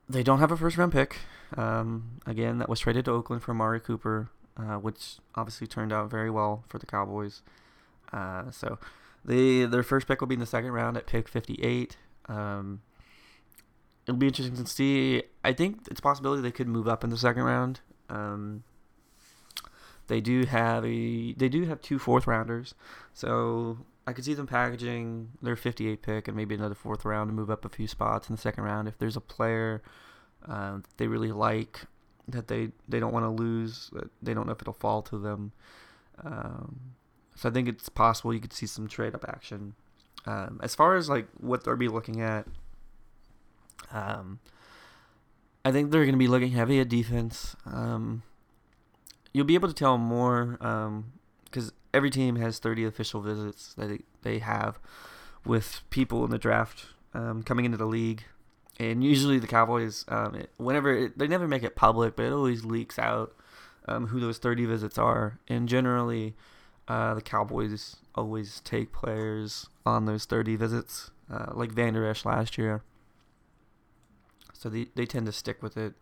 they 0.09 0.23
don't 0.23 0.39
have 0.39 0.51
a 0.51 0.57
first 0.57 0.77
round 0.77 0.91
pick. 0.91 1.17
Um, 1.57 2.19
again, 2.25 2.57
that 2.59 2.69
was 2.69 2.79
traded 2.79 3.05
to 3.05 3.11
Oakland 3.11 3.43
for 3.43 3.53
Mari 3.53 3.79
Cooper, 3.79 4.29
uh, 4.57 4.75
which 4.75 5.17
obviously 5.35 5.67
turned 5.67 5.93
out 5.93 6.09
very 6.09 6.29
well 6.29 6.63
for 6.67 6.79
the 6.79 6.85
Cowboys. 6.85 7.41
Uh, 8.11 8.51
so 8.51 8.77
they 9.23 9.65
their 9.65 9.83
first 9.83 10.07
pick 10.07 10.21
will 10.21 10.27
be 10.27 10.35
in 10.35 10.39
the 10.39 10.45
second 10.45 10.71
round 10.71 10.97
at 10.97 11.07
pick 11.07 11.27
58. 11.27 11.97
Um, 12.27 12.81
it'll 14.05 14.17
be 14.17 14.27
interesting 14.27 14.55
to 14.55 14.69
see. 14.69 15.23
I 15.43 15.53
think 15.53 15.87
it's 15.89 16.01
possibility 16.01 16.41
they 16.41 16.51
could 16.51 16.67
move 16.67 16.87
up 16.87 17.03
in 17.03 17.09
the 17.09 17.17
second 17.17 17.43
round. 17.43 17.81
Um, 18.09 18.63
they 20.07 20.19
do 20.19 20.45
have 20.45 20.85
a 20.85 21.33
they 21.33 21.49
do 21.49 21.65
have 21.65 21.81
two 21.81 21.99
fourth 21.99 22.27
rounders, 22.27 22.73
so 23.13 23.77
I 24.05 24.13
could 24.13 24.25
see 24.25 24.33
them 24.33 24.47
packaging 24.47 25.29
their 25.41 25.55
58 25.55 26.01
pick 26.01 26.27
and 26.27 26.35
maybe 26.35 26.55
another 26.55 26.75
fourth 26.75 27.05
round 27.05 27.29
to 27.29 27.33
move 27.33 27.49
up 27.49 27.63
a 27.63 27.69
few 27.69 27.87
spots 27.87 28.29
in 28.29 28.35
the 28.35 28.41
second 28.41 28.63
round 28.63 28.87
if 28.87 28.97
there's 28.97 29.15
a 29.15 29.21
player 29.21 29.81
uh, 30.47 30.79
they 30.97 31.07
really 31.07 31.31
like 31.31 31.81
that 32.27 32.47
they 32.47 32.69
they 32.87 32.99
don't 32.99 33.13
want 33.13 33.25
to 33.25 33.29
lose. 33.29 33.91
They 34.21 34.33
don't 34.33 34.45
know 34.45 34.53
if 34.53 34.61
it'll 34.61 34.73
fall 34.73 35.01
to 35.03 35.17
them. 35.17 35.51
Um, 36.23 36.79
so 37.41 37.49
I 37.49 37.51
think 37.51 37.67
it's 37.67 37.89
possible 37.89 38.35
you 38.35 38.39
could 38.39 38.53
see 38.53 38.67
some 38.67 38.87
trade 38.87 39.15
up 39.15 39.25
action. 39.27 39.73
Um, 40.27 40.59
as 40.61 40.75
far 40.75 40.95
as 40.95 41.09
like 41.09 41.27
what 41.39 41.63
they'll 41.63 41.75
be 41.75 41.87
looking 41.87 42.21
at, 42.21 42.45
um, 43.91 44.39
I 45.65 45.71
think 45.71 45.89
they're 45.89 46.03
going 46.03 46.13
to 46.13 46.19
be 46.19 46.27
looking 46.27 46.51
heavy 46.51 46.79
at 46.79 46.87
defense. 46.87 47.55
Um, 47.65 48.21
you'll 49.33 49.47
be 49.47 49.55
able 49.55 49.69
to 49.69 49.73
tell 49.73 49.97
more 49.97 50.57
because 51.45 51.69
um, 51.69 51.75
every 51.95 52.11
team 52.11 52.35
has 52.35 52.59
30 52.59 52.85
official 52.85 53.21
visits 53.21 53.73
that 53.73 54.03
they, 54.21 54.37
have 54.37 54.77
with 55.43 55.81
people 55.89 56.23
in 56.23 56.29
the 56.29 56.37
draft 56.37 56.85
um, 57.15 57.41
coming 57.41 57.65
into 57.65 57.77
the 57.77 57.87
league. 57.87 58.23
And 58.79 59.03
usually 59.03 59.39
the 59.39 59.47
Cowboys, 59.47 60.05
um, 60.09 60.43
whenever 60.57 60.95
it, 60.95 61.17
they 61.17 61.27
never 61.27 61.47
make 61.47 61.63
it 61.63 61.75
public, 61.75 62.15
but 62.15 62.25
it 62.25 62.33
always 62.33 62.63
leaks 62.63 62.99
out 62.99 63.33
who 63.87 64.19
those 64.19 64.37
30 64.37 64.65
visits 64.65 64.99
are. 64.99 65.39
And 65.47 65.67
generally, 65.67 66.35
uh, 66.91 67.13
the 67.13 67.21
Cowboys 67.21 67.95
always 68.15 68.59
take 68.65 68.91
players 68.91 69.69
on 69.85 70.03
those 70.03 70.25
30 70.25 70.57
visits, 70.57 71.09
uh, 71.31 71.53
like 71.53 71.71
Vander 71.71 72.05
Esch 72.05 72.25
last 72.25 72.57
year. 72.57 72.83
So 74.51 74.67
they, 74.67 74.87
they 74.95 75.05
tend 75.05 75.25
to 75.27 75.31
stick 75.31 75.63
with 75.63 75.77
it. 75.77 75.93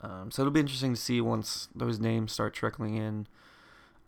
Um, 0.00 0.30
so 0.30 0.42
it'll 0.42 0.52
be 0.52 0.60
interesting 0.60 0.94
to 0.94 1.00
see 1.00 1.20
once 1.20 1.68
those 1.74 1.98
names 1.98 2.30
start 2.30 2.54
trickling 2.54 2.94
in, 2.94 3.26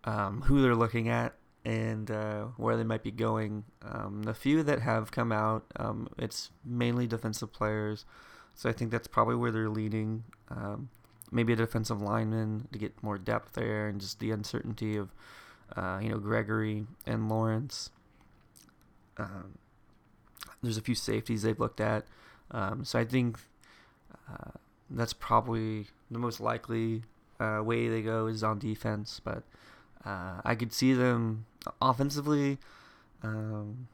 um, 0.05 0.43
who 0.43 0.63
they're 0.63 0.77
looking 0.77 1.09
at 1.09 1.35
and 1.65 2.13
uh, 2.13 2.45
where 2.59 2.77
they 2.77 2.85
might 2.85 3.03
be 3.03 3.11
going. 3.11 3.65
Um, 3.83 4.23
the 4.23 4.35
few 4.35 4.63
that 4.63 4.83
have 4.83 5.11
come 5.11 5.33
out, 5.33 5.65
um, 5.77 6.09
it's 6.17 6.53
mainly 6.65 7.09
defensive 7.09 7.53
players. 7.53 8.05
So 8.55 8.69
I 8.69 8.73
think 8.73 8.93
that's 8.93 9.09
probably 9.09 9.35
where 9.35 9.51
they're 9.51 9.69
leaning. 9.69 10.23
Um, 10.49 10.91
maybe 11.33 11.55
a 11.55 11.57
defensive 11.57 12.01
lineman 12.01 12.69
to 12.71 12.79
get 12.79 13.03
more 13.03 13.19
depth 13.19 13.55
there 13.55 13.89
and 13.89 14.01
just 14.01 14.21
the 14.21 14.31
uncertainty 14.31 14.97
of 14.97 15.13
uh, 15.77 15.99
you 16.03 16.09
know, 16.09 16.19
Gregory 16.19 16.87
and 17.07 17.29
Lawrence. 17.29 17.91
Um, 19.17 19.59
there's 20.63 20.77
a 20.77 20.83
few 20.83 20.95
safeties 20.95 21.43
they've 21.43 21.59
looked 21.59 21.81
at. 21.81 22.05
Um, 22.51 22.85
so 22.85 22.99
I 22.99 23.05
think 23.05 23.39
uh, 24.31 24.51
that's 24.91 25.13
probably 25.13 25.87
the 26.11 26.19
most 26.19 26.41
likely 26.41 27.03
uh, 27.41 27.61
way 27.63 27.89
they 27.89 28.03
go 28.03 28.27
is 28.27 28.43
on 28.43 28.59
defense. 28.59 29.21
But 29.23 29.43
uh, 30.05 30.41
I 30.45 30.55
could 30.55 30.73
see 30.73 30.93
them 30.93 31.47
offensively. 31.81 32.59
Um, 33.23 33.89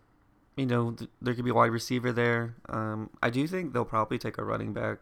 you 0.57 0.67
know, 0.67 0.93
th- 0.93 1.11
there 1.23 1.35
could 1.35 1.45
be 1.45 1.51
a 1.51 1.55
wide 1.55 1.71
receiver 1.71 2.13
there. 2.13 2.57
Um, 2.69 3.11
I 3.23 3.31
do 3.31 3.47
think 3.47 3.73
they'll 3.73 3.85
probably 3.85 4.19
take 4.19 4.39
a 4.39 4.45
running 4.45 4.73
back. 4.73 4.99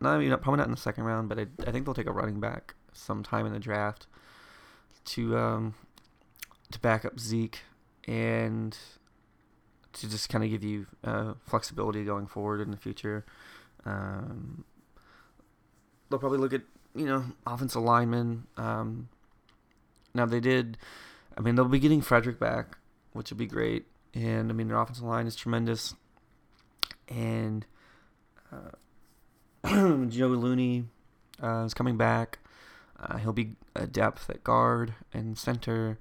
Not, 0.00 0.20
you 0.20 0.30
know, 0.30 0.36
probably 0.36 0.58
not 0.58 0.66
in 0.66 0.72
the 0.72 0.80
second 0.80 1.04
round, 1.04 1.28
but 1.28 1.38
I, 1.38 1.46
I 1.66 1.70
think 1.70 1.84
they'll 1.84 1.94
take 1.94 2.06
a 2.06 2.12
running 2.12 2.40
back 2.40 2.74
sometime 2.92 3.46
in 3.46 3.52
the 3.52 3.58
draft 3.58 4.06
to 5.04 5.36
um, 5.36 5.74
to 6.70 6.78
back 6.78 7.04
up 7.04 7.18
Zeke 7.18 7.60
and 8.06 8.76
to 9.92 10.08
just 10.08 10.28
kind 10.28 10.44
of 10.44 10.50
give 10.50 10.64
you 10.64 10.86
uh, 11.04 11.34
flexibility 11.46 12.04
going 12.04 12.26
forward 12.26 12.60
in 12.60 12.70
the 12.70 12.76
future. 12.76 13.24
Um, 13.84 14.64
they'll 16.08 16.18
probably 16.18 16.38
look 16.38 16.52
at 16.52 16.62
you 16.94 17.06
know 17.06 17.24
offensive 17.46 17.82
linemen. 17.82 18.46
Um, 18.56 19.08
now 20.14 20.26
they 20.26 20.40
did. 20.40 20.76
I 21.36 21.40
mean, 21.40 21.54
they'll 21.54 21.64
be 21.66 21.78
getting 21.78 22.00
Frederick 22.00 22.38
back, 22.38 22.76
which 23.12 23.30
would 23.30 23.38
be 23.38 23.46
great. 23.46 23.86
And 24.14 24.50
I 24.50 24.52
mean, 24.54 24.68
their 24.68 24.78
offensive 24.78 25.04
line 25.04 25.26
is 25.26 25.36
tremendous. 25.36 25.94
And 27.08 27.64
uh, 28.52 28.70
Joe 30.08 30.28
Looney 30.28 30.84
uh, 31.42 31.64
is 31.64 31.74
coming 31.74 31.96
back. 31.96 32.38
Uh, 32.98 33.16
he'll 33.18 33.32
be 33.32 33.56
a 33.74 33.86
depth 33.86 34.28
at 34.28 34.44
guard 34.44 34.94
and 35.12 35.38
center 35.38 35.98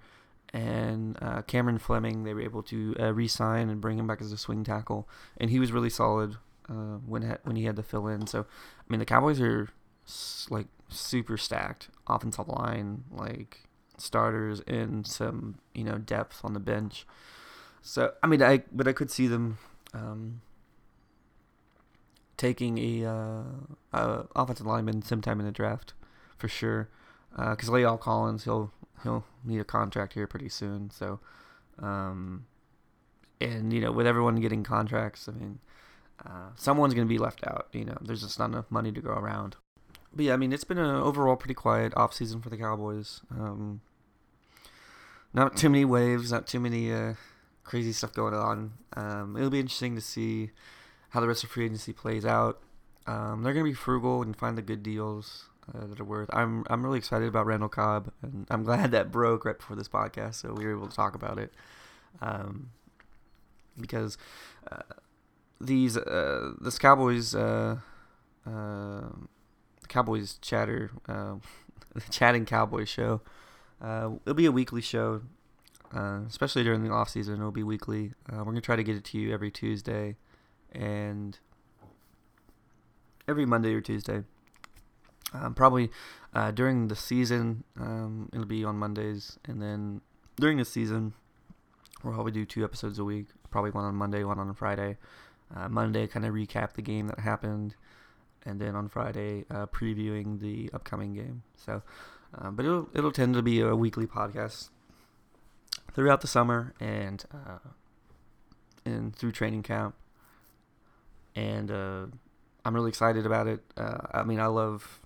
and 0.54 1.18
uh, 1.22 1.42
Cameron 1.44 1.78
Fleming 1.78 2.24
they 2.24 2.34
were 2.34 2.42
able 2.42 2.64
to 2.64 2.96
uh, 3.00 3.14
re-sign 3.14 3.70
and 3.70 3.80
bring 3.82 4.00
him 4.00 4.08
back 4.08 4.22
as 4.22 4.32
a 4.32 4.38
swing 4.38 4.64
tackle, 4.64 5.08
and 5.38 5.50
he 5.50 5.60
was 5.60 5.72
really 5.72 5.90
solid 5.90 6.38
uh, 6.70 6.98
when 7.06 7.24
ha- 7.24 7.38
when 7.44 7.56
he 7.56 7.66
had 7.66 7.76
to 7.76 7.84
fill 7.84 8.08
in. 8.08 8.28
So 8.28 8.42
I 8.42 8.86
mean 8.88 9.00
the 9.00 9.06
Cowboys 9.06 9.40
are 9.42 9.70
s- 10.08 10.48
like 10.50 10.68
super 10.90 11.38
stacked 11.38 11.90
offensive 12.08 12.48
line, 12.48 13.04
like 13.12 13.62
starters 13.98 14.62
and 14.68 15.06
some 15.06 15.56
you 15.74 15.84
know 15.84 15.98
depth 15.98 16.42
on 16.44 16.54
the 16.54 16.60
bench. 16.60 17.06
So 17.82 18.14
I 18.24 18.28
mean 18.28 18.42
I 18.42 18.64
but 18.72 18.88
I 18.88 18.94
could 18.94 19.12
see 19.12 19.28
them 19.28 19.58
um, 19.94 20.42
taking 22.38 22.78
a, 22.78 23.06
uh, 23.06 23.44
a 23.94 24.26
offensive 24.36 24.66
lineman 24.66 25.02
sometime 25.02 25.40
in 25.40 25.46
the 25.46 25.52
draft 25.52 25.94
for 26.38 26.48
sure. 26.48 26.90
Because 27.38 27.70
uh, 27.70 27.74
La'el 27.74 28.00
Collins, 28.00 28.46
he'll 28.46 28.72
he'll 29.04 29.26
need 29.44 29.60
a 29.60 29.66
contract 29.66 30.14
here 30.14 30.28
pretty 30.28 30.50
soon. 30.50 30.90
So, 30.92 31.20
um, 31.80 32.46
and 33.42 33.72
you 33.72 33.82
know, 33.82 33.92
with 33.92 34.08
everyone 34.08 34.36
getting 34.38 34.64
contracts, 34.64 35.28
I 35.28 35.32
mean, 35.32 35.60
uh, 36.26 36.50
someone's 36.56 36.94
going 36.94 37.08
to 37.08 37.10
be 37.10 37.18
left 37.18 37.46
out. 37.48 37.68
You 37.72 37.86
know, 37.86 37.98
there's 38.02 38.22
just 38.22 38.40
not 38.40 38.50
enough 38.50 38.70
money 38.70 38.92
to 38.92 39.02
go 39.02 39.12
around. 39.12 39.56
But 40.14 40.26
yeah, 40.26 40.34
I 40.34 40.38
mean, 40.38 40.52
it's 40.52 40.64
been 40.64 40.78
an 40.78 40.96
overall 40.96 41.36
pretty 41.36 41.54
quiet 41.54 41.94
off 41.96 42.14
season 42.14 42.42
for 42.42 42.50
the 42.50 42.58
Cowboys. 42.58 43.22
Um, 43.32 43.82
not 45.34 45.56
too 45.56 45.70
many 45.70 45.86
waves, 45.86 46.32
not 46.32 46.48
too 46.48 46.60
many 46.60 46.92
uh, 46.92 47.14
crazy 47.64 47.94
stuff 47.94 48.14
going 48.14 48.34
on. 48.34 48.74
Um, 48.94 49.38
it'll 49.38 49.52
be 49.52 49.60
interesting 49.60 49.96
to 49.96 50.02
see 50.02 50.50
how 51.10 51.20
the 51.20 51.28
rest 51.28 51.44
of 51.44 51.52
free 51.52 51.66
agency 51.66 51.94
plays 51.94 52.26
out. 52.26 52.60
Um, 53.06 53.44
they're 53.44 53.54
going 53.54 53.66
to 53.66 53.72
be 53.72 53.76
frugal 53.76 54.22
and 54.22 54.36
find 54.36 54.58
the 54.58 54.62
good 54.62 54.84
deals 54.84 55.49
uh, 55.76 55.88
that 55.88 56.00
are 56.00 56.06
worth. 56.06 56.30
I'm 56.34 56.64
I'm 56.70 56.84
really 56.84 56.98
excited 56.98 57.28
about 57.28 57.46
Randall 57.46 57.70
Cobb, 57.70 58.12
and 58.22 58.46
I'm 58.50 58.64
glad 58.64 58.92
that 58.92 59.12
broke 59.12 59.46
right 59.46 59.58
before 59.58 59.76
this 59.76 59.90
podcast, 59.90 60.36
so 60.36 60.54
we 60.54 60.66
were 60.66 60.72
able 60.72 60.88
to 60.88 60.96
talk 60.96 61.16
about 61.16 61.38
it. 61.38 61.54
Um, 62.22 62.72
because 63.80 64.18
uh, 64.72 64.82
these 65.62 65.98
uh, 65.98 66.54
this 66.62 66.78
Cowboys 66.80 67.36
uh, 67.36 67.78
uh, 68.46 69.02
Cowboys 69.88 70.38
chatter 70.42 70.92
uh, 71.08 71.36
the 71.96 72.02
chatting 72.10 72.46
Cowboys 72.46 72.90
show. 72.90 73.22
Uh, 73.82 74.12
it'll 74.26 74.34
be 74.34 74.46
a 74.46 74.52
weekly 74.52 74.82
show, 74.82 75.22
especially 75.94 76.64
during 76.64 76.84
the 76.84 76.92
off 76.92 77.10
season. 77.10 77.36
It'll 77.36 77.52
be 77.52 77.64
weekly. 77.64 78.14
We're 78.30 78.44
gonna 78.44 78.62
try 78.62 78.76
to 78.76 78.84
get 78.84 78.96
it 78.96 79.06
to 79.06 79.18
you 79.18 79.34
every 79.34 79.52
Tuesday, 79.52 80.18
and 80.72 81.40
every 83.28 83.46
Monday 83.46 83.74
or 83.74 83.82
Tuesday. 83.82 84.24
Um, 85.34 85.54
probably 85.54 85.92
uh, 86.34 86.52
during 86.52 86.88
the 86.88 86.96
season, 86.96 87.64
um, 87.80 88.30
it'll 88.34 88.46
be 88.46 88.64
on 88.64 88.78
Mondays, 88.78 89.38
and 89.46 89.62
then 89.62 90.02
during 90.40 90.58
the 90.58 90.66
season, 90.66 91.14
we'll 92.04 92.14
probably 92.14 92.32
do 92.32 92.46
two 92.46 92.64
episodes 92.64 92.98
a 93.00 93.04
week. 93.04 93.28
Probably 93.52 93.72
one 93.72 93.86
on 93.86 93.96
Monday, 93.96 94.24
one 94.24 94.40
on 94.40 94.54
Friday. 94.54 94.98
Uh, 95.56 95.68
Monday, 95.68 96.08
kind 96.08 96.26
of 96.26 96.34
recap 96.34 96.74
the 96.74 96.82
game 96.82 97.08
that 97.08 97.20
happened, 97.20 97.76
and 98.46 98.60
then 98.60 98.76
on 98.76 98.88
Friday, 98.88 99.46
uh, 99.50 99.66
previewing 99.68 100.40
the 100.40 100.70
upcoming 100.74 101.14
game. 101.14 101.44
So, 101.58 101.82
uh, 102.38 102.52
but 102.52 102.66
it'll 102.66 102.90
it'll 102.94 103.12
tend 103.12 103.34
to 103.36 103.42
be 103.42 103.60
a 103.60 103.76
weekly 103.76 104.06
podcast 104.06 104.70
throughout 105.94 106.22
the 106.22 106.28
summer 106.28 106.74
and 106.80 107.26
uh, 107.34 107.70
and 108.86 109.16
through 109.16 109.32
training 109.32 109.64
camp. 109.64 109.96
And 111.36 111.72
uh, 111.72 112.06
I'm 112.66 112.76
really 112.76 112.90
excited 112.90 113.26
about 113.26 113.48
it. 113.48 113.62
Uh, 113.78 113.98
I 114.12 114.24
mean, 114.24 114.40
I 114.40 114.48
love 114.48 115.00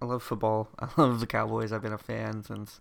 I 0.00 0.06
love 0.06 0.22
football. 0.22 0.68
I 0.78 0.88
love 0.96 1.20
the 1.20 1.26
Cowboys. 1.26 1.72
I've 1.72 1.82
been 1.82 1.92
a 1.92 1.98
fan 1.98 2.42
since 2.44 2.80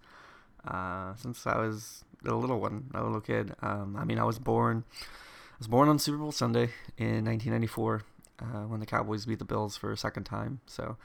since 1.18 1.45
I 1.45 1.57
was 1.57 2.05
a 2.26 2.34
little 2.34 2.59
one, 2.59 2.89
a 2.93 3.03
little 3.03 3.22
kid. 3.22 3.53
Um, 3.61 3.95
I 3.97 4.05
mean, 4.05 4.20
I 4.20 4.24
was 4.24 4.39
born. 4.39 4.84
I 5.01 5.55
was 5.59 5.68
born 5.68 5.89
on 5.89 5.99
Super 5.99 6.18
Bowl 6.18 6.32
Sunday 6.32 6.70
in 6.97 7.26
1994 7.26 8.03
uh, 8.39 8.43
when 8.68 8.80
the 8.80 8.86
Cowboys 8.86 9.26
beat 9.26 9.39
the 9.39 9.45
Bills 9.45 9.78
for 9.78 9.91
a 9.91 9.97
second 9.97 10.24
time. 10.24 10.61
So 10.66 10.97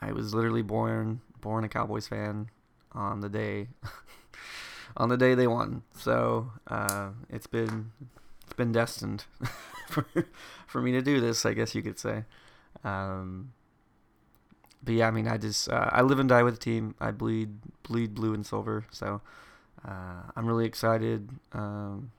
I 0.00 0.12
was 0.12 0.34
literally 0.34 0.62
born 0.62 1.20
born 1.40 1.64
a 1.64 1.68
Cowboys 1.68 2.08
fan 2.08 2.50
on 2.92 3.20
the 3.20 3.28
day 3.28 3.68
on 4.96 5.08
the 5.08 5.16
day 5.16 5.34
they 5.34 5.46
won. 5.46 5.82
So 5.96 6.50
uh, 6.66 7.10
it's 7.30 7.46
been 7.46 7.92
it's 8.44 8.54
been 8.54 8.72
destined 8.72 9.24
for 9.88 10.06
for 10.66 10.80
me 10.80 10.92
to 10.92 11.02
do 11.02 11.20
this. 11.20 11.46
I 11.46 11.54
guess 11.54 11.74
you 11.74 11.82
could 11.82 11.98
say. 11.98 12.24
Um, 12.84 13.52
but 14.82 14.94
yeah, 14.94 15.08
I 15.08 15.10
mean, 15.10 15.26
I 15.26 15.36
just 15.36 15.68
uh, 15.68 15.88
I 15.92 16.02
live 16.02 16.18
and 16.18 16.28
die 16.28 16.42
with 16.42 16.54
the 16.54 16.60
team. 16.60 16.94
I 17.00 17.10
bleed 17.10 17.58
bleed 17.82 18.14
blue 18.14 18.34
and 18.34 18.46
silver. 18.46 18.84
So 18.90 19.20
uh, 19.86 20.22
I'm 20.36 20.46
really 20.46 20.66
excited 20.66 21.28
um, 21.52 22.10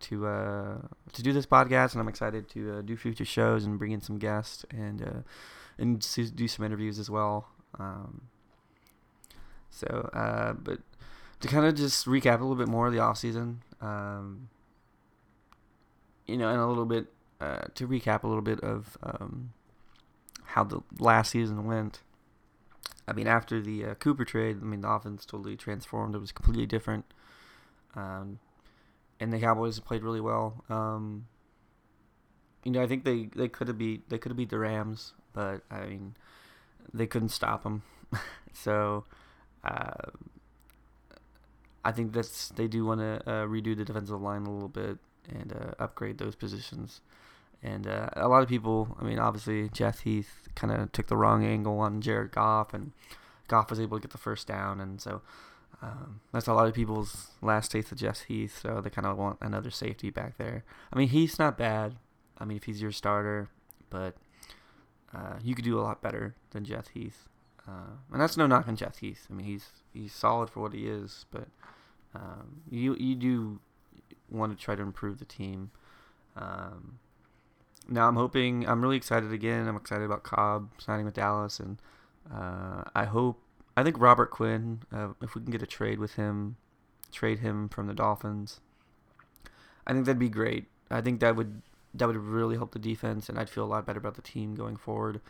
to 0.00 0.26
uh, 0.26 0.78
to 1.12 1.22
do 1.22 1.32
this 1.32 1.46
podcast, 1.46 1.92
and 1.92 2.00
I'm 2.00 2.08
excited 2.08 2.48
to 2.50 2.78
uh, 2.78 2.82
do 2.82 2.96
future 2.96 3.24
shows 3.24 3.64
and 3.64 3.78
bring 3.78 3.92
in 3.92 4.00
some 4.00 4.18
guests 4.18 4.64
and 4.70 5.02
uh, 5.02 5.20
and 5.78 6.00
do 6.34 6.48
some 6.48 6.64
interviews 6.64 6.98
as 6.98 7.10
well. 7.10 7.48
Um, 7.78 8.22
so, 9.70 10.10
uh, 10.12 10.54
but 10.54 10.80
to 11.40 11.48
kind 11.48 11.66
of 11.66 11.74
just 11.74 12.06
recap 12.06 12.40
a 12.40 12.42
little 12.42 12.56
bit 12.56 12.68
more 12.68 12.86
of 12.86 12.92
the 12.92 12.98
off 12.98 13.18
season, 13.18 13.62
um, 13.80 14.48
you 16.26 16.36
know, 16.36 16.48
and 16.48 16.58
a 16.58 16.66
little 16.66 16.86
bit 16.86 17.06
to 17.74 17.88
recap 17.88 18.22
a 18.22 18.26
little 18.26 18.42
bit 18.42 18.60
of 18.60 18.98
um, 19.02 19.52
how 20.50 20.64
the 20.64 20.80
last 20.98 21.30
season 21.30 21.64
went. 21.64 22.00
I 23.06 23.12
mean, 23.12 23.26
after 23.26 23.60
the 23.60 23.84
uh, 23.84 23.94
Cooper 23.94 24.24
trade, 24.24 24.58
I 24.60 24.64
mean, 24.64 24.82
the 24.82 24.88
offense 24.88 25.26
totally 25.26 25.56
transformed. 25.56 26.14
It 26.14 26.18
was 26.18 26.32
completely 26.32 26.66
different. 26.66 27.04
Um, 27.94 28.38
and 29.18 29.32
the 29.32 29.38
Cowboys 29.38 29.78
played 29.80 30.02
really 30.02 30.20
well. 30.20 30.64
Um, 30.68 31.26
you 32.64 32.70
know, 32.72 32.82
I 32.82 32.86
think 32.86 33.04
they, 33.04 33.28
they 33.34 33.48
could 33.48 33.68
have 33.68 33.78
beat 33.78 34.08
they 34.08 34.18
could 34.18 34.30
have 34.30 34.36
beat 34.36 34.50
the 34.50 34.58
Rams, 34.58 35.12
but 35.32 35.62
I 35.70 35.86
mean, 35.86 36.14
they 36.92 37.06
couldn't 37.06 37.30
stop 37.30 37.62
them. 37.62 37.82
so, 38.52 39.04
uh, 39.64 40.10
I 41.84 41.92
think 41.92 42.12
that's 42.12 42.48
they 42.50 42.68
do 42.68 42.84
want 42.84 43.00
to 43.00 43.22
uh, 43.30 43.46
redo 43.46 43.76
the 43.76 43.84
defensive 43.84 44.20
line 44.20 44.42
a 44.46 44.52
little 44.52 44.68
bit 44.68 44.98
and 45.28 45.52
uh, 45.52 45.82
upgrade 45.82 46.18
those 46.18 46.34
positions. 46.34 47.00
And 47.62 47.86
uh, 47.86 48.08
a 48.14 48.28
lot 48.28 48.42
of 48.42 48.48
people, 48.48 48.96
I 49.00 49.04
mean, 49.04 49.18
obviously 49.18 49.68
Jeff 49.68 50.00
Heath 50.00 50.48
kind 50.54 50.72
of 50.72 50.92
took 50.92 51.08
the 51.08 51.16
wrong 51.16 51.44
angle 51.44 51.78
on 51.78 52.00
Jared 52.00 52.32
Goff, 52.32 52.72
and 52.72 52.92
Goff 53.48 53.70
was 53.70 53.80
able 53.80 53.98
to 53.98 54.02
get 54.02 54.12
the 54.12 54.18
first 54.18 54.46
down, 54.46 54.80
and 54.80 55.00
so 55.00 55.20
um, 55.82 56.20
that's 56.32 56.46
a 56.46 56.54
lot 56.54 56.68
of 56.68 56.74
people's 56.74 57.32
last 57.42 57.70
taste 57.70 57.92
of 57.92 57.98
Jeff 57.98 58.22
Heath. 58.22 58.60
So 58.62 58.80
they 58.80 58.90
kind 58.90 59.06
of 59.06 59.16
want 59.16 59.38
another 59.40 59.70
safety 59.70 60.10
back 60.10 60.38
there. 60.38 60.64
I 60.92 60.98
mean, 60.98 61.08
Heath's 61.08 61.38
not 61.38 61.58
bad. 61.58 61.96
I 62.38 62.44
mean, 62.44 62.56
if 62.56 62.64
he's 62.64 62.80
your 62.80 62.92
starter, 62.92 63.48
but 63.90 64.14
uh, 65.14 65.34
you 65.42 65.54
could 65.54 65.64
do 65.64 65.78
a 65.78 65.82
lot 65.82 66.00
better 66.00 66.34
than 66.52 66.64
Jeff 66.64 66.88
Heath. 66.88 67.28
Uh, 67.68 67.96
and 68.12 68.20
that's 68.20 68.36
no 68.36 68.46
knock 68.46 68.68
on 68.68 68.76
Jeff 68.76 68.98
Heath. 68.98 69.26
I 69.30 69.34
mean, 69.34 69.46
he's 69.46 69.68
he's 69.92 70.12
solid 70.12 70.48
for 70.48 70.60
what 70.60 70.72
he 70.72 70.86
is, 70.86 71.26
but 71.30 71.48
um, 72.14 72.62
you 72.70 72.96
you 72.98 73.14
do 73.14 73.60
want 74.30 74.56
to 74.56 74.62
try 74.62 74.74
to 74.74 74.82
improve 74.82 75.18
the 75.18 75.24
team. 75.24 75.70
Um, 76.36 76.98
now 77.90 78.08
I'm 78.08 78.16
hoping 78.16 78.66
I'm 78.68 78.80
really 78.80 78.96
excited 78.96 79.32
again. 79.32 79.66
I'm 79.66 79.76
excited 79.76 80.04
about 80.04 80.22
Cobb 80.22 80.70
signing 80.78 81.04
with 81.04 81.14
Dallas, 81.14 81.58
and 81.58 81.78
uh, 82.32 82.84
I 82.94 83.04
hope 83.04 83.42
I 83.76 83.82
think 83.82 84.00
Robert 84.00 84.30
Quinn. 84.30 84.82
Uh, 84.92 85.08
if 85.20 85.34
we 85.34 85.42
can 85.42 85.50
get 85.50 85.62
a 85.62 85.66
trade 85.66 85.98
with 85.98 86.14
him, 86.14 86.56
trade 87.12 87.40
him 87.40 87.68
from 87.68 87.88
the 87.88 87.94
Dolphins, 87.94 88.60
I 89.86 89.92
think 89.92 90.06
that'd 90.06 90.18
be 90.18 90.28
great. 90.28 90.66
I 90.90 91.00
think 91.00 91.20
that 91.20 91.36
would 91.36 91.62
that 91.92 92.06
would 92.06 92.16
really 92.16 92.56
help 92.56 92.72
the 92.72 92.78
defense, 92.78 93.28
and 93.28 93.38
I'd 93.38 93.50
feel 93.50 93.64
a 93.64 93.66
lot 93.66 93.84
better 93.86 93.98
about 93.98 94.14
the 94.14 94.22
team 94.22 94.54
going 94.54 94.76
forward. 94.76 95.20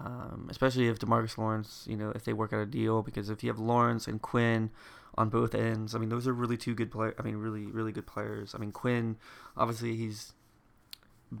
Um, 0.00 0.48
especially 0.50 0.88
if 0.88 0.98
Demarcus 0.98 1.38
Lawrence, 1.38 1.84
you 1.88 1.96
know, 1.96 2.10
if 2.16 2.24
they 2.24 2.32
work 2.32 2.52
out 2.52 2.58
a 2.58 2.66
deal, 2.66 3.02
because 3.02 3.30
if 3.30 3.44
you 3.44 3.50
have 3.50 3.60
Lawrence 3.60 4.08
and 4.08 4.20
Quinn 4.20 4.70
on 5.16 5.28
both 5.28 5.54
ends, 5.54 5.94
I 5.94 5.98
mean, 5.98 6.08
those 6.08 6.26
are 6.26 6.32
really 6.32 6.56
two 6.56 6.74
good 6.74 6.90
players. 6.90 7.14
I 7.16 7.22
mean, 7.22 7.36
really, 7.36 7.66
really 7.66 7.92
good 7.92 8.06
players. 8.06 8.56
I 8.56 8.58
mean, 8.58 8.72
Quinn, 8.72 9.16
obviously, 9.56 9.94
he's 9.94 10.32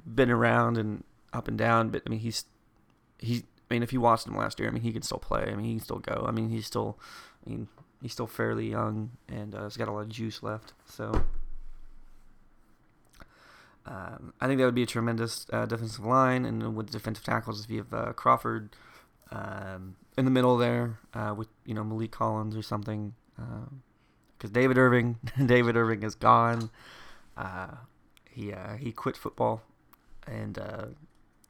been 0.06 0.30
around 0.30 0.78
and 0.78 1.04
up 1.32 1.48
and 1.48 1.58
down, 1.58 1.90
but 1.90 2.02
I 2.06 2.10
mean 2.10 2.20
he's 2.20 2.44
he. 3.18 3.44
I 3.70 3.74
mean, 3.74 3.82
if 3.82 3.92
you 3.92 4.00
watched 4.00 4.26
him 4.26 4.36
last 4.36 4.60
year, 4.60 4.68
I 4.68 4.72
mean 4.72 4.82
he 4.82 4.92
can 4.92 5.02
still 5.02 5.18
play. 5.18 5.44
I 5.48 5.54
mean 5.54 5.66
he 5.66 5.74
can 5.74 5.84
still 5.84 5.98
go. 5.98 6.24
I 6.28 6.30
mean 6.30 6.50
he's 6.50 6.66
still, 6.66 6.98
I 7.44 7.50
mean 7.50 7.68
he's 8.02 8.12
still 8.12 8.26
fairly 8.26 8.70
young 8.70 9.10
and 9.28 9.54
uh, 9.54 9.64
he's 9.64 9.76
got 9.76 9.88
a 9.88 9.92
lot 9.92 10.00
of 10.00 10.08
juice 10.08 10.42
left. 10.42 10.72
So. 10.86 11.24
Um, 13.86 14.32
I 14.40 14.46
think 14.46 14.58
that 14.58 14.64
would 14.64 14.74
be 14.74 14.84
a 14.84 14.86
tremendous 14.86 15.46
uh, 15.52 15.66
defensive 15.66 16.06
line, 16.06 16.46
and 16.46 16.74
with 16.74 16.90
defensive 16.90 17.22
tackles, 17.22 17.62
if 17.62 17.70
you 17.70 17.78
have 17.78 17.92
uh, 17.92 18.12
Crawford 18.14 18.70
um, 19.30 19.96
in 20.16 20.24
the 20.24 20.30
middle 20.30 20.56
there 20.56 20.98
uh, 21.12 21.34
with 21.36 21.48
you 21.66 21.74
know 21.74 21.84
Maliek 21.84 22.10
Collins 22.10 22.56
or 22.56 22.62
something, 22.62 23.14
because 23.36 24.48
um, 24.48 24.52
David 24.52 24.78
Irving, 24.78 25.18
David 25.46 25.76
Irving 25.76 26.02
is 26.02 26.14
gone. 26.14 26.70
Uh, 27.36 27.72
he 28.30 28.54
uh, 28.54 28.76
he 28.76 28.90
quit 28.90 29.18
football 29.18 29.62
and 30.26 30.58
uh, 30.58 30.86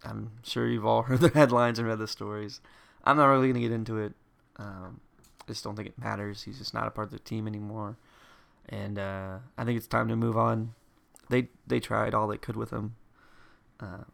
I'm 0.04 0.32
sure 0.42 0.68
you've 0.68 0.86
all 0.86 1.02
heard 1.04 1.20
the 1.20 1.28
headlines 1.30 1.78
and 1.78 1.88
read 1.88 1.98
the 1.98 2.08
stories. 2.08 2.60
I'm 3.04 3.16
not 3.16 3.26
really 3.26 3.48
going 3.48 3.62
to 3.62 3.68
get 3.68 3.72
into 3.72 3.98
it. 3.98 4.14
Um, 4.56 5.00
I 5.42 5.46
just 5.48 5.64
don't 5.64 5.76
think 5.76 5.88
it 5.88 5.98
matters. 5.98 6.42
He's 6.42 6.58
just 6.58 6.74
not 6.74 6.86
a 6.86 6.90
part 6.90 7.08
of 7.08 7.12
the 7.12 7.18
team 7.18 7.46
anymore, 7.46 7.96
and 8.68 8.98
uh, 8.98 9.38
I 9.58 9.64
think 9.64 9.76
it's 9.76 9.86
time 9.86 10.08
to 10.08 10.16
move 10.16 10.36
on. 10.36 10.74
They 11.28 11.48
they 11.66 11.80
tried 11.80 12.14
all 12.14 12.26
they 12.26 12.38
could 12.38 12.56
with 12.56 12.70
him. 12.70 12.96
Uh, 13.80 14.04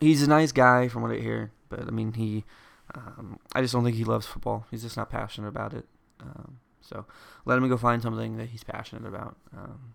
he's 0.00 0.22
a 0.22 0.28
nice 0.28 0.52
guy 0.52 0.88
from 0.88 1.02
what 1.02 1.12
I 1.12 1.16
hear, 1.16 1.52
but 1.70 1.80
I 1.80 1.90
mean 1.90 2.12
he, 2.12 2.44
um, 2.94 3.38
I 3.54 3.62
just 3.62 3.72
don't 3.72 3.84
think 3.84 3.96
he 3.96 4.04
loves 4.04 4.26
football. 4.26 4.66
He's 4.70 4.82
just 4.82 4.96
not 4.96 5.10
passionate 5.10 5.48
about 5.48 5.72
it. 5.72 5.86
Um, 6.20 6.58
so 6.80 7.06
let 7.44 7.56
him 7.56 7.68
go 7.68 7.76
find 7.76 8.02
something 8.02 8.36
that 8.36 8.50
he's 8.50 8.64
passionate 8.64 9.06
about. 9.06 9.36
Um, 9.56 9.94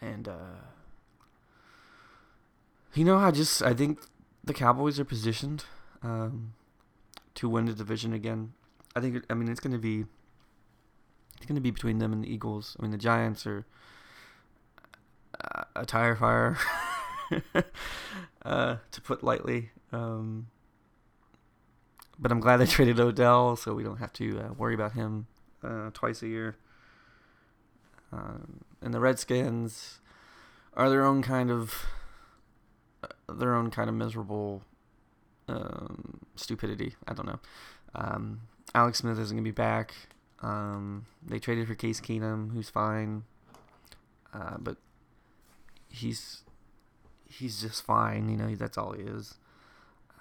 and 0.00 0.28
uh, 0.28 0.60
you 2.96 3.04
know, 3.04 3.16
I 3.16 3.30
just 3.30 3.62
I 3.62 3.74
think 3.74 4.00
the 4.44 4.54
Cowboys 4.54 4.98
are 4.98 5.04
positioned 5.04 5.64
um, 6.02 6.54
to 7.34 7.48
win 7.48 7.66
the 7.66 7.74
division 7.74 8.12
again. 8.12 8.52
I 8.94 9.00
think 9.00 9.24
I 9.28 9.34
mean 9.34 9.48
it's 9.48 9.60
going 9.60 9.72
to 9.74 9.78
be 9.78 10.06
it's 11.36 11.46
going 11.46 11.56
to 11.56 11.60
be 11.60 11.70
between 11.70 11.98
them 11.98 12.12
and 12.12 12.24
the 12.24 12.32
Eagles. 12.32 12.76
I 12.78 12.82
mean 12.82 12.90
the 12.90 12.98
Giants 12.98 13.46
are 13.46 13.66
a 15.74 15.84
tire 15.84 16.16
fire, 16.16 16.56
uh, 18.44 18.76
to 18.90 19.00
put 19.00 19.22
lightly. 19.22 19.70
Um, 19.92 20.48
but 22.18 22.32
I'm 22.32 22.40
glad 22.40 22.58
they 22.58 22.66
traded 22.66 22.98
Odell, 22.98 23.56
so 23.56 23.74
we 23.74 23.82
don't 23.82 23.98
have 23.98 24.12
to 24.14 24.40
uh, 24.40 24.52
worry 24.54 24.74
about 24.74 24.92
him 24.92 25.26
uh, 25.62 25.90
twice 25.92 26.22
a 26.22 26.28
year. 26.28 26.56
Um, 28.12 28.64
and 28.80 28.94
the 28.94 29.00
Redskins 29.00 30.00
are 30.74 30.88
their 30.88 31.04
own 31.04 31.22
kind 31.22 31.50
of 31.50 31.84
their 33.28 33.54
own 33.54 33.70
kind 33.70 33.88
of 33.88 33.94
miserable 33.94 34.62
um, 35.48 36.20
stupidity. 36.36 36.94
I 37.06 37.14
don't 37.14 37.26
know. 37.26 37.40
Um, 37.94 38.40
Alex 38.74 38.98
Smith 38.98 39.18
isn't 39.18 39.36
gonna 39.36 39.44
be 39.44 39.50
back. 39.50 39.94
Um, 40.42 41.06
they 41.26 41.38
traded 41.38 41.66
for 41.66 41.74
Case 41.74 42.00
Keenum, 42.00 42.52
who's 42.52 42.68
fine, 42.68 43.24
uh, 44.34 44.56
but 44.58 44.76
he's 45.88 46.42
he's 47.28 47.60
just 47.60 47.82
fine. 47.82 48.28
You 48.28 48.36
know, 48.36 48.54
that's 48.54 48.78
all 48.78 48.92
he 48.92 49.02
is. 49.02 49.34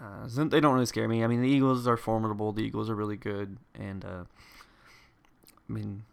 Uh, 0.01 0.27
they 0.27 0.59
don't 0.59 0.73
really 0.73 0.85
scare 0.85 1.07
me. 1.07 1.23
I 1.23 1.27
mean, 1.27 1.41
the 1.41 1.49
Eagles 1.49 1.87
are 1.87 1.97
formidable. 1.97 2.51
The 2.51 2.63
Eagles 2.63 2.89
are 2.89 2.95
really 2.95 3.15
good, 3.15 3.57
and 3.73 4.03
uh, 4.03 4.23
I 5.69 5.73
mean, 5.73 6.03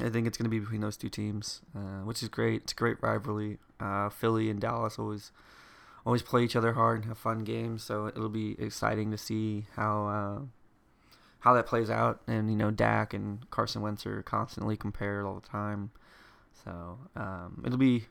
I 0.00 0.08
think 0.08 0.26
it's 0.26 0.36
going 0.36 0.44
to 0.44 0.50
be 0.50 0.58
between 0.58 0.80
those 0.80 0.96
two 0.96 1.08
teams, 1.08 1.60
uh, 1.76 2.02
which 2.04 2.22
is 2.22 2.28
great. 2.28 2.62
It's 2.62 2.72
a 2.72 2.76
great 2.76 2.96
rivalry. 3.00 3.58
Uh, 3.78 4.08
Philly 4.08 4.50
and 4.50 4.60
Dallas 4.60 4.98
always 4.98 5.30
always 6.06 6.22
play 6.22 6.44
each 6.44 6.56
other 6.56 6.72
hard 6.74 7.00
and 7.00 7.06
have 7.06 7.18
fun 7.18 7.40
games, 7.40 7.82
so 7.82 8.06
it'll 8.06 8.28
be 8.28 8.56
exciting 8.58 9.10
to 9.10 9.18
see 9.18 9.66
how 9.74 10.06
uh, 10.06 10.40
how 11.40 11.52
that 11.52 11.66
plays 11.66 11.90
out. 11.90 12.20
And 12.26 12.48
you 12.50 12.56
know, 12.56 12.70
Dak 12.70 13.12
and 13.12 13.48
Carson 13.50 13.82
Wentz 13.82 14.06
are 14.06 14.22
constantly 14.22 14.76
compared 14.76 15.26
all 15.26 15.34
the 15.34 15.46
time, 15.46 15.90
so 16.64 16.98
um, 17.16 17.62
it'll 17.66 17.78
be 17.78 18.06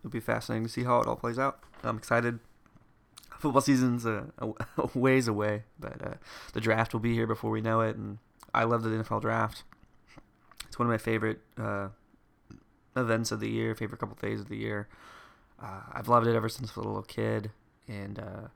it'll 0.00 0.12
be 0.12 0.20
fascinating 0.20 0.64
to 0.64 0.72
see 0.72 0.84
how 0.84 1.00
it 1.00 1.06
all 1.06 1.16
plays 1.16 1.38
out. 1.38 1.60
I'm 1.82 1.98
excited 1.98 2.38
football 3.44 3.60
season's 3.60 4.06
a, 4.06 4.26
a, 4.38 4.48
a 4.78 4.98
ways 4.98 5.28
away, 5.28 5.64
but 5.78 6.02
uh, 6.02 6.14
the 6.54 6.60
draft 6.60 6.94
will 6.94 7.00
be 7.00 7.12
here 7.12 7.26
before 7.26 7.50
we 7.50 7.60
know 7.60 7.80
it, 7.80 7.94
and 7.96 8.18
I 8.54 8.64
love 8.64 8.82
the 8.82 8.90
NFL 8.90 9.20
draft. 9.20 9.64
It's 10.66 10.78
one 10.78 10.86
of 10.86 10.90
my 10.90 10.98
favorite 10.98 11.40
uh, 11.58 11.88
events 12.96 13.30
of 13.30 13.40
the 13.40 13.50
year, 13.50 13.74
favorite 13.74 13.98
couple 13.98 14.16
days 14.16 14.40
of 14.40 14.48
the 14.48 14.56
year. 14.56 14.88
Uh, 15.64 15.80
I've 15.92 16.08
loved 16.08 16.26
it 16.26 16.36
ever 16.36 16.48
since 16.48 16.70
I 16.70 16.72
was 16.76 16.84
a 16.84 16.88
little 16.88 17.02
kid, 17.02 17.50
and 17.88 18.18
uh, 18.18 18.48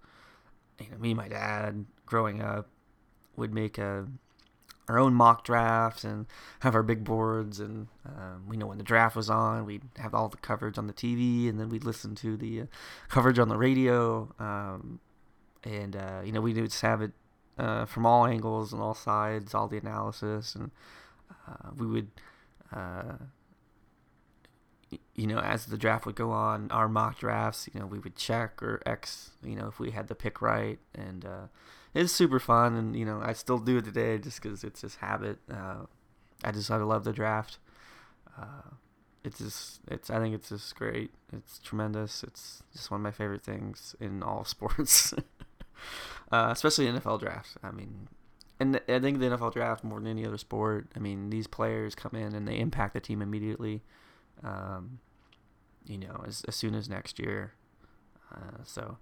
you 0.78 0.90
know, 0.90 0.98
me 0.98 1.10
and 1.10 1.16
my 1.16 1.28
dad 1.28 1.86
growing 2.04 2.42
up 2.42 2.68
would 3.36 3.54
make 3.54 3.78
a 3.78 4.06
our 4.88 4.98
own 4.98 5.12
mock 5.12 5.44
drafts 5.44 6.02
and 6.02 6.26
have 6.60 6.74
our 6.74 6.82
big 6.82 7.04
boards. 7.04 7.60
And 7.60 7.88
um, 8.06 8.44
we 8.48 8.56
know 8.56 8.66
when 8.66 8.78
the 8.78 8.84
draft 8.84 9.16
was 9.16 9.28
on, 9.28 9.64
we'd 9.64 9.82
have 9.98 10.14
all 10.14 10.28
the 10.28 10.38
coverage 10.38 10.78
on 10.78 10.86
the 10.86 10.92
TV, 10.92 11.48
and 11.48 11.60
then 11.60 11.68
we'd 11.68 11.84
listen 11.84 12.14
to 12.16 12.36
the 12.36 12.62
uh, 12.62 12.64
coverage 13.08 13.38
on 13.38 13.48
the 13.48 13.56
radio. 13.56 14.32
Um, 14.38 15.00
and 15.64 15.96
uh, 15.96 16.20
you 16.24 16.32
know, 16.32 16.40
we 16.40 16.54
would 16.54 16.74
have 16.74 17.02
it 17.02 17.12
uh, 17.58 17.84
from 17.86 18.06
all 18.06 18.26
angles 18.26 18.72
and 18.72 18.82
all 18.82 18.94
sides, 18.94 19.54
all 19.54 19.68
the 19.68 19.78
analysis, 19.78 20.54
and 20.54 20.70
uh, 21.30 21.70
we 21.76 21.86
would. 21.86 22.08
You 25.14 25.26
know, 25.26 25.38
as 25.38 25.66
the 25.66 25.76
draft 25.76 26.06
would 26.06 26.14
go 26.14 26.30
on, 26.30 26.70
our 26.70 26.88
mock 26.88 27.18
drafts, 27.18 27.68
you 27.72 27.78
know, 27.78 27.86
we 27.86 27.98
would 27.98 28.16
check 28.16 28.62
or 28.62 28.80
X, 28.86 29.32
you 29.44 29.54
know, 29.54 29.66
if 29.68 29.78
we 29.78 29.90
had 29.90 30.08
the 30.08 30.14
pick 30.14 30.40
right, 30.40 30.78
and 30.94 31.24
uh, 31.24 31.46
it's 31.94 32.12
super 32.12 32.38
fun, 32.38 32.74
and 32.74 32.96
you 32.96 33.04
know 33.04 33.20
I 33.22 33.32
still 33.32 33.58
do 33.58 33.78
it 33.78 33.84
today 33.84 34.18
just 34.18 34.42
because 34.42 34.64
it's 34.64 34.80
just 34.80 34.98
habit. 34.98 35.38
Uh, 35.50 35.86
I 36.44 36.52
just 36.52 36.70
I 36.70 36.76
love 36.76 37.04
the 37.04 37.12
draft. 37.12 37.58
Uh, 38.38 38.74
it's 39.24 39.38
just 39.38 39.80
it's 39.88 40.10
I 40.10 40.18
think 40.20 40.34
it's 40.34 40.48
just 40.48 40.74
great. 40.76 41.10
It's 41.32 41.58
tremendous. 41.58 42.22
It's 42.22 42.62
just 42.72 42.90
one 42.90 43.00
of 43.00 43.02
my 43.02 43.10
favorite 43.10 43.42
things 43.42 43.96
in 44.00 44.22
all 44.22 44.44
sports, 44.46 45.12
uh, 46.32 46.48
especially 46.50 46.86
NFL 46.86 47.20
draft. 47.20 47.56
I 47.62 47.70
mean, 47.70 48.08
and 48.60 48.80
I 48.88 48.98
think 49.00 49.18
the 49.18 49.26
NFL 49.26 49.52
draft 49.52 49.84
more 49.84 49.98
than 49.98 50.08
any 50.08 50.26
other 50.26 50.38
sport. 50.38 50.88
I 50.94 50.98
mean, 50.98 51.30
these 51.30 51.46
players 51.46 51.94
come 51.94 52.12
in 52.14 52.34
and 52.34 52.46
they 52.46 52.58
impact 52.58 52.94
the 52.94 53.00
team 53.00 53.22
immediately. 53.22 53.82
Um, 54.42 55.00
you 55.86 55.98
know, 55.98 56.22
as 56.26 56.44
as 56.46 56.54
soon 56.54 56.74
as 56.74 56.88
next 56.88 57.18
year. 57.18 57.54
Uh, 58.32 58.62
so 58.64 58.98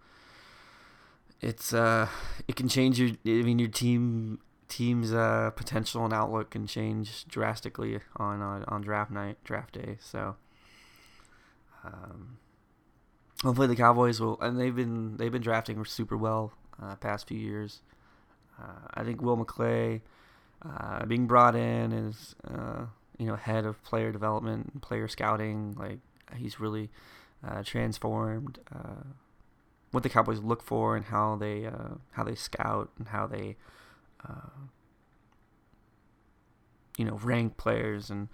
it's 1.40 1.72
uh 1.72 2.08
it 2.48 2.56
can 2.56 2.68
change 2.68 2.98
your 2.98 3.10
I 3.26 3.42
mean 3.42 3.58
your 3.58 3.68
team 3.68 4.40
team's 4.68 5.12
uh 5.12 5.50
potential 5.54 6.04
and 6.04 6.12
outlook 6.12 6.50
can 6.50 6.66
change 6.66 7.26
drastically 7.26 8.00
on 8.16 8.40
on, 8.40 8.64
on 8.68 8.80
draft 8.82 9.10
night 9.10 9.36
draft 9.44 9.74
day 9.74 9.96
so 10.00 10.36
um 11.84 12.38
hopefully 13.42 13.66
the 13.66 13.76
Cowboys 13.76 14.20
will 14.20 14.40
and 14.40 14.58
they've 14.58 14.74
been 14.74 15.16
they've 15.18 15.32
been 15.32 15.42
drafting 15.42 15.84
super 15.84 16.16
well 16.16 16.52
uh, 16.82 16.96
past 16.96 17.28
few 17.28 17.38
years 17.38 17.80
uh, 18.60 18.88
I 18.94 19.04
think 19.04 19.20
Will 19.20 19.36
McClay 19.36 20.00
uh, 20.64 21.04
being 21.04 21.26
brought 21.26 21.54
in 21.54 21.92
is 21.92 22.34
uh, 22.48 22.86
you 23.18 23.26
know 23.26 23.36
head 23.36 23.64
of 23.64 23.82
player 23.82 24.12
development 24.12 24.70
and 24.72 24.82
player 24.82 25.08
scouting 25.08 25.74
like 25.78 25.98
he's 26.36 26.60
really 26.60 26.90
uh, 27.46 27.62
transformed 27.62 28.58
uh, 28.74 29.04
what 29.92 30.02
the 30.02 30.08
Cowboys 30.08 30.40
look 30.40 30.62
for 30.62 30.96
and 30.96 31.06
how 31.06 31.36
they 31.36 31.66
uh, 31.66 31.94
how 32.12 32.24
they 32.24 32.34
scout 32.34 32.90
and 32.98 33.08
how 33.08 33.26
they 33.26 33.56
uh, 34.28 34.66
you 36.96 37.04
know 37.04 37.18
rank 37.22 37.56
players 37.56 38.10
and 38.10 38.28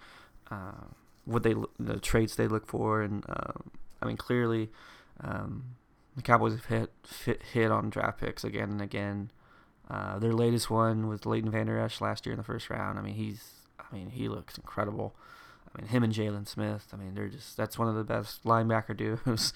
uh, 0.51 0.87
what 1.25 1.43
they 1.43 1.55
the 1.79 1.99
traits 1.99 2.35
they 2.35 2.47
look 2.47 2.67
for 2.67 3.01
and 3.01 3.23
uh, 3.29 3.53
I 4.01 4.05
mean 4.05 4.17
clearly 4.17 4.69
um, 5.21 5.75
the 6.15 6.21
Cowboys 6.21 6.53
have 6.53 6.65
hit, 6.65 6.91
hit 7.25 7.43
hit 7.53 7.71
on 7.71 7.89
draft 7.89 8.19
picks 8.19 8.43
again 8.43 8.69
and 8.69 8.81
again. 8.81 9.31
Uh, 9.89 10.17
their 10.17 10.33
latest 10.33 10.69
one 10.69 11.07
was 11.07 11.25
Leighton 11.25 11.51
Vander 11.51 11.77
Esch 11.77 11.99
last 11.99 12.25
year 12.25 12.33
in 12.33 12.37
the 12.37 12.43
first 12.43 12.69
round. 12.69 12.97
I 12.97 13.01
mean 13.01 13.15
he's 13.15 13.62
I 13.93 13.97
mean 13.97 14.09
he 14.09 14.27
looks 14.27 14.57
incredible. 14.57 15.15
I 15.75 15.81
mean, 15.81 15.89
him 15.89 16.03
and 16.03 16.13
Jaylon 16.13 16.47
Smith. 16.47 16.87
I 16.93 16.97
mean, 16.97 17.15
they're 17.15 17.29
just 17.29 17.57
that's 17.57 17.79
one 17.79 17.87
of 17.87 17.95
the 17.95 18.03
best 18.03 18.43
linebacker 18.43 18.95
duos 19.25 19.53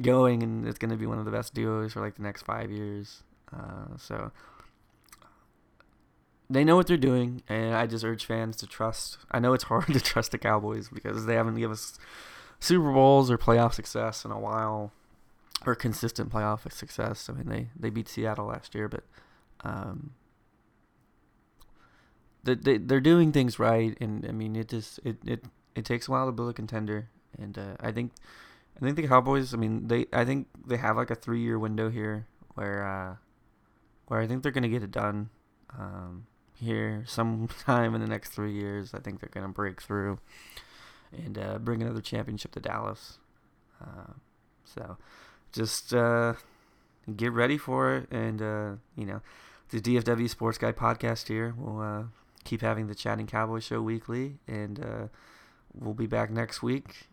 going, 0.00 0.42
and 0.42 0.66
it's 0.66 0.78
going 0.78 0.90
to 0.90 0.96
be 0.96 1.06
one 1.06 1.18
of 1.18 1.24
the 1.24 1.30
best 1.30 1.54
duos 1.54 1.92
for 1.92 2.00
like 2.00 2.16
the 2.16 2.22
next 2.22 2.42
five 2.42 2.70
years. 2.70 3.22
Uh, 3.52 3.96
so 3.96 4.30
they 6.48 6.64
know 6.64 6.76
what 6.76 6.86
they're 6.86 6.96
doing, 6.96 7.42
and 7.48 7.74
I 7.74 7.86
just 7.86 8.04
urge 8.04 8.24
fans 8.24 8.56
to 8.56 8.66
trust. 8.66 9.18
I 9.30 9.40
know 9.40 9.52
it's 9.52 9.64
hard 9.64 9.86
to 9.92 10.00
trust 10.00 10.32
the 10.32 10.38
Cowboys 10.38 10.88
because 10.88 11.26
they 11.26 11.34
haven't 11.34 11.56
given 11.56 11.72
us 11.72 11.98
Super 12.60 12.92
Bowls 12.92 13.30
or 13.30 13.38
playoff 13.38 13.74
success 13.74 14.24
in 14.24 14.30
a 14.30 14.38
while, 14.38 14.92
or 15.64 15.74
consistent 15.74 16.30
playoff 16.30 16.70
success. 16.72 17.28
I 17.28 17.32
mean, 17.32 17.48
they 17.48 17.68
they 17.78 17.90
beat 17.90 18.08
Seattle 18.08 18.46
last 18.46 18.74
year, 18.74 18.88
but 18.88 19.02
um, 19.64 20.12
they, 22.54 22.78
they 22.78 22.94
are 22.94 23.00
doing 23.00 23.32
things 23.32 23.58
right, 23.58 23.96
and 24.00 24.24
I 24.26 24.32
mean 24.32 24.56
it 24.56 24.68
just 24.68 25.00
it, 25.04 25.16
it 25.26 25.44
it 25.74 25.84
takes 25.84 26.08
a 26.08 26.10
while 26.10 26.26
to 26.26 26.32
build 26.32 26.50
a 26.50 26.54
contender, 26.54 27.08
and 27.38 27.56
uh, 27.58 27.76
I 27.80 27.92
think 27.92 28.12
I 28.76 28.80
think 28.80 28.96
the 28.96 29.06
Cowboys. 29.06 29.54
I 29.54 29.56
mean 29.56 29.88
they 29.88 30.06
I 30.12 30.24
think 30.24 30.48
they 30.66 30.76
have 30.76 30.96
like 30.96 31.10
a 31.10 31.14
three 31.14 31.40
year 31.40 31.58
window 31.58 31.90
here 31.90 32.26
where 32.54 32.86
uh, 32.86 33.16
where 34.06 34.20
I 34.20 34.26
think 34.26 34.42
they're 34.42 34.52
gonna 34.52 34.68
get 34.68 34.82
it 34.82 34.90
done 34.90 35.30
um, 35.78 36.26
here 36.54 37.04
sometime 37.06 37.94
in 37.94 38.00
the 38.00 38.06
next 38.06 38.30
three 38.30 38.52
years. 38.52 38.94
I 38.94 38.98
think 38.98 39.20
they're 39.20 39.30
gonna 39.32 39.48
break 39.52 39.82
through 39.82 40.18
and 41.12 41.38
uh, 41.38 41.58
bring 41.58 41.82
another 41.82 42.00
championship 42.00 42.52
to 42.52 42.60
Dallas. 42.60 43.18
Uh, 43.80 44.12
so 44.64 44.96
just 45.52 45.94
uh, 45.94 46.34
get 47.16 47.32
ready 47.32 47.58
for 47.58 47.94
it, 47.94 48.08
and 48.10 48.42
uh, 48.42 48.70
you 48.96 49.06
know 49.06 49.20
the 49.70 49.80
DFW 49.80 50.28
Sports 50.28 50.58
Guy 50.58 50.72
podcast 50.72 51.28
here. 51.28 51.54
We'll 51.56 51.80
uh, 51.80 52.02
keep 52.46 52.62
having 52.62 52.86
the 52.86 52.94
Chatting 52.94 53.26
Cowboy 53.26 53.60
Show 53.60 53.82
weekly, 53.82 54.38
and 54.46 54.80
uh, 54.80 55.06
we'll 55.74 55.94
be 55.94 56.06
back 56.06 56.30
next 56.30 56.62
week 56.62 57.08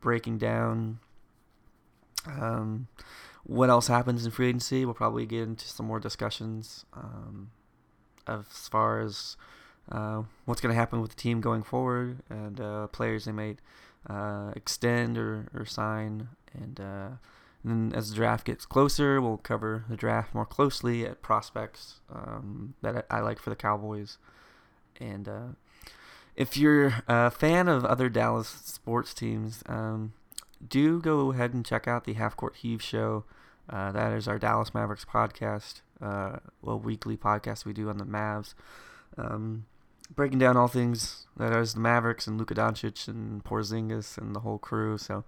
breaking 0.00 0.38
down 0.38 0.98
um, 2.26 2.88
what 3.44 3.70
else 3.70 3.86
happens 3.86 4.24
in 4.24 4.30
free 4.30 4.48
agency. 4.48 4.84
We'll 4.84 4.94
probably 4.94 5.26
get 5.26 5.42
into 5.42 5.66
some 5.68 5.86
more 5.86 6.00
discussions 6.00 6.84
um, 6.94 7.50
as 8.26 8.68
far 8.68 9.00
as 9.00 9.36
uh, 9.90 10.22
what's 10.44 10.60
going 10.60 10.72
to 10.74 10.78
happen 10.78 11.00
with 11.00 11.10
the 11.10 11.16
team 11.16 11.40
going 11.40 11.62
forward 11.62 12.22
and 12.28 12.60
uh, 12.60 12.86
players 12.88 13.24
they 13.24 13.32
might 13.32 13.58
uh, 14.08 14.52
extend 14.56 15.18
or, 15.18 15.48
or 15.54 15.64
sign. 15.64 16.28
And, 16.54 16.80
uh, 16.80 17.08
and 17.62 17.92
then 17.92 17.92
as 17.94 18.10
the 18.10 18.16
draft 18.16 18.46
gets 18.46 18.66
closer, 18.66 19.20
we'll 19.20 19.38
cover 19.38 19.84
the 19.88 19.96
draft 19.96 20.34
more 20.34 20.46
closely 20.46 21.04
at 21.06 21.22
prospects 21.22 22.00
um, 22.12 22.74
that 22.82 23.06
I, 23.10 23.18
I 23.18 23.20
like 23.20 23.38
for 23.38 23.50
the 23.50 23.56
Cowboys. 23.56 24.18
And 25.00 25.28
uh, 25.28 25.48
if 26.36 26.56
you're 26.56 27.02
a 27.08 27.30
fan 27.30 27.68
of 27.68 27.84
other 27.84 28.08
Dallas 28.08 28.48
sports 28.48 29.14
teams, 29.14 29.62
um, 29.66 30.12
do 30.66 31.00
go 31.00 31.32
ahead 31.32 31.54
and 31.54 31.64
check 31.64 31.88
out 31.88 32.04
the 32.04 32.14
Half 32.14 32.36
Court 32.36 32.56
Heave 32.56 32.82
show. 32.82 33.24
Uh, 33.68 33.92
that 33.92 34.12
is 34.12 34.26
our 34.26 34.38
Dallas 34.38 34.74
Mavericks 34.74 35.04
podcast, 35.04 35.80
uh, 36.00 36.38
a 36.64 36.76
weekly 36.76 37.16
podcast 37.16 37.64
we 37.64 37.72
do 37.72 37.88
on 37.88 37.98
the 37.98 38.04
Mavs, 38.04 38.54
um, 39.16 39.66
breaking 40.14 40.38
down 40.40 40.56
all 40.56 40.66
things 40.68 41.26
that 41.36 41.52
is 41.52 41.74
the 41.74 41.80
Mavericks 41.80 42.26
and 42.26 42.36
Luka 42.36 42.54
Doncic 42.54 43.06
and 43.06 43.44
Porzingis 43.44 44.18
and 44.18 44.34
the 44.34 44.40
whole 44.40 44.58
crew. 44.58 44.98
So 44.98 45.24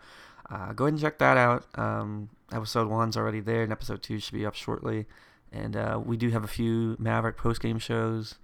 uh, 0.50 0.72
go 0.72 0.84
ahead 0.84 0.94
and 0.94 1.00
check 1.00 1.18
that 1.18 1.36
out. 1.36 1.66
Um, 1.76 2.30
episode 2.52 2.88
one's 2.88 3.16
already 3.16 3.40
there, 3.40 3.62
and 3.62 3.72
episode 3.72 4.02
two 4.02 4.18
should 4.18 4.34
be 4.34 4.44
up 4.44 4.54
shortly. 4.54 5.06
And 5.52 5.76
uh, 5.76 6.00
we 6.04 6.16
do 6.16 6.30
have 6.30 6.44
a 6.44 6.48
few 6.48 6.96
Maverick 6.98 7.36
post 7.36 7.60
game 7.60 7.78
shows 7.78 8.36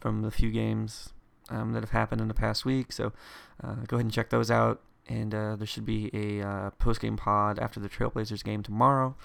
from 0.00 0.22
the 0.22 0.30
few 0.30 0.50
games 0.50 1.12
um, 1.50 1.72
that 1.72 1.80
have 1.80 1.90
happened 1.90 2.20
in 2.20 2.28
the 2.28 2.34
past 2.34 2.64
week. 2.64 2.92
So 2.92 3.12
uh, 3.62 3.74
go 3.86 3.96
ahead 3.96 4.06
and 4.06 4.12
check 4.12 4.30
those 4.30 4.50
out. 4.50 4.80
And 5.06 5.34
uh, 5.34 5.56
there 5.56 5.66
should 5.66 5.84
be 5.84 6.10
a 6.14 6.46
uh, 6.46 6.70
post 6.70 7.00
game 7.00 7.16
pod 7.16 7.58
after 7.58 7.78
the 7.78 7.88
Trailblazers 7.88 8.42
game 8.42 8.62
tomorrow. 8.62 9.16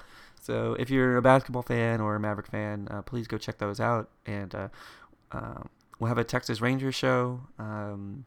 So 0.41 0.75
if 0.79 0.89
you're 0.89 1.17
a 1.17 1.21
basketball 1.21 1.61
fan 1.63 2.01
or 2.01 2.15
a 2.15 2.19
Maverick 2.19 2.47
fan, 2.47 2.87
uh, 2.91 3.01
please 3.01 3.27
go 3.27 3.37
check 3.37 3.57
those 3.59 3.79
out. 3.79 4.09
And 4.25 4.53
uh, 4.53 4.67
uh, 5.31 5.63
we'll 5.99 6.09
have 6.09 6.17
a 6.17 6.23
Texas 6.23 6.59
Rangers 6.59 6.95
show 6.95 7.41
um, 7.57 8.25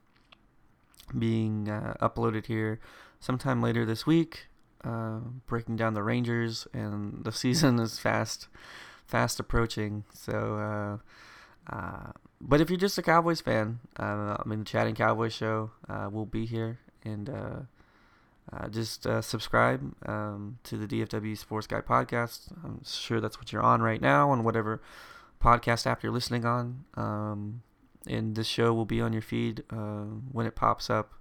being 1.19 1.67
uploaded 2.01 2.47
here 2.47 2.81
sometime 3.21 3.61
later 3.63 3.85
this 3.85 4.07
week. 4.07 4.49
uh, 4.85 5.21
breaking 5.47 5.77
down 5.77 5.95
the 5.95 6.03
Rangers, 6.03 6.67
and 6.73 7.25
the 7.25 7.33
season 7.43 7.79
is 7.79 7.99
fast, 7.99 8.49
fast 9.07 9.41
approaching. 9.41 10.05
So, 10.13 11.01
uh, 11.71 11.75
uh, 11.75 12.13
but 12.43 12.61
if 12.61 12.69
you're 12.69 12.79
just 12.79 12.99
a 12.99 13.03
Cowboys 13.03 13.41
fan, 13.41 13.79
uh, 13.99 14.37
I 14.39 14.43
mean, 14.45 14.61
the 14.61 14.65
Chatting 14.65 14.97
Cowboys 14.97 15.33
show 15.33 15.71
uh, 15.89 16.09
will 16.11 16.27
be 16.27 16.45
here, 16.45 16.81
and 17.05 17.31
uh, 17.31 17.61
uh, 18.53 18.69
just 18.69 19.07
uh, 19.07 19.23
subscribe 19.23 19.95
um, 20.07 20.59
to 20.65 20.77
the 20.77 20.87
DFW 20.87 21.39
Sports 21.39 21.67
Guy 21.67 21.81
podcast. 21.81 22.53
I'm 22.65 22.81
sure 22.85 23.21
that's 23.21 23.39
what 23.39 23.53
you're 23.53 23.63
on 23.63 23.81
right 23.81 24.01
now 24.01 24.31
on 24.31 24.43
whatever 24.43 24.83
podcast 25.41 25.87
app 25.87 26.03
you're 26.03 26.13
listening 26.13 26.45
on. 26.45 26.85
Um, 26.95 27.63
and 28.07 28.35
this 28.35 28.49
show 28.49 28.75
will 28.75 28.85
be 28.85 29.01
on 29.01 29.13
your 29.13 29.23
feed 29.23 29.63
uh, 29.71 30.07
when 30.33 30.47
it 30.47 30.57
pops 30.57 30.91
up. 30.91 31.13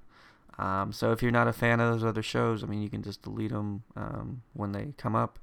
Um, 0.57 0.91
so 0.91 1.11
if 1.11 1.21
you're 1.21 1.31
not 1.31 1.47
a 1.47 1.53
fan 1.53 1.79
of 1.79 1.93
those 1.93 2.03
other 2.03 2.23
shows, 2.23 2.63
I 2.63 2.67
mean, 2.67 2.81
you 2.81 2.89
can 2.89 3.03
just 3.03 3.21
delete 3.21 3.51
them 3.51 3.83
um, 3.95 4.41
when 4.53 4.71
they 4.71 4.93
come 4.97 5.15
up. 5.15 5.39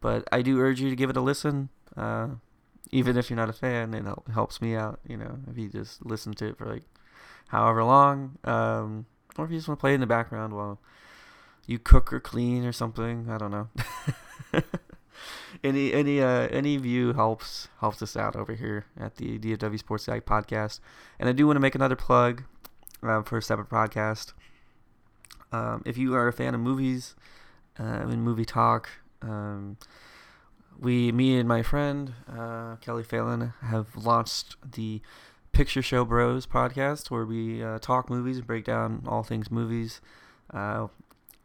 But 0.00 0.28
I 0.30 0.42
do 0.42 0.60
urge 0.60 0.80
you 0.80 0.90
to 0.90 0.96
give 0.96 1.10
it 1.10 1.16
a 1.16 1.20
listen. 1.20 1.70
Even 2.90 3.16
if 3.16 3.30
you're 3.30 3.36
not 3.36 3.48
a 3.48 3.54
fan, 3.54 3.94
it 3.94 4.04
helps 4.32 4.60
me 4.60 4.74
out. 4.74 5.00
You 5.08 5.16
know, 5.16 5.38
if 5.50 5.56
you 5.56 5.68
just 5.68 6.04
listen 6.04 6.34
to 6.34 6.48
it 6.48 6.58
for 6.58 6.66
like 6.66 6.82
however 7.48 7.84
long, 7.84 8.38
um, 8.44 9.06
or 9.38 9.44
if 9.44 9.50
you 9.50 9.58
just 9.58 9.68
want 9.68 9.78
to 9.78 9.80
play 9.80 9.92
it 9.92 9.94
in 9.94 10.00
the 10.00 10.06
background 10.06 10.52
while 10.52 10.78
you 11.66 11.78
cook 11.78 12.12
or 12.12 12.20
clean 12.20 12.64
or 12.64 12.72
something. 12.72 13.28
I 13.30 13.38
don't 13.38 13.50
know. 13.50 13.68
any 15.64 15.92
any 15.92 16.20
uh 16.20 16.48
any 16.48 16.76
view 16.76 17.12
helps 17.12 17.68
helps 17.80 18.02
us 18.02 18.16
out 18.16 18.36
over 18.36 18.54
here 18.54 18.86
at 18.98 19.16
the 19.16 19.38
DFW 19.38 19.78
Sports 19.78 20.06
Guy 20.06 20.20
podcast. 20.20 20.80
And 21.18 21.28
I 21.28 21.32
do 21.32 21.46
want 21.46 21.56
to 21.56 21.60
make 21.60 21.74
another 21.74 21.96
plug 21.96 22.44
uh, 23.02 23.22
for 23.22 23.38
a 23.38 23.42
separate 23.42 23.68
podcast. 23.68 24.32
Um, 25.52 25.82
if 25.84 25.98
you 25.98 26.14
are 26.14 26.28
a 26.28 26.32
fan 26.32 26.54
of 26.54 26.60
movies 26.60 27.14
uh, 27.78 27.82
and 27.82 28.22
movie 28.22 28.44
talk, 28.44 28.88
um, 29.20 29.76
we, 30.82 31.12
me 31.12 31.38
and 31.38 31.48
my 31.48 31.62
friend 31.62 32.12
uh, 32.28 32.76
Kelly 32.76 33.04
Phelan, 33.04 33.54
have 33.62 33.96
launched 33.96 34.56
the 34.72 35.00
Picture 35.52 35.80
Show 35.80 36.04
Bros 36.04 36.44
podcast, 36.44 37.10
where 37.10 37.24
we 37.24 37.62
uh, 37.62 37.78
talk 37.78 38.10
movies 38.10 38.38
and 38.38 38.46
break 38.46 38.64
down 38.64 39.04
all 39.06 39.22
things 39.22 39.50
movies. 39.50 40.00
Uh, 40.52 40.88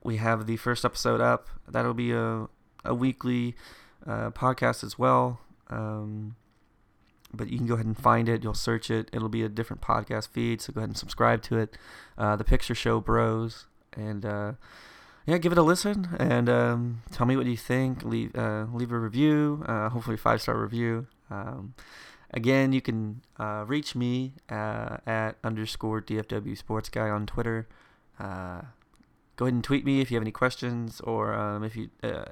we 0.04 0.18
have 0.18 0.48
the 0.48 0.58
first 0.58 0.84
episode 0.84 1.22
up. 1.22 1.48
That'll 1.68 1.94
be 1.94 2.12
a 2.12 2.48
a 2.84 2.96
weekly 2.96 3.56
uh, 4.06 4.32
podcast 4.32 4.84
as 4.84 4.98
well. 4.98 5.40
Um, 5.70 6.36
but 7.34 7.50
you 7.50 7.58
can 7.58 7.68
go 7.68 7.76
ahead 7.76 7.86
and 7.86 7.98
find 7.98 8.30
it. 8.30 8.44
You'll 8.44 8.54
search 8.54 8.90
it. 8.90 9.10
It'll 9.14 9.30
be 9.30 9.44
a 9.44 9.50
different 9.50 9.82
podcast 9.82 10.30
feed, 10.30 10.62
so 10.62 10.74
go 10.74 10.80
ahead 10.80 10.90
and 10.90 10.98
subscribe 10.98 11.44
to 11.44 11.60
it. 11.60 11.78
Uh, 12.18 12.36
the 12.36 12.44
Picture 12.44 12.74
Show 12.74 13.02
Bros, 13.02 13.68
and 13.94 14.26
uh, 14.26 14.54
yeah, 15.28 15.38
give 15.38 15.52
it 15.52 15.58
a 15.60 15.62
listen 15.64 16.16
and 16.20 16.50
um, 16.50 17.02
tell 17.12 17.28
me 17.28 17.38
what 17.38 17.46
you 17.46 17.58
think. 17.58 18.04
Leave 18.04 18.36
uh, 18.36 18.66
leave 18.74 18.92
a 18.92 18.98
review, 18.98 19.64
uh, 19.68 19.90
hopefully 19.90 20.18
five 20.18 20.42
star 20.42 20.58
review. 20.58 21.06
Um, 21.30 21.76
again, 22.32 22.74
you 22.74 22.82
can 22.82 23.22
uh, 23.40 23.66
reach 23.68 23.94
me 23.94 24.34
at 24.50 25.36
underscore 25.44 26.02
DFW 26.02 26.58
Sports 26.58 26.90
Guy 26.90 27.10
on 27.10 27.28
Twitter 27.28 27.68
go 29.38 29.46
ahead 29.46 29.54
and 29.54 29.64
tweet 29.64 29.86
me 29.86 30.02
if 30.02 30.12
you 30.12 30.16
have 30.16 30.24
any 30.24 30.32
questions 30.32 31.00
or 31.02 31.34
um, 31.34 31.64
if 31.64 31.76
you 31.76 31.90
uh, 32.04 32.26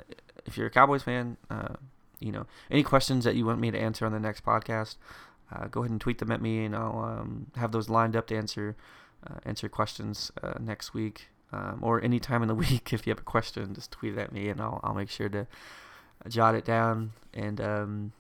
if 0.45 0.57
you're 0.57 0.67
a 0.67 0.71
Cowboys 0.71 1.03
fan, 1.03 1.37
uh, 1.49 1.75
you 2.19 2.31
know 2.31 2.45
any 2.69 2.83
questions 2.83 3.23
that 3.23 3.35
you 3.35 3.45
want 3.45 3.61
me 3.61 3.71
to 3.71 3.79
answer 3.79 4.05
on 4.05 4.11
the 4.11 4.19
next 4.19 4.43
podcast. 4.43 4.97
Uh, 5.51 5.67
go 5.67 5.81
ahead 5.81 5.91
and 5.91 6.01
tweet 6.01 6.17
them 6.17 6.31
at 6.31 6.41
me, 6.41 6.65
and 6.65 6.75
I'll 6.75 6.99
um, 6.99 7.47
have 7.55 7.71
those 7.71 7.87
lined 7.87 8.15
up 8.15 8.27
to 8.27 8.35
answer 8.35 8.75
uh, 9.25 9.35
answer 9.45 9.69
questions 9.69 10.31
uh, 10.43 10.55
next 10.59 10.93
week 10.93 11.29
um, 11.51 11.79
or 11.81 12.01
any 12.03 12.19
time 12.19 12.41
in 12.41 12.47
the 12.47 12.55
week. 12.65 12.93
If 12.93 13.05
you 13.05 13.11
have 13.11 13.19
a 13.19 13.23
question, 13.23 13.73
just 13.73 13.91
tweet 13.91 14.13
it 14.13 14.19
at 14.19 14.31
me, 14.31 14.49
and 14.49 14.61
I'll 14.61 14.79
I'll 14.83 14.95
make 14.95 15.09
sure 15.09 15.29
to 15.29 15.47
jot 16.27 16.55
it 16.55 16.65
down. 16.65 17.11
And 17.33 17.59
um, 17.61 18.11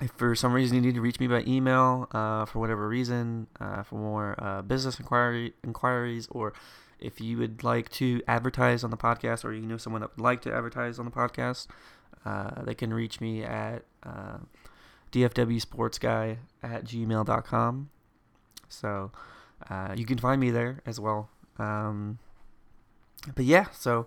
if 0.00 0.10
for 0.12 0.34
some 0.34 0.52
reason 0.52 0.76
you 0.76 0.82
need 0.82 0.94
to 0.94 1.00
reach 1.00 1.18
me 1.18 1.26
by 1.26 1.42
email 1.46 2.08
uh, 2.12 2.44
for 2.44 2.60
whatever 2.60 2.88
reason, 2.88 3.48
for 3.58 3.94
more 3.94 4.62
business 4.66 4.98
inquiry 4.98 5.54
inquiries 5.64 6.28
or 6.30 6.52
if 7.00 7.20
you 7.20 7.38
would 7.38 7.62
like 7.62 7.88
to 7.90 8.22
advertise 8.26 8.84
on 8.84 8.90
the 8.90 8.96
podcast 8.96 9.44
or 9.44 9.52
you 9.52 9.62
know 9.62 9.76
someone 9.76 10.00
that 10.02 10.16
would 10.16 10.22
like 10.22 10.40
to 10.42 10.52
advertise 10.52 10.98
on 10.98 11.04
the 11.04 11.10
podcast, 11.10 11.66
uh, 12.24 12.62
they 12.62 12.74
can 12.74 12.92
reach 12.92 13.20
me 13.20 13.42
at 13.42 13.84
uh, 14.02 14.38
dfwsportsguy 15.12 16.38
at 16.62 16.84
gmail.com. 16.84 17.90
So 18.68 19.10
uh, 19.70 19.94
you 19.96 20.04
can 20.04 20.18
find 20.18 20.40
me 20.40 20.50
there 20.50 20.80
as 20.86 21.00
well. 21.00 21.30
Um, 21.58 22.18
but 23.34 23.44
yeah, 23.44 23.66
so 23.72 24.06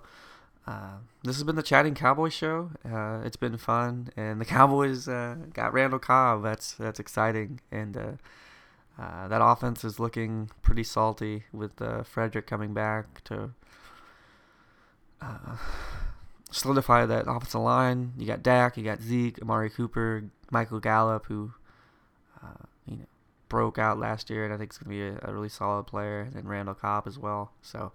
uh, 0.67 0.97
this 1.23 1.35
has 1.35 1.43
been 1.43 1.55
the 1.55 1.63
Chatting 1.63 1.95
Cowboy 1.95 2.29
Show. 2.29 2.71
Uh, 2.85 3.21
it's 3.25 3.35
been 3.35 3.57
fun, 3.57 4.09
and 4.15 4.39
the 4.39 4.45
Cowboys 4.57 5.07
uh, 5.07 5.35
got 5.53 5.73
Randall 5.73 5.99
Cobb. 5.99 6.43
That's 6.43 6.73
that's 6.73 6.99
exciting, 6.99 7.59
and 7.71 7.97
uh, 7.97 9.01
uh, 9.01 9.27
that 9.27 9.41
offense 9.43 9.83
is 9.83 9.99
looking 9.99 10.49
pretty 10.61 10.83
salty 10.83 11.43
with 11.51 11.81
uh, 11.81 12.03
Frederick 12.03 12.47
coming 12.47 12.73
back 12.73 13.23
to 13.25 13.51
solidify 16.51 17.05
that 17.05 17.27
offensive 17.27 17.61
line. 17.61 18.13
You 18.17 18.25
got 18.25 18.43
Dak, 18.43 18.77
you 18.77 18.83
got 18.83 19.01
Zeke, 19.01 19.41
Amari 19.41 19.69
Cooper, 19.69 20.25
Michael 20.51 20.79
Gallup, 20.79 21.25
who 21.25 21.53
you 22.87 22.97
know 22.97 23.05
broke 23.49 23.77
out 23.77 23.99
last 23.99 24.29
year, 24.29 24.45
and 24.45 24.53
I 24.53 24.57
think 24.57 24.71
is 24.71 24.77
going 24.77 24.97
to 24.97 25.11
be 25.11 25.19
a, 25.19 25.29
a, 25.29 25.33
really 25.33 25.49
solid 25.49 25.85
player. 25.85 26.29
And 26.33 26.49
Randall 26.49 26.73
Cobb 26.73 27.05
as 27.05 27.19
well. 27.19 27.51
So 27.61 27.91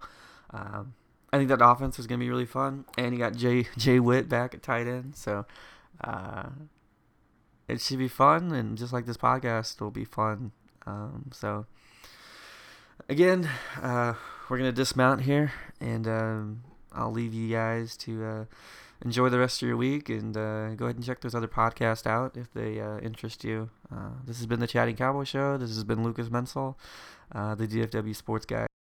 um, 0.51 0.95
I 1.33 1.39
think 1.39 1.49
that 1.49 1.61
offense 1.61 1.99
is 1.99 2.07
going 2.07 2.21
to 2.21 2.25
be 2.25 2.31
really 2.31 2.47
fun. 2.47 2.85
And 2.97 3.13
you 3.13 3.19
got 3.19 3.35
Jay 3.35 3.67
Jay 3.77 4.01
Witt 4.01 4.29
back 4.29 4.55
at 4.55 4.63
tight 4.63 4.87
end, 4.87 5.17
so. 5.17 5.47
Uh, 6.03 6.51
it 7.69 7.81
should 7.81 7.99
be 7.99 8.07
fun, 8.07 8.53
and 8.53 8.79
just 8.79 8.93
like 8.93 9.07
this 9.07 9.17
podcast, 9.17 9.77
it'll 9.77 9.91
be 9.91 10.05
fun 10.05 10.53
um, 10.87 11.31
so 11.33 11.67
again, 13.09 13.49
uh, 13.83 14.15
we're 14.49 14.59
gonna 14.59 14.73
dismount 14.73 15.23
here, 15.23 15.53
and 15.81 16.07
um, 16.07 16.63
I'll 16.93 17.11
leave 17.11 17.35
you 17.35 17.53
guys 17.53 17.97
to 17.99 18.25
uh, 18.25 18.45
enjoy 19.05 19.29
the 19.29 19.39
rest 19.39 19.63
of 19.63 19.69
your 19.69 19.77
week, 19.77 20.09
and 20.09 20.37
uh, 20.37 20.75
go 20.75 20.87
ahead 20.87 20.97
and 20.97 21.05
check 21.05 21.21
those 21.21 21.35
other 21.35 21.49
podcasts 21.49 22.07
out 22.07 22.37
if 22.37 22.53
they 22.53 22.81
uh, 22.81 22.99
interest 22.99 23.45
you. 23.45 23.71
Uh, 23.93 24.11
this 24.25 24.39
has 24.39 24.47
been 24.47 24.61
the 24.61 24.67
Chatting 24.67 24.97
Cowboy 24.97 25.25
Show. 25.25 25.57
This 25.57 25.71
has 25.71 25.85
been 25.85 26.05
Lucas 26.05 26.29
Mensel, 26.29 26.77
uh, 27.35 27.55
the 27.55 27.67
DFW 27.67 28.15
Sports 28.15 28.47
Guy. 28.47 28.67